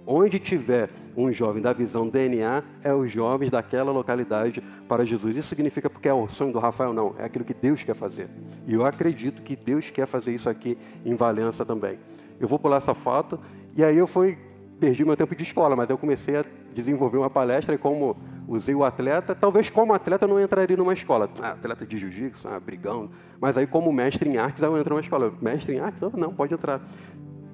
Onde 0.05 0.39
tiver 0.39 0.89
um 1.15 1.31
jovem 1.31 1.61
da 1.61 1.73
visão 1.73 2.07
DNA, 2.07 2.63
é 2.83 2.93
os 2.93 3.11
jovens 3.11 3.51
daquela 3.51 3.91
localidade 3.91 4.61
para 4.87 5.05
Jesus. 5.05 5.35
Isso 5.35 5.49
significa 5.49 5.89
porque 5.89 6.09
é 6.09 6.13
o 6.13 6.27
sonho 6.27 6.51
do 6.51 6.59
Rafael? 6.59 6.93
Não, 6.93 7.15
é 7.17 7.25
aquilo 7.25 7.45
que 7.45 7.53
Deus 7.53 7.83
quer 7.83 7.95
fazer. 7.95 8.27
E 8.65 8.73
eu 8.73 8.85
acredito 8.85 9.41
que 9.41 9.55
Deus 9.55 9.89
quer 9.89 10.07
fazer 10.07 10.33
isso 10.33 10.49
aqui 10.49 10.77
em 11.05 11.15
Valença 11.15 11.65
também. 11.65 11.99
Eu 12.39 12.47
vou 12.47 12.57
pular 12.57 12.77
essa 12.77 12.93
foto, 12.93 13.39
e 13.75 13.83
aí 13.83 13.97
eu 13.97 14.07
fui, 14.07 14.37
perdi 14.79 15.05
meu 15.05 15.15
tempo 15.15 15.35
de 15.35 15.43
escola, 15.43 15.75
mas 15.75 15.89
eu 15.89 15.97
comecei 15.97 16.37
a 16.37 16.45
desenvolver 16.73 17.17
uma 17.17 17.29
palestra 17.29 17.75
e 17.75 17.77
como 17.77 18.17
usei 18.47 18.73
o 18.73 18.83
atleta, 18.83 19.35
talvez 19.35 19.69
como 19.69 19.93
atleta 19.93 20.25
eu 20.25 20.29
não 20.29 20.41
entraria 20.41 20.75
numa 20.75 20.93
escola. 20.93 21.29
Ah, 21.41 21.51
atleta 21.51 21.85
de 21.85 21.97
jiu-jitsu, 21.97 22.47
ah, 22.47 22.59
brigão. 22.59 23.09
Mas 23.39 23.57
aí 23.57 23.67
como 23.67 23.91
mestre 23.91 24.29
em 24.29 24.37
artes, 24.37 24.61
eu 24.61 24.77
entro 24.77 24.95
numa 24.95 25.01
escola. 25.01 25.33
Mestre 25.41 25.75
em 25.75 25.79
artes? 25.79 26.01
Não, 26.13 26.33
pode 26.33 26.53
entrar. 26.53 26.81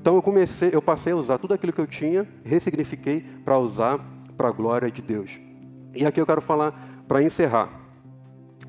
Então 0.07 0.15
eu 0.15 0.21
comecei, 0.21 0.69
eu 0.71 0.81
passei 0.81 1.11
a 1.11 1.17
usar 1.17 1.37
tudo 1.37 1.53
aquilo 1.53 1.73
que 1.73 1.81
eu 1.81 1.85
tinha, 1.85 2.25
ressignifiquei 2.41 3.25
para 3.43 3.59
usar 3.59 3.99
para 4.37 4.47
a 4.47 4.51
glória 4.53 4.89
de 4.89 5.01
Deus. 5.01 5.29
E 5.93 6.05
aqui 6.05 6.21
eu 6.21 6.25
quero 6.25 6.39
falar 6.39 7.03
para 7.05 7.21
encerrar. 7.21 7.69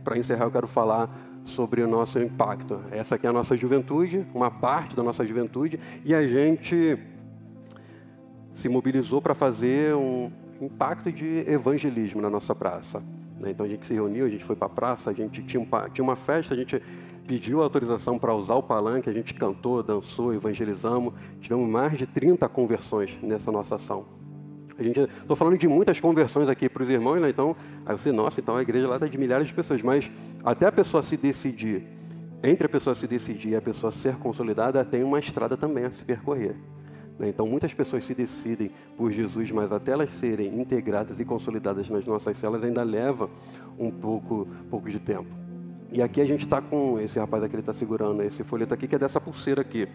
Para 0.03 0.19
encerrar 0.19 0.47
eu 0.47 0.51
quero 0.51 0.67
falar 0.67 1.09
sobre 1.45 1.81
o 1.81 1.87
nosso 1.87 2.19
impacto. 2.19 2.81
Essa 2.91 3.15
aqui 3.15 3.25
é 3.25 3.31
a 3.31 3.33
nossa 3.33 3.55
juventude, 3.55 4.27
uma 4.35 4.51
parte 4.51 4.97
da 4.97 5.03
nossa 5.05 5.25
juventude, 5.25 5.79
e 6.05 6.13
a 6.13 6.25
gente 6.25 6.99
se 8.57 8.69
mobilizou 8.69 9.23
para 9.23 9.33
fazer 9.33 9.95
um 9.95 10.33
impacto 10.61 11.13
de 11.13 11.45
evangelismo 11.49 12.21
na 12.21 12.29
nossa 12.29 12.53
praça. 12.53 13.01
Né? 13.41 13.53
Então 13.53 13.65
a 13.65 13.69
gente 13.69 13.87
se 13.87 13.95
reuniu, 13.95 14.27
a 14.27 14.29
gente 14.29 14.45
foi 14.45 14.57
para 14.57 14.67
a 14.67 14.71
praça, 14.71 15.11
a 15.11 15.15
gente 15.15 15.41
tinha, 15.45 15.65
tinha 15.95 16.03
uma 16.03 16.17
festa, 16.17 16.53
a 16.53 16.57
gente 16.57 16.83
pediu 17.29 17.63
autorização 17.63 18.19
para 18.19 18.35
usar 18.35 18.55
o 18.55 18.63
palanque, 18.63 19.11
a 19.11 19.13
gente 19.13 19.35
cantou, 19.35 19.83
dançou, 19.83 20.33
evangelizamos. 20.33 21.13
Tivemos 21.43 21.69
mais 21.69 21.99
de 21.99 22.07
30 22.07 22.49
conversões 22.49 23.19
nessa 23.23 23.53
nossa 23.53 23.75
ação. 23.75 24.07
Estou 24.79 25.37
falando 25.37 25.59
de 25.59 25.69
muitas 25.69 26.01
conversões 26.01 26.49
aqui 26.49 26.71
para 26.71 26.83
os 26.83 26.89
irmãos, 26.89 27.21
né? 27.21 27.29
Então, 27.29 27.55
aí 27.85 27.99
você, 27.99 28.11
nossa, 28.11 28.41
então 28.41 28.57
a 28.57 28.63
igreja 28.63 28.89
lá 28.89 28.95
está 28.95 29.07
de 29.07 29.19
milhares 29.19 29.49
de 29.49 29.53
pessoas, 29.53 29.83
mas 29.83 30.11
até 30.43 30.69
a 30.69 30.73
pessoa 30.73 31.03
se 31.03 31.19
decidir, 31.19 31.83
entre 32.43 32.65
a 32.65 32.69
pessoa 32.69 32.95
se 32.95 33.07
decidir 33.07 33.51
e 33.51 33.57
a 33.57 33.61
pessoa 33.61 33.93
ser 33.93 34.17
consolidada, 34.17 34.83
tem 34.83 35.05
uma 35.05 35.19
estrada 35.19 35.55
também 35.55 35.85
a 35.85 35.91
se 35.91 36.03
percorrer. 36.03 36.57
Né? 37.19 37.29
Então, 37.29 37.47
muitas 37.47 37.75
pessoas 37.75 38.07
se 38.07 38.15
decidem 38.15 38.71
por 38.97 39.13
Jesus, 39.13 39.51
mas 39.51 39.71
até 39.71 39.93
elas 39.93 40.11
serem 40.13 40.59
integradas 40.59 41.21
e 41.21 41.27
consolidadas 41.27 41.91
nas 41.91 42.07
nossas 42.07 42.39
celas 42.39 42.65
ainda 42.65 42.83
leva 42.83 43.29
um 43.79 43.91
pouco, 43.91 44.49
pouco 44.71 44.89
de 44.89 44.99
tempo. 44.99 45.48
E 45.91 46.03
aqui 46.03 46.21
a 46.21 46.25
gente 46.25 46.45
está 46.45 46.61
com 46.61 47.01
esse 47.01 47.19
rapaz 47.19 47.43
aqui, 47.43 47.55
ele 47.55 47.63
está 47.63 47.73
segurando 47.73 48.23
esse 48.23 48.45
folheto 48.45 48.75
aqui, 48.75 48.87
que 48.87 48.95
é 48.95 48.99
dessa 48.99 49.21
pulseira 49.21 49.63
aqui, 49.63 49.89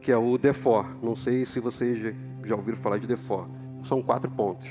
que 0.00 0.12
é 0.12 0.16
o 0.16 0.38
Defor. 0.38 0.86
Não 1.02 1.16
sei 1.16 1.44
se 1.44 1.58
vocês 1.58 2.14
já 2.44 2.54
ouviram 2.54 2.78
falar 2.78 2.98
de 2.98 3.06
Defor. 3.06 3.48
São 3.82 4.00
quatro 4.00 4.30
pontos. 4.30 4.68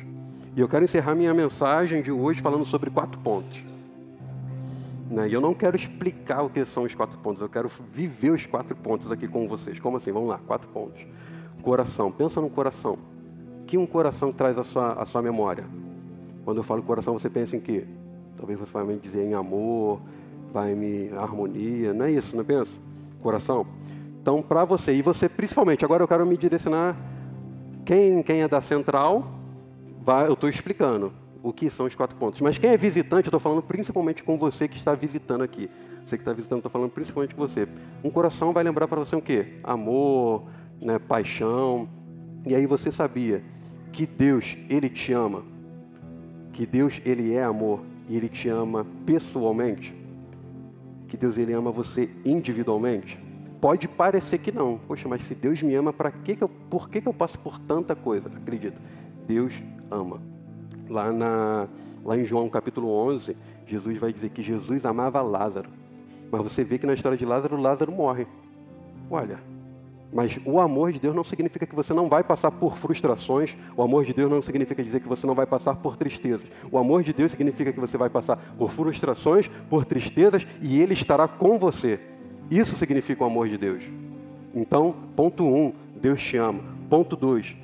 E 0.55 0.61
eu 0.61 0.69
quero 0.69 0.85
encerrar 0.85 1.15
minha 1.15 1.33
mensagem 1.33 2.01
de 2.01 2.11
hoje 2.11 2.41
falando 2.41 2.63
sobre 2.63 2.89
quatro 2.89 3.19
pontos. 3.19 3.61
Né? 5.09 5.27
E 5.27 5.33
eu 5.33 5.41
não 5.41 5.53
quero 5.53 5.75
explicar 5.75 6.43
o 6.43 6.49
que 6.49 6.63
são 6.63 6.83
os 6.83 6.95
quatro 6.95 7.17
pontos, 7.17 7.41
eu 7.41 7.49
quero 7.49 7.69
viver 7.91 8.31
os 8.31 8.45
quatro 8.45 8.75
pontos 8.75 9.11
aqui 9.11 9.27
com 9.27 9.47
vocês. 9.47 9.79
Como 9.79 9.97
assim? 9.97 10.11
Vamos 10.11 10.29
lá, 10.29 10.39
quatro 10.47 10.69
pontos. 10.69 11.05
Coração, 11.61 12.11
pensa 12.11 12.39
no 12.39 12.49
coração. 12.49 12.97
Que 13.67 13.77
um 13.77 13.85
coração 13.85 14.31
traz 14.31 14.57
a 14.57 14.63
sua, 14.63 14.93
a 14.93 15.05
sua 15.05 15.21
memória? 15.21 15.65
Quando 16.45 16.57
eu 16.57 16.63
falo 16.63 16.81
coração, 16.83 17.13
você 17.13 17.29
pensa 17.29 17.55
em 17.55 17.59
quê? 17.59 17.85
Talvez 18.37 18.59
você 18.59 18.71
vai 18.71 18.83
me 18.83 18.97
dizer 18.97 19.23
em 19.23 19.33
amor, 19.33 20.01
vai 20.51 20.75
me 20.75 21.09
harmonia, 21.15 21.93
não 21.93 22.05
é 22.05 22.11
isso, 22.11 22.35
não 22.35 22.43
pensa? 22.43 22.71
Coração. 23.21 23.65
Então, 24.21 24.41
para 24.41 24.63
você, 24.63 24.93
e 24.93 25.01
você 25.01 25.27
principalmente, 25.27 25.83
agora 25.83 26.03
eu 26.03 26.07
quero 26.07 26.25
me 26.25 26.37
direcionar, 26.37 26.95
quem, 27.85 28.23
quem 28.23 28.41
é 28.41 28.47
da 28.47 28.61
central, 28.61 29.27
vai, 30.01 30.27
eu 30.27 30.33
estou 30.33 30.49
explicando 30.49 31.11
o 31.41 31.51
que 31.51 31.69
são 31.69 31.85
os 31.85 31.95
quatro 31.95 32.15
pontos. 32.15 32.39
Mas 32.39 32.57
quem 32.57 32.69
é 32.69 32.77
visitante, 32.77 33.27
eu 33.27 33.29
estou 33.29 33.39
falando 33.39 33.61
principalmente 33.61 34.23
com 34.23 34.37
você 34.37 34.67
que 34.67 34.77
está 34.77 34.95
visitando 34.95 35.43
aqui. 35.43 35.69
Você 36.05 36.17
que 36.17 36.21
está 36.21 36.31
visitando, 36.31 36.59
estou 36.59 36.71
falando 36.71 36.91
principalmente 36.91 37.35
com 37.35 37.41
você. 37.41 37.67
Um 38.03 38.09
coração 38.09 38.53
vai 38.53 38.63
lembrar 38.63 38.87
para 38.87 38.99
você 38.99 39.15
o 39.15 39.21
quê? 39.21 39.55
Amor, 39.63 40.43
né, 40.79 40.99
paixão. 40.99 41.87
E 42.45 42.55
aí 42.55 42.65
você 42.65 42.91
sabia 42.91 43.43
que 43.91 44.05
Deus, 44.05 44.57
Ele 44.69 44.89
te 44.89 45.11
ama. 45.11 45.43
Que 46.53 46.65
Deus, 46.65 47.01
Ele 47.05 47.33
é 47.33 47.43
amor 47.43 47.81
e 48.09 48.15
Ele 48.15 48.29
te 48.29 48.49
ama 48.49 48.85
pessoalmente? 49.05 49.93
Que 51.07 51.17
Deus 51.17 51.37
Ele 51.37 51.53
ama 51.53 51.71
você 51.71 52.09
individualmente? 52.25 53.19
Pode 53.61 53.87
parecer 53.87 54.39
que 54.39 54.51
não. 54.51 54.77
Poxa, 54.77 55.07
mas 55.07 55.23
se 55.23 55.33
Deus 55.33 55.61
me 55.61 55.73
ama, 55.73 55.93
para 55.93 56.11
que, 56.11 56.35
que 56.35 56.43
eu, 56.43 56.49
por 56.49 56.89
que, 56.89 56.99
que 56.99 57.07
eu 57.07 57.13
passo 57.13 57.39
por 57.39 57.57
tanta 57.59 57.95
coisa? 57.95 58.27
Acredita, 58.27 58.77
Deus 59.25 59.53
ama. 59.89 60.21
Lá, 60.89 61.11
na, 61.13 61.67
lá 62.03 62.17
em 62.17 62.25
João 62.25 62.49
capítulo 62.49 62.89
11, 62.89 63.37
Jesus 63.65 63.97
vai 63.97 64.11
dizer 64.11 64.29
que 64.29 64.43
Jesus 64.43 64.85
amava 64.85 65.21
Lázaro. 65.21 65.69
Mas 66.29 66.41
você 66.41 66.63
vê 66.63 66.77
que 66.77 66.85
na 66.85 66.93
história 66.93 67.17
de 67.17 67.25
Lázaro, 67.25 67.55
Lázaro 67.55 67.91
morre. 67.91 68.27
Olha, 69.09 69.39
mas 70.13 70.39
o 70.45 70.59
amor 70.59 70.93
de 70.93 70.99
Deus 70.99 71.15
não 71.15 71.23
significa 71.23 71.65
que 71.65 71.75
você 71.75 71.93
não 71.93 72.07
vai 72.07 72.23
passar 72.23 72.51
por 72.51 72.77
frustrações. 72.77 73.55
O 73.75 73.81
amor 73.81 74.05
de 74.05 74.13
Deus 74.13 74.29
não 74.29 74.41
significa 74.41 74.83
dizer 74.83 74.99
que 74.99 75.07
você 75.07 75.25
não 75.25 75.33
vai 75.33 75.47
passar 75.47 75.75
por 75.77 75.97
tristezas. 75.97 76.47
O 76.71 76.77
amor 76.77 77.03
de 77.03 77.11
Deus 77.11 77.31
significa 77.31 77.73
que 77.73 77.79
você 77.79 77.97
vai 77.97 78.09
passar 78.09 78.37
por 78.57 78.71
frustrações, 78.71 79.49
por 79.69 79.85
tristezas 79.85 80.45
e 80.61 80.79
Ele 80.81 80.93
estará 80.93 81.27
com 81.27 81.57
você. 81.57 81.99
Isso 82.51 82.75
significa 82.75 83.23
o 83.23 83.27
amor 83.27 83.49
de 83.49 83.57
Deus. 83.57 83.83
Então, 84.53 84.95
ponto 85.15 85.43
um, 85.43 85.73
Deus 85.99 86.21
te 86.21 86.37
ama. 86.37 86.61
Ponto 86.89 87.15
dois, 87.15 87.55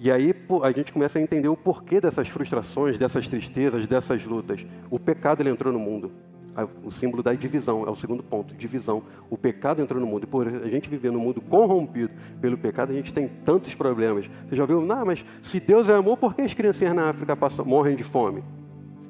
e 0.00 0.12
aí 0.12 0.32
a 0.62 0.70
gente 0.70 0.92
começa 0.92 1.18
a 1.18 1.22
entender 1.22 1.48
o 1.48 1.56
porquê 1.56 2.00
dessas 2.00 2.28
frustrações, 2.28 2.98
dessas 2.98 3.28
tristezas, 3.28 3.86
dessas 3.86 4.24
lutas. 4.24 4.64
O 4.90 4.98
pecado 4.98 5.42
ele 5.42 5.50
entrou 5.50 5.72
no 5.72 5.78
mundo 5.78 6.12
o 6.64 6.90
símbolo 6.90 7.22
da 7.22 7.32
divisão, 7.32 7.84
é 7.86 7.90
o 7.90 7.94
segundo 7.94 8.22
ponto, 8.22 8.54
divisão. 8.54 9.02
O 9.30 9.36
pecado 9.36 9.80
entrou 9.80 10.00
no 10.00 10.06
mundo, 10.06 10.24
e 10.24 10.26
por 10.26 10.48
a 10.48 10.68
gente 10.68 10.88
viver 10.88 11.12
num 11.12 11.20
mundo 11.20 11.40
corrompido 11.40 12.10
pelo 12.40 12.58
pecado, 12.58 12.90
a 12.90 12.94
gente 12.94 13.12
tem 13.12 13.28
tantos 13.44 13.74
problemas. 13.74 14.28
Você 14.48 14.56
já 14.56 14.66
viu, 14.66 14.84
não, 14.84 15.04
mas 15.04 15.24
se 15.42 15.60
Deus 15.60 15.88
é 15.88 15.94
amor, 15.94 16.16
por 16.16 16.34
que 16.34 16.42
as 16.42 16.54
criancinhas 16.54 16.94
na 16.94 17.10
África 17.10 17.36
passam, 17.36 17.64
morrem 17.64 17.96
de 17.96 18.04
fome? 18.04 18.42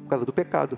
Por 0.03 0.11
causa 0.11 0.25
do 0.25 0.33
pecado. 0.33 0.77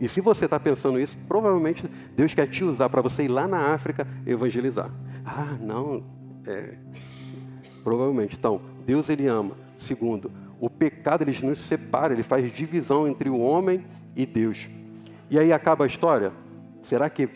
E 0.00 0.08
se 0.08 0.20
você 0.20 0.44
está 0.44 0.60
pensando 0.60 1.00
isso, 1.00 1.16
provavelmente 1.26 1.84
Deus 2.16 2.32
quer 2.32 2.46
te 2.46 2.62
usar 2.62 2.88
para 2.88 3.02
você 3.02 3.24
ir 3.24 3.28
lá 3.28 3.48
na 3.48 3.74
África 3.74 4.06
evangelizar. 4.26 4.90
Ah, 5.24 5.56
não, 5.60 6.04
é... 6.46 6.74
provavelmente. 7.82 8.36
Então, 8.38 8.60
Deus 8.86 9.08
ele 9.08 9.26
ama. 9.26 9.56
Segundo, 9.78 10.30
o 10.60 10.70
pecado 10.70 11.22
ele 11.22 11.36
nos 11.44 11.58
separa, 11.58 12.12
ele 12.12 12.22
faz 12.22 12.50
divisão 12.52 13.06
entre 13.06 13.28
o 13.28 13.38
homem 13.38 13.84
e 14.14 14.24
Deus. 14.24 14.68
E 15.30 15.38
aí 15.38 15.52
acaba 15.52 15.84
a 15.84 15.86
história? 15.86 16.32
Será 16.82 17.08
que 17.10 17.28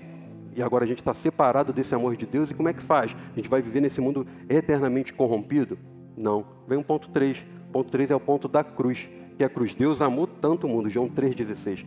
e 0.54 0.62
agora 0.62 0.84
a 0.84 0.86
gente 0.86 0.98
está 0.98 1.14
separado 1.14 1.72
desse 1.72 1.94
amor 1.94 2.14
de 2.16 2.26
Deus 2.26 2.50
e 2.50 2.54
como 2.54 2.68
é 2.68 2.74
que 2.74 2.82
faz? 2.82 3.14
A 3.32 3.36
gente 3.36 3.48
vai 3.48 3.62
viver 3.62 3.80
nesse 3.80 4.00
mundo 4.00 4.26
eternamente 4.48 5.12
corrompido? 5.12 5.78
Não. 6.16 6.44
Vem 6.68 6.78
um 6.78 6.82
ponto 6.82 7.08
3. 7.08 7.42
Ponto 7.72 7.90
3 7.90 8.10
é 8.10 8.14
o 8.14 8.20
ponto 8.20 8.48
da 8.48 8.62
cruz, 8.62 9.08
que 9.36 9.42
é 9.42 9.46
a 9.46 9.50
cruz. 9.50 9.74
Deus 9.74 10.02
amou 10.02 10.26
tanto 10.26 10.66
o 10.66 10.70
mundo, 10.70 10.90
João 10.90 11.08
3,16. 11.08 11.86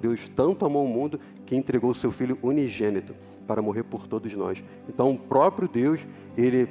Deus 0.00 0.28
tanto 0.28 0.66
amou 0.66 0.84
o 0.84 0.88
mundo 0.88 1.18
que 1.46 1.56
entregou 1.56 1.90
o 1.90 1.94
seu 1.94 2.10
Filho 2.10 2.38
unigênito 2.42 3.14
para 3.46 3.62
morrer 3.62 3.82
por 3.84 4.06
todos 4.06 4.34
nós. 4.34 4.62
Então 4.86 5.10
o 5.10 5.18
próprio 5.18 5.66
Deus, 5.66 6.00
ele, 6.36 6.68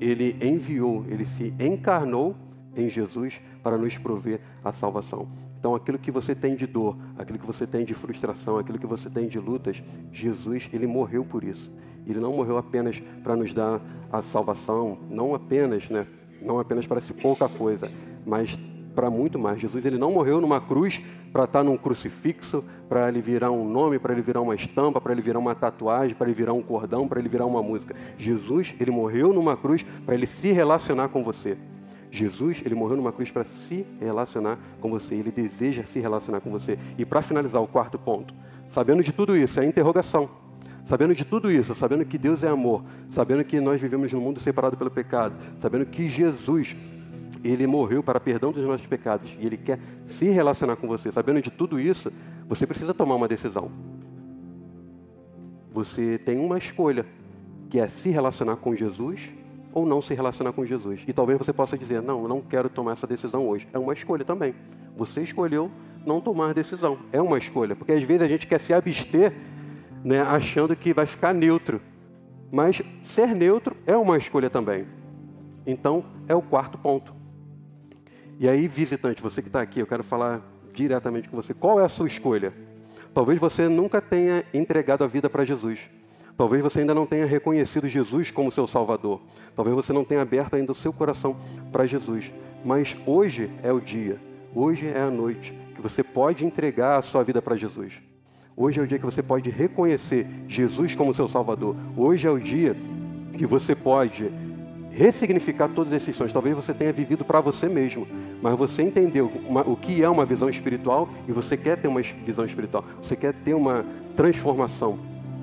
ele 0.00 0.36
enviou, 0.40 1.04
ele 1.08 1.24
se 1.24 1.54
encarnou 1.60 2.34
em 2.76 2.88
Jesus 2.88 3.40
para 3.62 3.78
nos 3.78 3.96
prover 3.98 4.40
a 4.64 4.72
salvação. 4.72 5.28
Então, 5.60 5.74
aquilo 5.74 5.98
que 5.98 6.10
você 6.10 6.34
tem 6.34 6.56
de 6.56 6.66
dor, 6.66 6.96
aquilo 7.18 7.38
que 7.38 7.46
você 7.46 7.66
tem 7.66 7.84
de 7.84 7.92
frustração, 7.92 8.56
aquilo 8.56 8.78
que 8.78 8.86
você 8.86 9.10
tem 9.10 9.28
de 9.28 9.38
lutas, 9.38 9.82
Jesus, 10.10 10.66
ele 10.72 10.86
morreu 10.86 11.22
por 11.22 11.44
isso. 11.44 11.70
Ele 12.06 12.18
não 12.18 12.32
morreu 12.32 12.56
apenas 12.56 12.98
para 13.22 13.36
nos 13.36 13.52
dar 13.52 13.78
a 14.10 14.22
salvação, 14.22 14.96
não 15.10 15.34
apenas, 15.34 15.86
né? 15.90 16.06
Não 16.40 16.58
apenas 16.58 16.86
para 16.86 16.96
essa 16.96 17.12
pouca 17.12 17.46
coisa, 17.46 17.92
mas 18.24 18.58
para 18.94 19.10
muito 19.10 19.38
mais. 19.38 19.60
Jesus 19.60 19.84
ele 19.84 19.98
não 19.98 20.12
morreu 20.12 20.40
numa 20.40 20.62
cruz 20.62 20.98
para 21.30 21.44
estar 21.44 21.62
num 21.62 21.76
crucifixo, 21.76 22.64
para 22.88 23.10
ele 23.10 23.20
virar 23.20 23.50
um 23.50 23.68
nome, 23.68 23.98
para 23.98 24.14
ele 24.14 24.22
virar 24.22 24.40
uma 24.40 24.54
estampa, 24.54 24.98
para 24.98 25.12
ele 25.12 25.20
virar 25.20 25.38
uma 25.38 25.54
tatuagem, 25.54 26.14
para 26.14 26.26
ele 26.26 26.34
virar 26.34 26.54
um 26.54 26.62
cordão, 26.62 27.06
para 27.06 27.20
ele 27.20 27.28
virar 27.28 27.44
uma 27.44 27.62
música. 27.62 27.94
Jesus, 28.18 28.74
ele 28.80 28.90
morreu 28.90 29.30
numa 29.30 29.58
cruz 29.58 29.84
para 30.06 30.14
ele 30.14 30.26
se 30.26 30.52
relacionar 30.52 31.10
com 31.10 31.22
você. 31.22 31.58
Jesus, 32.10 32.60
ele 32.64 32.74
morreu 32.74 32.96
numa 32.96 33.12
cruz 33.12 33.30
para 33.30 33.44
se 33.44 33.86
relacionar 34.00 34.58
com 34.80 34.90
você. 34.90 35.14
Ele 35.14 35.30
deseja 35.30 35.84
se 35.84 36.00
relacionar 36.00 36.40
com 36.40 36.50
você. 36.50 36.78
E 36.98 37.04
para 37.04 37.22
finalizar 37.22 37.62
o 37.62 37.68
quarto 37.68 37.98
ponto, 37.98 38.34
sabendo 38.68 39.02
de 39.02 39.12
tudo 39.12 39.36
isso, 39.36 39.60
é 39.60 39.62
a 39.62 39.66
interrogação. 39.66 40.28
Sabendo 40.84 41.14
de 41.14 41.24
tudo 41.24 41.50
isso, 41.52 41.74
sabendo 41.74 42.04
que 42.04 42.18
Deus 42.18 42.42
é 42.42 42.48
amor, 42.48 42.82
sabendo 43.10 43.44
que 43.44 43.60
nós 43.60 43.80
vivemos 43.80 44.12
num 44.12 44.20
mundo 44.20 44.40
separado 44.40 44.76
pelo 44.76 44.90
pecado, 44.90 45.36
sabendo 45.58 45.86
que 45.86 46.08
Jesus 46.08 46.74
ele 47.44 47.66
morreu 47.66 48.02
para 48.02 48.18
perdão 48.18 48.50
dos 48.50 48.64
nossos 48.64 48.86
pecados 48.86 49.30
e 49.38 49.46
ele 49.46 49.56
quer 49.56 49.78
se 50.04 50.28
relacionar 50.28 50.76
com 50.76 50.88
você. 50.88 51.12
Sabendo 51.12 51.40
de 51.40 51.50
tudo 51.50 51.78
isso, 51.78 52.12
você 52.48 52.66
precisa 52.66 52.92
tomar 52.92 53.14
uma 53.14 53.28
decisão. 53.28 53.70
Você 55.72 56.18
tem 56.18 56.38
uma 56.38 56.58
escolha, 56.58 57.06
que 57.68 57.78
é 57.78 57.88
se 57.88 58.10
relacionar 58.10 58.56
com 58.56 58.74
Jesus 58.74 59.20
ou 59.72 59.86
não 59.86 60.02
se 60.02 60.14
relacionar 60.14 60.52
com 60.52 60.64
Jesus. 60.64 61.02
E 61.06 61.12
talvez 61.12 61.38
você 61.38 61.52
possa 61.52 61.76
dizer: 61.76 62.02
"Não, 62.02 62.22
eu 62.22 62.28
não 62.28 62.40
quero 62.40 62.68
tomar 62.68 62.92
essa 62.92 63.06
decisão 63.06 63.48
hoje". 63.48 63.68
É 63.72 63.78
uma 63.78 63.92
escolha 63.92 64.24
também. 64.24 64.54
Você 64.96 65.22
escolheu 65.22 65.70
não 66.04 66.20
tomar 66.20 66.54
decisão. 66.54 66.98
É 67.12 67.20
uma 67.20 67.38
escolha, 67.38 67.76
porque 67.76 67.92
às 67.92 68.02
vezes 68.02 68.22
a 68.22 68.28
gente 68.28 68.46
quer 68.46 68.58
se 68.58 68.72
abster, 68.72 69.32
né, 70.04 70.20
achando 70.20 70.74
que 70.74 70.92
vai 70.92 71.06
ficar 71.06 71.34
neutro. 71.34 71.80
Mas 72.50 72.82
ser 73.02 73.34
neutro 73.34 73.76
é 73.86 73.96
uma 73.96 74.18
escolha 74.18 74.50
também. 74.50 74.86
Então, 75.66 76.04
é 76.26 76.34
o 76.34 76.42
quarto 76.42 76.78
ponto. 76.78 77.14
E 78.38 78.48
aí, 78.48 78.66
visitante, 78.66 79.22
você 79.22 79.42
que 79.42 79.48
está 79.48 79.60
aqui, 79.60 79.80
eu 79.80 79.86
quero 79.86 80.02
falar 80.02 80.40
diretamente 80.72 81.28
com 81.28 81.36
você. 81.36 81.52
Qual 81.52 81.78
é 81.78 81.84
a 81.84 81.88
sua 81.88 82.06
escolha? 82.06 82.52
Talvez 83.12 83.38
você 83.38 83.68
nunca 83.68 84.00
tenha 84.00 84.44
entregado 84.54 85.04
a 85.04 85.06
vida 85.06 85.28
para 85.28 85.44
Jesus. 85.44 85.78
Talvez 86.36 86.62
você 86.62 86.80
ainda 86.80 86.94
não 86.94 87.06
tenha 87.06 87.26
reconhecido 87.26 87.88
Jesus 87.88 88.30
como 88.30 88.50
seu 88.50 88.66
Salvador. 88.66 89.20
Talvez 89.54 89.76
você 89.76 89.92
não 89.92 90.04
tenha 90.04 90.22
aberto 90.22 90.54
ainda 90.54 90.72
o 90.72 90.74
seu 90.74 90.92
coração 90.92 91.36
para 91.70 91.86
Jesus. 91.86 92.32
Mas 92.64 92.96
hoje 93.06 93.50
é 93.62 93.72
o 93.72 93.80
dia, 93.80 94.18
hoje 94.54 94.86
é 94.86 95.00
a 95.00 95.10
noite 95.10 95.54
que 95.74 95.80
você 95.80 96.02
pode 96.02 96.44
entregar 96.44 96.98
a 96.98 97.02
sua 97.02 97.22
vida 97.22 97.40
para 97.40 97.56
Jesus. 97.56 97.94
Hoje 98.56 98.78
é 98.78 98.82
o 98.82 98.86
dia 98.86 98.98
que 98.98 99.04
você 99.04 99.22
pode 99.22 99.48
reconhecer 99.48 100.26
Jesus 100.46 100.94
como 100.94 101.14
seu 101.14 101.28
Salvador. 101.28 101.74
Hoje 101.96 102.26
é 102.26 102.30
o 102.30 102.38
dia 102.38 102.76
que 103.36 103.46
você 103.46 103.74
pode 103.74 104.30
ressignificar 104.90 105.68
todos 105.68 105.92
esses 105.92 106.14
sonhos. 106.14 106.32
Talvez 106.32 106.54
você 106.54 106.74
tenha 106.74 106.92
vivido 106.92 107.24
para 107.24 107.40
você 107.40 107.68
mesmo, 107.68 108.06
mas 108.42 108.58
você 108.58 108.82
entendeu 108.82 109.30
uma, 109.48 109.62
o 109.62 109.76
que 109.76 110.02
é 110.02 110.08
uma 110.08 110.26
visão 110.26 110.50
espiritual 110.50 111.08
e 111.26 111.32
você 111.32 111.56
quer 111.56 111.78
ter 111.78 111.88
uma 111.88 112.02
visão 112.02 112.44
espiritual. 112.44 112.84
Você 113.02 113.16
quer 113.16 113.32
ter 113.32 113.54
uma 113.54 113.84
transformação 114.16 114.98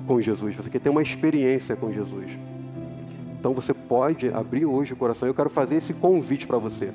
com 0.08 0.20
Jesus, 0.20 0.56
você 0.56 0.70
quer 0.70 0.80
ter 0.80 0.88
uma 0.88 1.02
experiência 1.02 1.76
com 1.76 1.92
Jesus. 1.92 2.32
Então 3.38 3.52
você 3.52 3.74
pode 3.74 4.28
abrir 4.30 4.64
hoje 4.64 4.94
o 4.94 4.96
coração. 4.96 5.28
Eu 5.28 5.34
quero 5.34 5.50
fazer 5.50 5.76
esse 5.76 5.92
convite 5.92 6.46
para 6.46 6.56
você. 6.56 6.90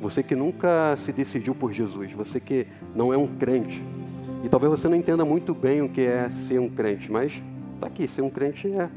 Você 0.00 0.22
que 0.22 0.36
nunca 0.36 0.94
se 0.98 1.12
decidiu 1.12 1.54
por 1.54 1.72
Jesus, 1.72 2.12
você 2.12 2.38
que 2.38 2.66
não 2.94 3.12
é 3.12 3.16
um 3.16 3.26
crente. 3.26 3.82
E 4.44 4.48
talvez 4.48 4.70
você 4.70 4.88
não 4.88 4.96
entenda 4.96 5.24
muito 5.24 5.54
bem 5.54 5.80
o 5.80 5.88
que 5.88 6.02
é 6.02 6.28
ser 6.30 6.60
um 6.60 6.68
crente, 6.68 7.10
mas 7.10 7.32
tá 7.80 7.86
aqui, 7.86 8.06
ser 8.06 8.20
um 8.20 8.28
crente 8.28 8.68
é, 8.68 8.90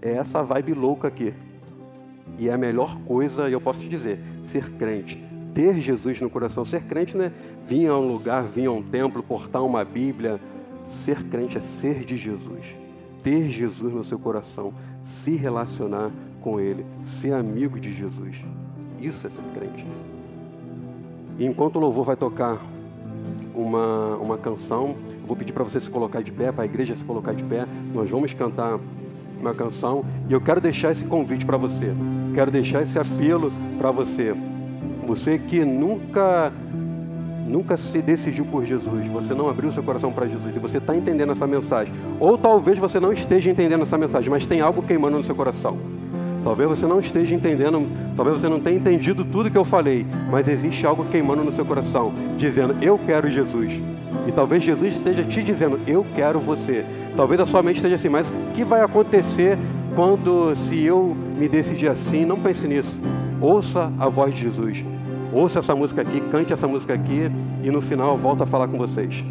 é 0.00 0.12
essa 0.12 0.42
vibe 0.42 0.74
louca 0.74 1.08
aqui. 1.08 1.34
E 2.38 2.48
é 2.48 2.52
a 2.52 2.58
melhor 2.58 2.96
coisa, 3.00 3.48
eu 3.48 3.60
posso 3.60 3.80
te 3.80 3.88
dizer, 3.88 4.20
ser 4.44 4.70
crente. 4.72 5.22
Ter 5.52 5.74
Jesus 5.76 6.20
no 6.20 6.30
coração. 6.30 6.64
Ser 6.64 6.82
crente 6.82 7.16
não 7.16 7.24
é 7.24 7.32
vir 7.66 7.88
a 7.88 7.98
um 7.98 8.06
lugar, 8.06 8.44
vir 8.44 8.66
a 8.66 8.72
um 8.72 8.82
templo, 8.82 9.22
portar 9.22 9.64
uma 9.64 9.84
Bíblia. 9.84 10.40
Ser 10.88 11.22
crente 11.24 11.56
é 11.56 11.60
ser 11.60 12.04
de 12.04 12.16
Jesus. 12.16 12.83
Ter 13.24 13.50
Jesus 13.50 13.92
no 13.92 14.04
seu 14.04 14.20
coração. 14.20 14.72
Se 15.02 15.34
relacionar 15.34 16.12
com 16.40 16.60
Ele. 16.60 16.86
Ser 17.02 17.32
amigo 17.32 17.80
de 17.80 17.92
Jesus. 17.92 18.36
Isso 19.00 19.26
é 19.26 19.30
ser 19.30 19.42
crente. 19.52 19.84
E 21.36 21.44
enquanto 21.44 21.76
o 21.76 21.80
louvor 21.80 22.04
vai 22.04 22.16
tocar 22.16 22.60
uma, 23.54 24.16
uma 24.16 24.38
canção, 24.38 24.94
vou 25.26 25.36
pedir 25.36 25.52
para 25.52 25.64
você 25.64 25.80
se 25.80 25.90
colocar 25.90 26.22
de 26.22 26.30
pé, 26.30 26.52
para 26.52 26.62
a 26.62 26.66
igreja 26.66 26.94
se 26.94 27.04
colocar 27.04 27.34
de 27.34 27.42
pé. 27.42 27.66
Nós 27.92 28.08
vamos 28.08 28.32
cantar 28.32 28.78
uma 29.40 29.54
canção 29.54 30.04
e 30.28 30.32
eu 30.32 30.40
quero 30.40 30.60
deixar 30.60 30.92
esse 30.92 31.04
convite 31.04 31.44
para 31.44 31.56
você. 31.56 31.92
Quero 32.34 32.50
deixar 32.50 32.82
esse 32.82 32.98
apelo 32.98 33.50
para 33.78 33.90
você. 33.90 34.34
Você 35.06 35.38
que 35.38 35.64
nunca 35.64 36.52
nunca 37.46 37.76
se 37.76 38.00
decidiu 38.00 38.44
por 38.44 38.64
Jesus, 38.64 39.06
você 39.08 39.34
não 39.34 39.48
abriu 39.48 39.70
seu 39.72 39.82
coração 39.82 40.12
para 40.12 40.26
Jesus 40.26 40.56
e 40.56 40.58
você 40.58 40.78
está 40.78 40.96
entendendo 40.96 41.32
essa 41.32 41.46
mensagem. 41.46 41.92
Ou 42.18 42.38
talvez 42.38 42.78
você 42.78 42.98
não 42.98 43.12
esteja 43.12 43.50
entendendo 43.50 43.82
essa 43.82 43.98
mensagem, 43.98 44.30
mas 44.30 44.46
tem 44.46 44.60
algo 44.60 44.82
queimando 44.82 45.18
no 45.18 45.24
seu 45.24 45.34
coração. 45.34 45.78
Talvez 46.42 46.68
você 46.68 46.86
não 46.86 47.00
esteja 47.00 47.34
entendendo, 47.34 47.88
talvez 48.14 48.38
você 48.38 48.48
não 48.48 48.60
tenha 48.60 48.76
entendido 48.76 49.24
tudo 49.24 49.50
que 49.50 49.56
eu 49.56 49.64
falei, 49.64 50.06
mas 50.30 50.46
existe 50.46 50.86
algo 50.86 51.06
queimando 51.06 51.42
no 51.42 51.50
seu 51.50 51.64
coração, 51.64 52.12
dizendo: 52.36 52.76
Eu 52.82 52.98
quero 52.98 53.30
Jesus. 53.30 53.80
E 54.26 54.32
talvez 54.32 54.62
Jesus 54.62 54.96
esteja 54.96 55.24
te 55.24 55.42
dizendo: 55.42 55.80
Eu 55.86 56.04
quero 56.14 56.38
você. 56.38 56.84
Talvez 57.16 57.40
a 57.40 57.46
sua 57.46 57.62
mente 57.62 57.76
esteja 57.76 57.94
assim, 57.94 58.10
mas 58.10 58.28
o 58.28 58.52
que 58.52 58.62
vai 58.62 58.82
acontecer 58.82 59.58
quando, 59.94 60.54
se 60.54 60.84
eu 60.84 61.16
me 61.38 61.48
decidir 61.48 61.88
assim? 61.88 62.26
Não 62.26 62.38
pense 62.38 62.68
nisso. 62.68 63.00
Ouça 63.40 63.90
a 63.98 64.08
voz 64.08 64.34
de 64.34 64.42
Jesus. 64.42 64.84
Ouça 65.34 65.58
essa 65.58 65.74
música 65.74 66.00
aqui, 66.00 66.20
cante 66.30 66.52
essa 66.52 66.68
música 66.68 66.94
aqui 66.94 67.28
e 67.60 67.68
no 67.68 67.82
final 67.82 68.12
eu 68.12 68.16
volto 68.16 68.44
a 68.44 68.46
falar 68.46 68.68
com 68.68 68.78
vocês. 68.78 69.24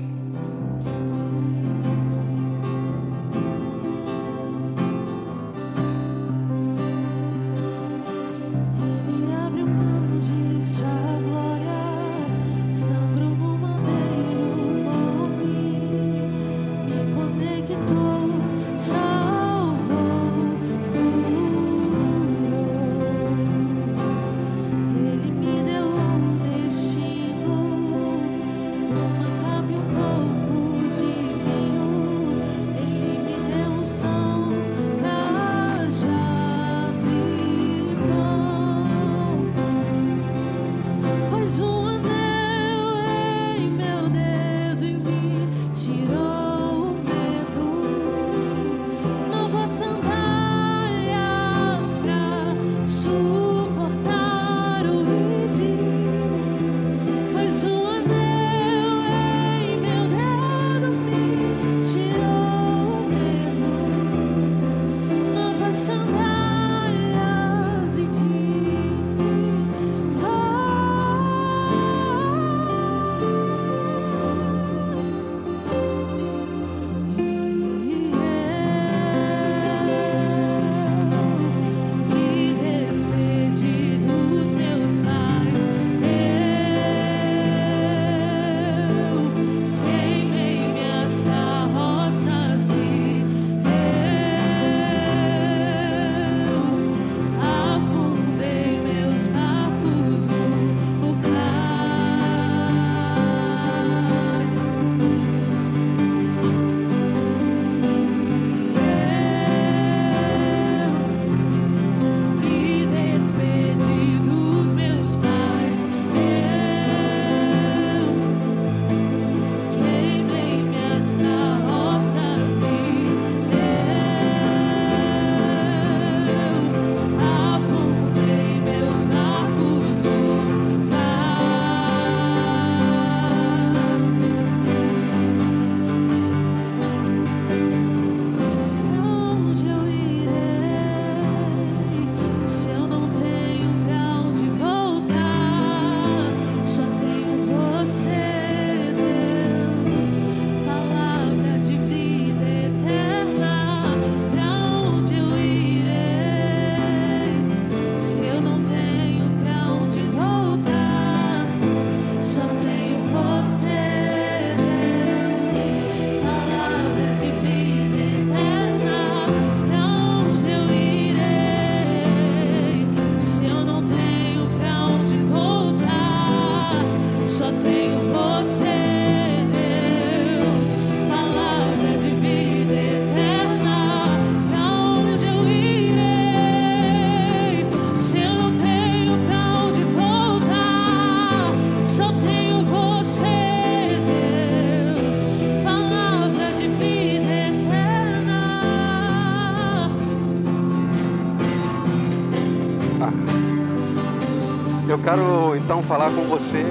Então 205.63 205.81
falar 205.81 206.11
com 206.11 206.23
você. 206.23 206.63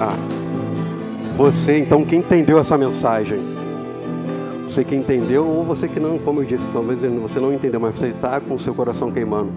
Ah, 0.00 0.16
você 1.36 1.78
então 1.78 2.04
que 2.04 2.16
entendeu 2.16 2.58
essa 2.58 2.78
mensagem. 2.78 3.38
Você 4.64 4.82
que 4.82 4.94
entendeu, 4.94 5.46
ou 5.46 5.62
você 5.62 5.88
que 5.88 6.00
não, 6.00 6.18
como 6.18 6.40
eu 6.40 6.44
disse, 6.44 6.64
talvez 6.72 7.00
você 7.00 7.38
não 7.38 7.52
entendeu, 7.52 7.80
mas 7.80 7.94
você 7.94 8.08
está 8.08 8.40
com 8.40 8.54
o 8.54 8.58
seu 8.58 8.74
coração 8.74 9.10
queimando. 9.10 9.50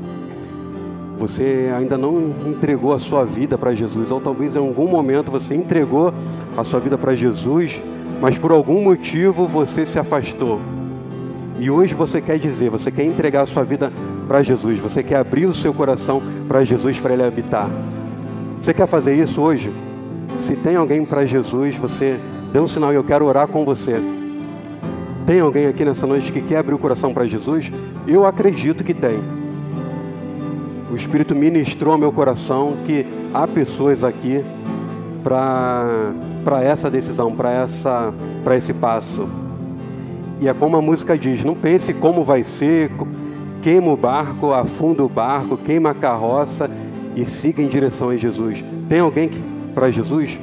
Você 1.18 1.70
ainda 1.76 1.98
não 1.98 2.34
entregou 2.46 2.94
a 2.94 3.00
sua 3.00 3.26
vida 3.26 3.58
para 3.58 3.74
Jesus, 3.74 4.12
ou 4.12 4.22
talvez 4.22 4.56
em 4.56 4.60
algum 4.60 4.88
momento 4.88 5.30
você 5.30 5.56
entregou 5.56 6.14
a 6.56 6.64
sua 6.64 6.80
vida 6.80 6.98
para 6.98 7.16
Jesus, 7.16 7.82
mas 8.22 8.38
por 8.38 8.52
algum 8.52 8.82
motivo 8.82 9.46
você 9.46 9.86
se 9.86 10.00
afastou. 10.00 10.60
E 11.60 11.70
hoje 11.70 11.94
você 11.94 12.22
quer 12.22 12.40
dizer, 12.40 12.70
você 12.70 12.90
quer 12.90 13.04
entregar 13.04 13.42
a 13.42 13.46
sua 13.46 13.64
vida 13.64 13.92
para 14.30 14.44
Jesus, 14.44 14.80
você 14.80 15.02
quer 15.02 15.16
abrir 15.16 15.48
o 15.48 15.56
seu 15.56 15.74
coração 15.74 16.22
para 16.48 16.64
Jesus, 16.64 17.00
para 17.00 17.14
Ele 17.14 17.24
habitar. 17.24 17.68
Você 18.62 18.76
quer 18.76 18.86
fazer 18.86 19.16
isso 19.16 19.42
hoje? 19.42 19.72
Se 20.42 20.56
tem 20.56 20.76
alguém 20.76 21.04
para 21.04 21.26
Jesus, 21.26 21.76
você 21.76 22.20
dê 22.54 22.60
um 22.60 22.68
sinal 22.68 22.94
e 22.94 22.96
eu 22.96 23.04
quero 23.04 23.26
orar 23.26 23.48
com 23.48 23.66
você. 23.66 24.00
Tem 25.26 25.40
alguém 25.40 25.66
aqui 25.66 25.84
nessa 25.84 26.06
noite 26.06 26.32
que 26.32 26.42
quer 26.42 26.58
abrir 26.58 26.76
o 26.76 26.78
coração 26.78 27.12
para 27.12 27.26
Jesus? 27.26 27.72
Eu 28.06 28.24
acredito 28.24 28.84
que 28.84 28.94
tem. 28.94 29.20
O 30.92 30.96
Espírito 30.96 31.36
ministrou 31.36 31.94
ao 31.94 32.00
meu 32.00 32.12
coração 32.12 32.78
que 32.86 33.08
há 33.34 33.48
pessoas 33.48 34.04
aqui 34.04 34.46
para 35.24 36.62
essa 36.62 36.88
decisão, 36.88 37.36
para 37.36 38.56
esse 38.56 38.74
passo. 38.76 39.28
E 40.40 40.48
é 40.48 40.54
como 40.54 40.78
a 40.78 40.82
música 40.84 41.18
diz: 41.18 41.44
não 41.44 41.56
pense 41.56 41.96
como 41.96 42.24
vai 42.24 42.44
ser, 42.44 42.92
queima 43.62 43.92
o 43.92 43.98
barco, 43.98 44.54
afunda 44.54 45.04
o 45.04 45.10
barco, 45.10 45.58
queima 45.58 45.92
a 45.92 45.94
carroça 45.94 46.70
e 47.16 47.26
siga 47.26 47.62
em 47.62 47.68
direção 47.68 48.10
a 48.10 48.18
Jesus. 48.18 48.64
Tem 48.88 49.00
alguém 49.00 49.30
para 49.74 49.92
Jesus? 49.92 50.38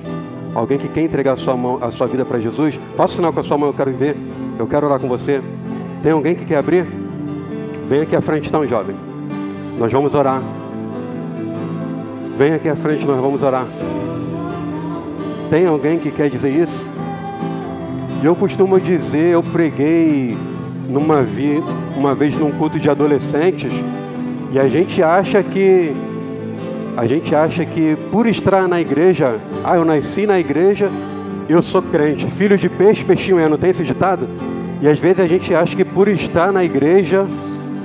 Alguém 0.55 0.79
que 0.79 0.89
quer 0.89 1.03
entregar 1.03 1.33
a 1.33 1.37
sua, 1.37 1.57
mão, 1.57 1.79
a 1.83 1.91
sua 1.91 2.07
vida 2.07 2.25
para 2.25 2.39
Jesus? 2.41 2.79
Faça 2.97 3.15
sinal 3.15 3.33
com 3.33 3.41
a 3.41 3.43
sua 3.43 3.59
mão, 3.59 3.69
eu 3.69 3.75
quero 3.75 3.93
ver. 3.93 4.17
Eu 4.59 4.67
quero 4.67 4.87
orar 4.87 4.99
com 4.99 5.09
você. 5.09 5.43
Tem 6.03 6.13
alguém 6.13 6.35
que 6.35 6.45
quer 6.45 6.57
abrir? 6.57 6.87
Vem 7.89 8.01
aqui 8.01 8.17
à 8.17 8.23
frente 8.23 8.49
então, 8.49 8.67
jovem. 8.67 8.97
Nós 9.79 9.93
vamos 9.93 10.15
orar. 10.15 10.43
Vem 12.39 12.55
aqui 12.55 12.69
à 12.69 12.77
frente, 12.77 13.05
nós 13.05 13.21
vamos 13.21 13.43
orar. 13.43 13.67
Tem 15.51 15.67
alguém 15.67 15.99
que 15.99 16.11
quer 16.11 16.29
dizer 16.29 16.51
isso? 16.51 16.87
Eu 18.23 18.35
costumo 18.35 18.81
dizer, 18.81 19.35
eu 19.35 19.43
preguei 19.43 20.37
numa 20.89 21.23
vi, 21.23 21.63
uma 21.97 22.15
vez 22.15 22.35
num 22.37 22.53
culto 22.53 22.79
de 22.79 22.89
adolescentes 22.89 23.71
e 24.53 24.59
a 24.59 24.69
gente 24.69 25.03
acha 25.03 25.43
que 25.43 25.93
a 26.97 27.07
gente 27.07 27.35
acha 27.35 27.65
que 27.65 27.97
por 28.11 28.27
estar 28.27 28.67
na 28.67 28.81
igreja, 28.81 29.37
ah, 29.63 29.77
eu 29.77 29.85
nasci 29.85 30.27
na 30.27 30.39
igreja, 30.41 30.91
eu 31.47 31.61
sou 31.61 31.83
crente, 31.83 32.27
filho 32.31 32.57
de 32.57 32.69
peixe, 32.69 33.05
peixinho 33.05 33.39
é, 33.39 33.49
não 33.49 33.59
tem 33.59 33.71
esse 33.71 33.85
ditado? 33.85 34.27
E 34.81 34.89
às 34.89 34.99
vezes 34.99 35.21
a 35.21 35.27
gente 35.27 35.55
acha 35.55 35.77
que 35.77 35.85
por 35.85 36.09
estar 36.09 36.53
na 36.53 36.65
igreja, 36.65 37.27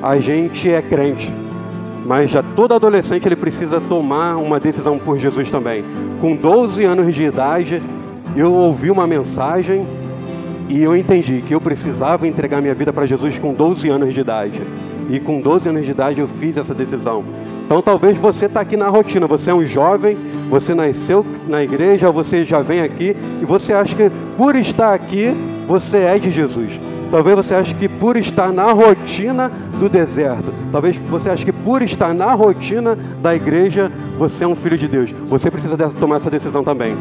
a 0.02 0.18
gente 0.18 0.70
é 0.70 0.82
crente. 0.82 1.32
Mas 2.06 2.30
já 2.32 2.42
todo 2.42 2.74
adolescente 2.74 3.28
ele 3.28 3.36
precisa 3.36 3.82
tomar 3.82 4.38
uma 4.38 4.60
decisão 4.60 4.98
por 4.98 5.20
Jesus 5.20 5.52
também. 5.52 5.84
Com 6.20 6.36
12 6.36 6.84
anos 6.84 7.14
de 7.14 7.24
idade, 7.24 7.82
eu 8.36 8.54
ouvi 8.54 8.90
uma 8.90 9.06
mensagem 9.06 9.86
e 10.72 10.82
eu 10.82 10.96
entendi 10.96 11.44
que 11.46 11.54
eu 11.54 11.60
precisava 11.60 12.26
entregar 12.26 12.62
minha 12.62 12.74
vida 12.74 12.94
para 12.94 13.06
Jesus 13.06 13.38
com 13.38 13.54
12 13.54 13.90
anos 13.90 14.14
de 14.14 14.22
idade. 14.22 14.62
E 15.10 15.20
com 15.20 15.42
12 15.42 15.68
anos 15.68 15.84
de 15.84 15.92
idade 15.92 16.22
eu 16.22 16.30
fiz 16.30 16.56
essa 16.56 16.74
decisão. 16.74 17.26
Então 17.66 17.82
talvez 17.82 18.18
você 18.18 18.46
está 18.46 18.62
aqui 18.62 18.78
na 18.78 18.88
rotina, 18.88 19.28
você 19.28 19.52
é 19.52 19.54
um 19.54 19.66
jovem, 19.66 20.18
você 20.50 20.74
nasceu 20.74 21.26
na 21.46 21.62
igreja, 21.62 22.10
você 22.10 22.46
já 22.46 22.62
vem 22.62 22.80
aqui 22.80 23.14
e 23.42 23.46
você 23.46 23.74
acha 23.74 23.94
que 23.94 24.10
por 24.38 24.56
estar 24.56 24.94
aqui 24.94 25.36
você 25.68 25.98
é 25.98 26.18
de 26.18 26.32
Jesus. 26.32 26.72
Talvez 27.12 27.36
você 27.36 27.54
ache 27.54 27.76
que 27.76 27.90
por 27.90 28.16
estar 28.16 28.54
na 28.54 28.72
rotina 28.72 29.52
do 29.78 29.90
deserto, 29.90 30.54
talvez 30.72 30.96
você 30.96 31.30
ache 31.30 31.44
que 31.44 31.52
por 31.52 31.82
estar 31.82 32.14
na 32.14 32.34
rotina 32.34 32.98
da 33.22 33.36
igreja, 33.36 33.92
você 34.18 34.46
é 34.46 34.48
um 34.48 34.56
filho 34.56 34.78
de 34.78 34.88
Deus. 34.88 35.14
Você 35.28 35.52
precisa 35.52 35.76
tomar 36.00 36.16
essa 36.16 36.30
decisão 36.30 36.64
também. 36.64 36.96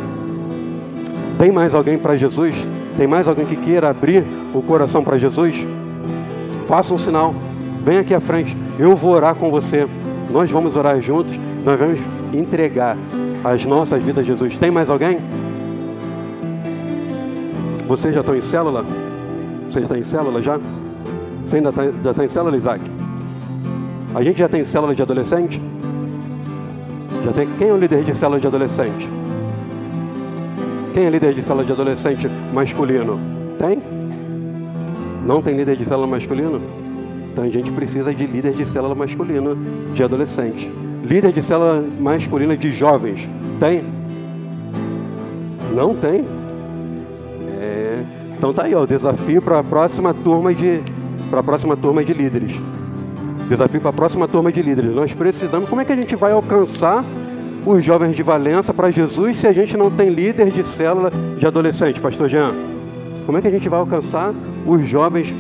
Tem 1.39 1.53
mais 1.53 1.73
alguém 1.73 1.97
para 1.97 2.17
Jesus? 2.17 2.53
Tem 3.01 3.07
mais 3.07 3.27
alguém 3.27 3.47
que 3.47 3.57
queira 3.57 3.89
abrir 3.89 4.23
o 4.53 4.61
coração 4.61 5.03
para 5.03 5.17
Jesus? 5.17 5.55
Faça 6.67 6.93
um 6.93 6.99
sinal. 6.99 7.35
Vem 7.83 7.97
aqui 7.97 8.13
à 8.13 8.21
frente. 8.21 8.55
Eu 8.79 8.95
vou 8.95 9.13
orar 9.15 9.35
com 9.35 9.51
você. 9.51 9.89
Nós 10.31 10.51
vamos 10.51 10.77
orar 10.77 11.01
juntos. 11.01 11.35
Nós 11.65 11.81
vamos 11.81 11.99
entregar 12.31 12.99
as 13.43 13.65
nossas 13.65 14.05
vidas 14.05 14.23
a 14.23 14.27
Jesus. 14.27 14.55
Tem 14.59 14.71
mais 14.71 14.91
alguém? 14.91 15.19
Você 17.89 18.13
já 18.13 18.21
está 18.21 18.37
em 18.37 18.43
célula? 18.43 18.85
Você 19.71 19.81
está 19.81 19.97
em 19.97 20.03
célula 20.03 20.43
já? 20.43 20.61
Você 21.47 21.57
ainda 21.57 21.71
está, 21.71 21.85
já 21.87 22.11
está 22.11 22.23
em 22.27 22.29
célula, 22.29 22.55
Isaac? 22.59 22.83
A 24.15 24.23
gente 24.23 24.41
já 24.41 24.49
tem 24.51 24.63
célula 24.63 24.95
de 24.95 25.01
adolescente? 25.01 25.59
Já 27.25 27.33
tem. 27.33 27.49
Quem 27.57 27.69
é 27.69 27.73
o 27.73 27.79
líder 27.79 28.05
de 28.05 28.15
célula 28.15 28.39
de 28.39 28.47
adolescente? 28.47 29.20
É 31.07 31.11
líder 31.11 31.35
de 31.35 31.43
célula 31.43 31.65
de 31.65 31.73
adolescente 31.73 32.29
masculino? 32.53 33.19
Tem? 33.59 33.83
Não 35.27 35.41
tem 35.41 35.57
líder 35.57 35.77
de 35.77 35.85
célula 35.85 36.07
masculino? 36.07 36.61
Então 37.33 37.45
a 37.45 37.49
gente 37.49 37.71
precisa 37.71 38.15
de 38.15 38.27
líder 38.27 38.53
de 38.53 38.67
célula 38.67 38.95
masculino 38.95 39.57
de 39.95 40.03
adolescente. 40.03 40.71
Líder 41.03 41.33
de 41.33 41.43
célula 41.43 41.85
masculina 41.99 42.57
de 42.57 42.73
jovens. 42.73 43.29
Tem? 43.59 43.83
Não 45.75 45.95
tem? 45.95 46.25
É, 47.61 48.03
então 48.37 48.53
tá 48.53 48.65
aí, 48.65 48.75
ó, 48.75 48.83
o 48.83 48.87
desafio 48.87 49.41
para 49.41 49.61
a 49.61 49.65
próxima 49.65 50.13
turma 50.13 50.55
de 50.55 50.83
para 51.31 51.41
a 51.41 51.43
próxima 51.43 51.77
turma 51.77 52.05
de 52.05 52.13
líderes. 52.13 52.53
Desafio 53.49 53.81
para 53.81 53.91
a 53.91 53.93
próxima 53.93 54.29
turma 54.29 54.53
de 54.53 54.63
líderes. 54.63 54.95
Nós 54.95 55.13
precisamos, 55.13 55.69
como 55.69 55.81
é 55.81 55.85
que 55.85 55.93
a 55.93 55.97
gente 55.97 56.15
vai 56.17 56.33
alcançar 56.33 57.05
os 57.65 57.85
jovens 57.85 58.15
de 58.15 58.23
Valença 58.23 58.73
para 58.73 58.91
Jesus 58.91 59.39
se 59.39 59.47
a 59.47 59.53
gente 59.53 59.77
não 59.77 59.91
tem 59.91 60.09
líder 60.09 60.51
de 60.51 60.65
célula 60.65 61.13
de 61.39 61.47
adolescente, 61.47 62.01
pastor 62.01 62.29
Jean? 62.29 62.53
Como 63.27 63.37
é 63.37 63.43
que 63.43 63.49
a 63.49 63.51
gente 63.51 63.69
vai 63.69 63.79
alcançar 63.79 64.35
os 64.67 64.89
jovens 64.89 65.33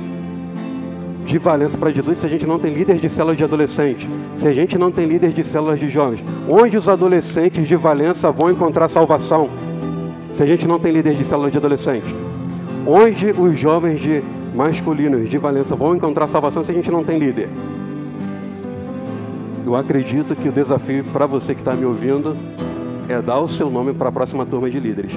de 1.24 1.38
Valença 1.38 1.78
para 1.78 1.90
Jesus 1.90 2.18
se 2.18 2.26
a 2.26 2.28
gente 2.28 2.46
não 2.46 2.58
tem 2.58 2.72
líder 2.72 2.98
de 2.98 3.08
célula 3.08 3.34
de 3.34 3.44
adolescente? 3.44 4.08
Se 4.36 4.46
a 4.46 4.52
gente 4.52 4.76
não 4.76 4.90
tem 4.90 5.06
líder 5.06 5.32
de 5.32 5.42
células 5.42 5.80
de 5.80 5.88
jovens? 5.88 6.22
Onde 6.48 6.76
os 6.76 6.88
adolescentes 6.88 7.66
de 7.66 7.76
Valença 7.76 8.30
vão 8.30 8.50
encontrar 8.50 8.88
salvação? 8.88 9.48
Se 10.34 10.42
a 10.42 10.46
gente 10.46 10.66
não 10.66 10.78
tem 10.78 10.92
líder 10.92 11.14
de 11.14 11.24
célula 11.24 11.50
de 11.50 11.56
adolescente? 11.56 12.14
Onde 12.86 13.30
os 13.30 13.58
jovens 13.58 14.00
de 14.00 14.22
masculinos 14.54 15.28
de 15.28 15.38
Valença 15.38 15.74
vão 15.74 15.94
encontrar 15.94 16.28
salvação 16.28 16.62
se 16.62 16.70
a 16.70 16.74
gente 16.74 16.90
não 16.90 17.04
tem 17.04 17.18
líder? 17.18 17.48
Eu 19.70 19.76
acredito 19.76 20.34
que 20.34 20.48
o 20.48 20.52
desafio 20.52 21.04
para 21.12 21.26
você 21.26 21.54
que 21.54 21.60
está 21.60 21.74
me 21.74 21.84
ouvindo 21.84 22.36
é 23.08 23.22
dar 23.22 23.38
o 23.38 23.46
seu 23.46 23.70
nome 23.70 23.94
para 23.94 24.08
a 24.08 24.12
próxima 24.12 24.44
turma 24.44 24.68
de 24.68 24.80
líderes. 24.80 25.12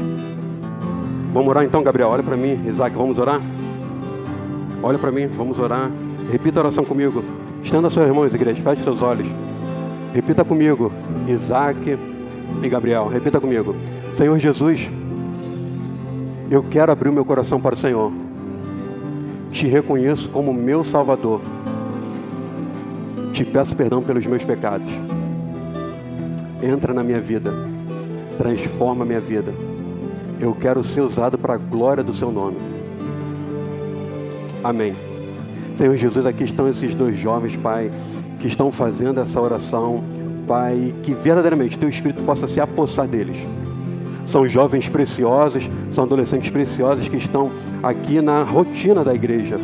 Vamos 1.33 1.49
orar 1.49 1.63
então, 1.63 1.81
Gabriel? 1.81 2.09
Olha 2.09 2.21
para 2.21 2.37
mim, 2.37 2.63
Isaac, 2.67 2.95
vamos 2.95 3.17
orar? 3.17 3.41
Olha 4.83 4.99
para 4.99 5.11
mim, 5.11 5.25
vamos 5.25 5.57
orar. 5.57 5.89
Repita 6.31 6.59
a 6.59 6.65
oração 6.65 6.85
comigo. 6.85 7.23
Estenda 7.63 7.89
seus 7.89 8.05
irmãos, 8.05 8.31
igreja, 8.31 8.61
feche 8.61 8.83
seus 8.83 9.01
olhos. 9.01 9.27
Repita 10.13 10.45
comigo, 10.45 10.91
Isaac 11.27 11.97
e 12.61 12.69
Gabriel. 12.69 13.07
Repita 13.07 13.41
comigo. 13.41 13.75
Senhor 14.13 14.37
Jesus, 14.37 14.87
eu 16.51 16.61
quero 16.61 16.91
abrir 16.91 17.09
o 17.09 17.13
meu 17.13 17.25
coração 17.25 17.59
para 17.59 17.73
o 17.73 17.77
Senhor. 17.77 18.11
Te 19.51 19.65
reconheço 19.65 20.29
como 20.29 20.53
meu 20.53 20.83
Salvador 20.83 21.41
te 23.33 23.43
peço 23.43 23.75
perdão 23.75 24.01
pelos 24.01 24.25
meus 24.27 24.43
pecados. 24.45 24.87
Entra 26.61 26.93
na 26.93 27.03
minha 27.03 27.19
vida. 27.19 27.51
Transforma 28.37 29.03
minha 29.03 29.19
vida. 29.19 29.51
Eu 30.39 30.53
quero 30.53 30.83
ser 30.83 31.01
usado 31.01 31.37
para 31.37 31.55
a 31.55 31.57
glória 31.57 32.03
do 32.03 32.13
seu 32.13 32.31
nome. 32.31 32.57
Amém. 34.63 34.95
Senhor 35.75 35.97
Jesus, 35.97 36.25
aqui 36.25 36.43
estão 36.43 36.69
esses 36.69 36.93
dois 36.93 37.17
jovens, 37.19 37.55
Pai, 37.57 37.91
que 38.39 38.47
estão 38.47 38.71
fazendo 38.71 39.19
essa 39.19 39.41
oração, 39.41 40.03
Pai, 40.47 40.93
que 41.01 41.13
verdadeiramente 41.13 41.77
teu 41.77 41.89
Espírito 41.89 42.23
possa 42.23 42.47
se 42.47 42.61
apossar 42.61 43.07
deles. 43.07 43.37
São 44.27 44.47
jovens 44.47 44.87
preciosos, 44.87 45.67
são 45.89 46.03
adolescentes 46.03 46.51
preciosos 46.51 47.07
que 47.07 47.17
estão 47.17 47.51
aqui 47.81 48.21
na 48.21 48.43
rotina 48.43 49.03
da 49.03 49.13
igreja 49.13 49.59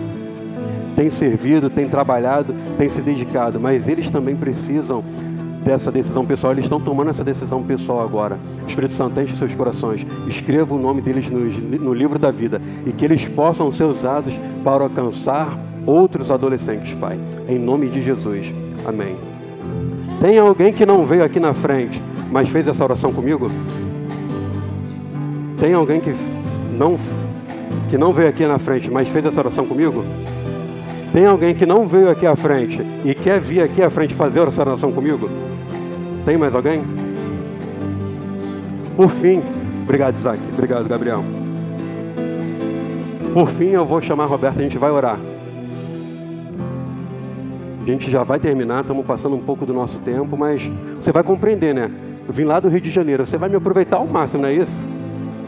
tem 0.99 1.09
servido, 1.09 1.69
tem 1.69 1.87
trabalhado, 1.87 2.53
tem 2.77 2.89
se 2.89 3.01
dedicado, 3.01 3.57
mas 3.57 3.87
eles 3.87 4.09
também 4.09 4.35
precisam 4.35 5.01
dessa 5.63 5.89
decisão 5.89 6.25
pessoal, 6.25 6.51
eles 6.51 6.65
estão 6.65 6.77
tomando 6.77 7.09
essa 7.09 7.23
decisão 7.23 7.63
pessoal 7.63 8.01
agora. 8.01 8.37
Espírito 8.67 8.95
Santo, 8.95 9.21
enche 9.21 9.33
seus 9.37 9.55
corações, 9.55 10.05
escreva 10.27 10.75
o 10.75 10.77
nome 10.77 11.01
deles 11.01 11.29
no, 11.29 11.39
no 11.39 11.93
livro 11.93 12.19
da 12.19 12.31
vida 12.31 12.61
e 12.85 12.91
que 12.91 13.05
eles 13.05 13.25
possam 13.29 13.71
ser 13.71 13.85
usados 13.85 14.33
para 14.61 14.83
alcançar 14.83 15.57
outros 15.85 16.29
adolescentes, 16.29 16.93
Pai. 16.95 17.17
Em 17.47 17.57
nome 17.57 17.87
de 17.87 18.03
Jesus. 18.03 18.53
Amém. 18.85 19.15
Tem 20.19 20.37
alguém 20.37 20.73
que 20.73 20.85
não 20.85 21.05
veio 21.05 21.23
aqui 21.23 21.39
na 21.39 21.53
frente, 21.53 22.01
mas 22.29 22.49
fez 22.49 22.67
essa 22.67 22.83
oração 22.83 23.13
comigo? 23.13 23.49
Tem 25.61 25.73
alguém 25.73 26.01
que 26.01 26.13
não, 26.77 26.99
que 27.89 27.97
não 27.97 28.11
veio 28.11 28.27
aqui 28.27 28.45
na 28.45 28.59
frente, 28.59 28.91
mas 28.91 29.07
fez 29.07 29.23
essa 29.23 29.39
oração 29.39 29.65
comigo? 29.65 30.03
Tem 31.11 31.25
alguém 31.25 31.55
que 31.55 31.65
não 31.65 31.87
veio 31.87 32.09
aqui 32.09 32.27
à 32.27 32.35
frente 32.35 32.81
e 33.03 33.15
quer 33.15 33.39
vir 33.39 33.61
aqui 33.61 33.81
à 33.81 33.89
frente 33.89 34.13
fazer 34.13 34.41
essa 34.41 34.61
oração 34.61 34.91
comigo? 34.91 35.27
Tem 36.23 36.37
mais 36.37 36.53
alguém? 36.53 36.83
Por 38.95 39.09
fim, 39.09 39.41
obrigado 39.83 40.15
Isaac, 40.15 40.39
obrigado 40.53 40.87
Gabriel. 40.87 41.23
Por 43.33 43.49
fim, 43.49 43.69
eu 43.69 43.85
vou 43.85 44.01
chamar 44.01 44.25
a 44.25 44.27
Roberta, 44.27 44.59
a 44.59 44.63
gente 44.63 44.77
vai 44.77 44.91
orar. 44.91 45.19
A 47.81 47.91
gente 47.91 48.11
já 48.11 48.23
vai 48.23 48.39
terminar, 48.39 48.81
estamos 48.81 49.05
passando 49.05 49.35
um 49.35 49.41
pouco 49.41 49.65
do 49.65 49.73
nosso 49.73 49.97
tempo, 49.99 50.37
mas 50.37 50.61
você 50.99 51.11
vai 51.11 51.23
compreender, 51.23 51.73
né? 51.73 51.89
Eu 52.27 52.33
vim 52.33 52.43
lá 52.43 52.59
do 52.59 52.67
Rio 52.67 52.81
de 52.81 52.91
Janeiro, 52.91 53.25
você 53.25 53.37
vai 53.37 53.49
me 53.49 53.55
aproveitar 53.55 53.97
ao 53.97 54.05
máximo, 54.05 54.43
não 54.43 54.49
é 54.49 54.53
isso? 54.53 54.83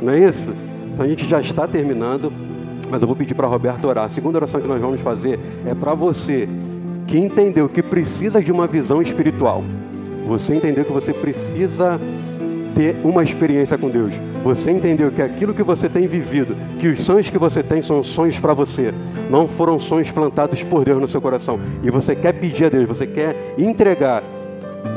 Não 0.01 0.11
é 0.11 0.19
isso? 0.19 0.51
Então 0.91 1.05
a 1.05 1.07
gente 1.07 1.27
já 1.29 1.39
está 1.39 1.67
terminando, 1.67 2.33
mas 2.89 3.01
eu 3.01 3.07
vou 3.07 3.15
pedir 3.15 3.33
para 3.33 3.47
a 3.47 3.49
Roberta 3.49 3.87
orar. 3.87 4.05
A 4.05 4.09
segunda 4.09 4.37
oração 4.37 4.61
que 4.61 4.67
nós 4.67 4.81
vamos 4.81 5.01
fazer 5.01 5.39
é 5.65 5.73
para 5.73 5.93
você 5.93 6.47
que 7.07 7.17
entendeu 7.17 7.67
que 7.67 7.81
precisa 7.81 8.41
de 8.41 8.51
uma 8.51 8.67
visão 8.67 9.01
espiritual. 9.01 9.63
Você 10.27 10.55
entendeu 10.55 10.85
que 10.85 10.91
você 10.91 11.13
precisa 11.13 11.99
ter 12.75 12.95
uma 13.03 13.23
experiência 13.23 13.77
com 13.77 13.89
Deus. 13.89 14.13
Você 14.43 14.71
entendeu 14.71 15.11
que 15.11 15.21
aquilo 15.21 15.53
que 15.53 15.63
você 15.63 15.89
tem 15.89 16.07
vivido, 16.07 16.55
que 16.79 16.87
os 16.87 17.01
sonhos 17.01 17.29
que 17.29 17.37
você 17.37 17.61
tem 17.61 17.81
são 17.81 18.03
sonhos 18.03 18.39
para 18.39 18.53
você, 18.53 18.93
não 19.29 19.47
foram 19.47 19.79
sonhos 19.79 20.09
plantados 20.09 20.63
por 20.63 20.83
Deus 20.83 21.01
no 21.01 21.07
seu 21.07 21.21
coração. 21.21 21.59
E 21.83 21.89
você 21.89 22.15
quer 22.15 22.33
pedir 22.33 22.65
a 22.65 22.69
Deus, 22.69 22.85
você 22.85 23.05
quer 23.05 23.55
entregar 23.57 24.23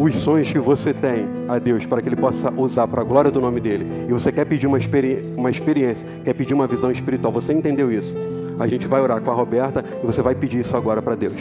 os 0.00 0.14
sonhos 0.16 0.50
que 0.50 0.58
você 0.58 0.92
tem 0.92 1.26
a 1.48 1.58
Deus 1.58 1.86
para 1.86 2.00
que 2.00 2.08
Ele 2.08 2.16
possa 2.16 2.52
usar 2.52 2.88
para 2.88 3.02
a 3.02 3.04
glória 3.04 3.30
do 3.30 3.40
nome 3.40 3.60
dele. 3.60 3.86
E 4.08 4.12
você 4.12 4.32
quer 4.32 4.44
pedir 4.44 4.66
uma, 4.66 4.78
experi 4.78 5.22
uma 5.36 5.50
experiência, 5.50 6.06
quer 6.24 6.34
pedir 6.34 6.54
uma 6.54 6.66
visão 6.66 6.90
espiritual. 6.90 7.32
Você 7.32 7.52
entendeu 7.52 7.92
isso? 7.92 8.16
A 8.58 8.66
gente 8.66 8.86
vai 8.86 9.00
orar 9.00 9.20
com 9.20 9.30
a 9.30 9.34
Roberta 9.34 9.84
e 10.02 10.06
você 10.06 10.22
vai 10.22 10.34
pedir 10.34 10.60
isso 10.60 10.76
agora 10.76 11.02
para 11.02 11.14
Deus. 11.14 11.34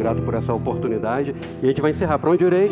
Grato 0.00 0.22
por 0.22 0.34
essa 0.34 0.54
oportunidade. 0.54 1.34
E 1.62 1.64
a 1.64 1.68
gente 1.68 1.80
vai 1.80 1.90
encerrar. 1.90 2.18
Para 2.18 2.30
onde 2.30 2.44
irei? 2.44 2.70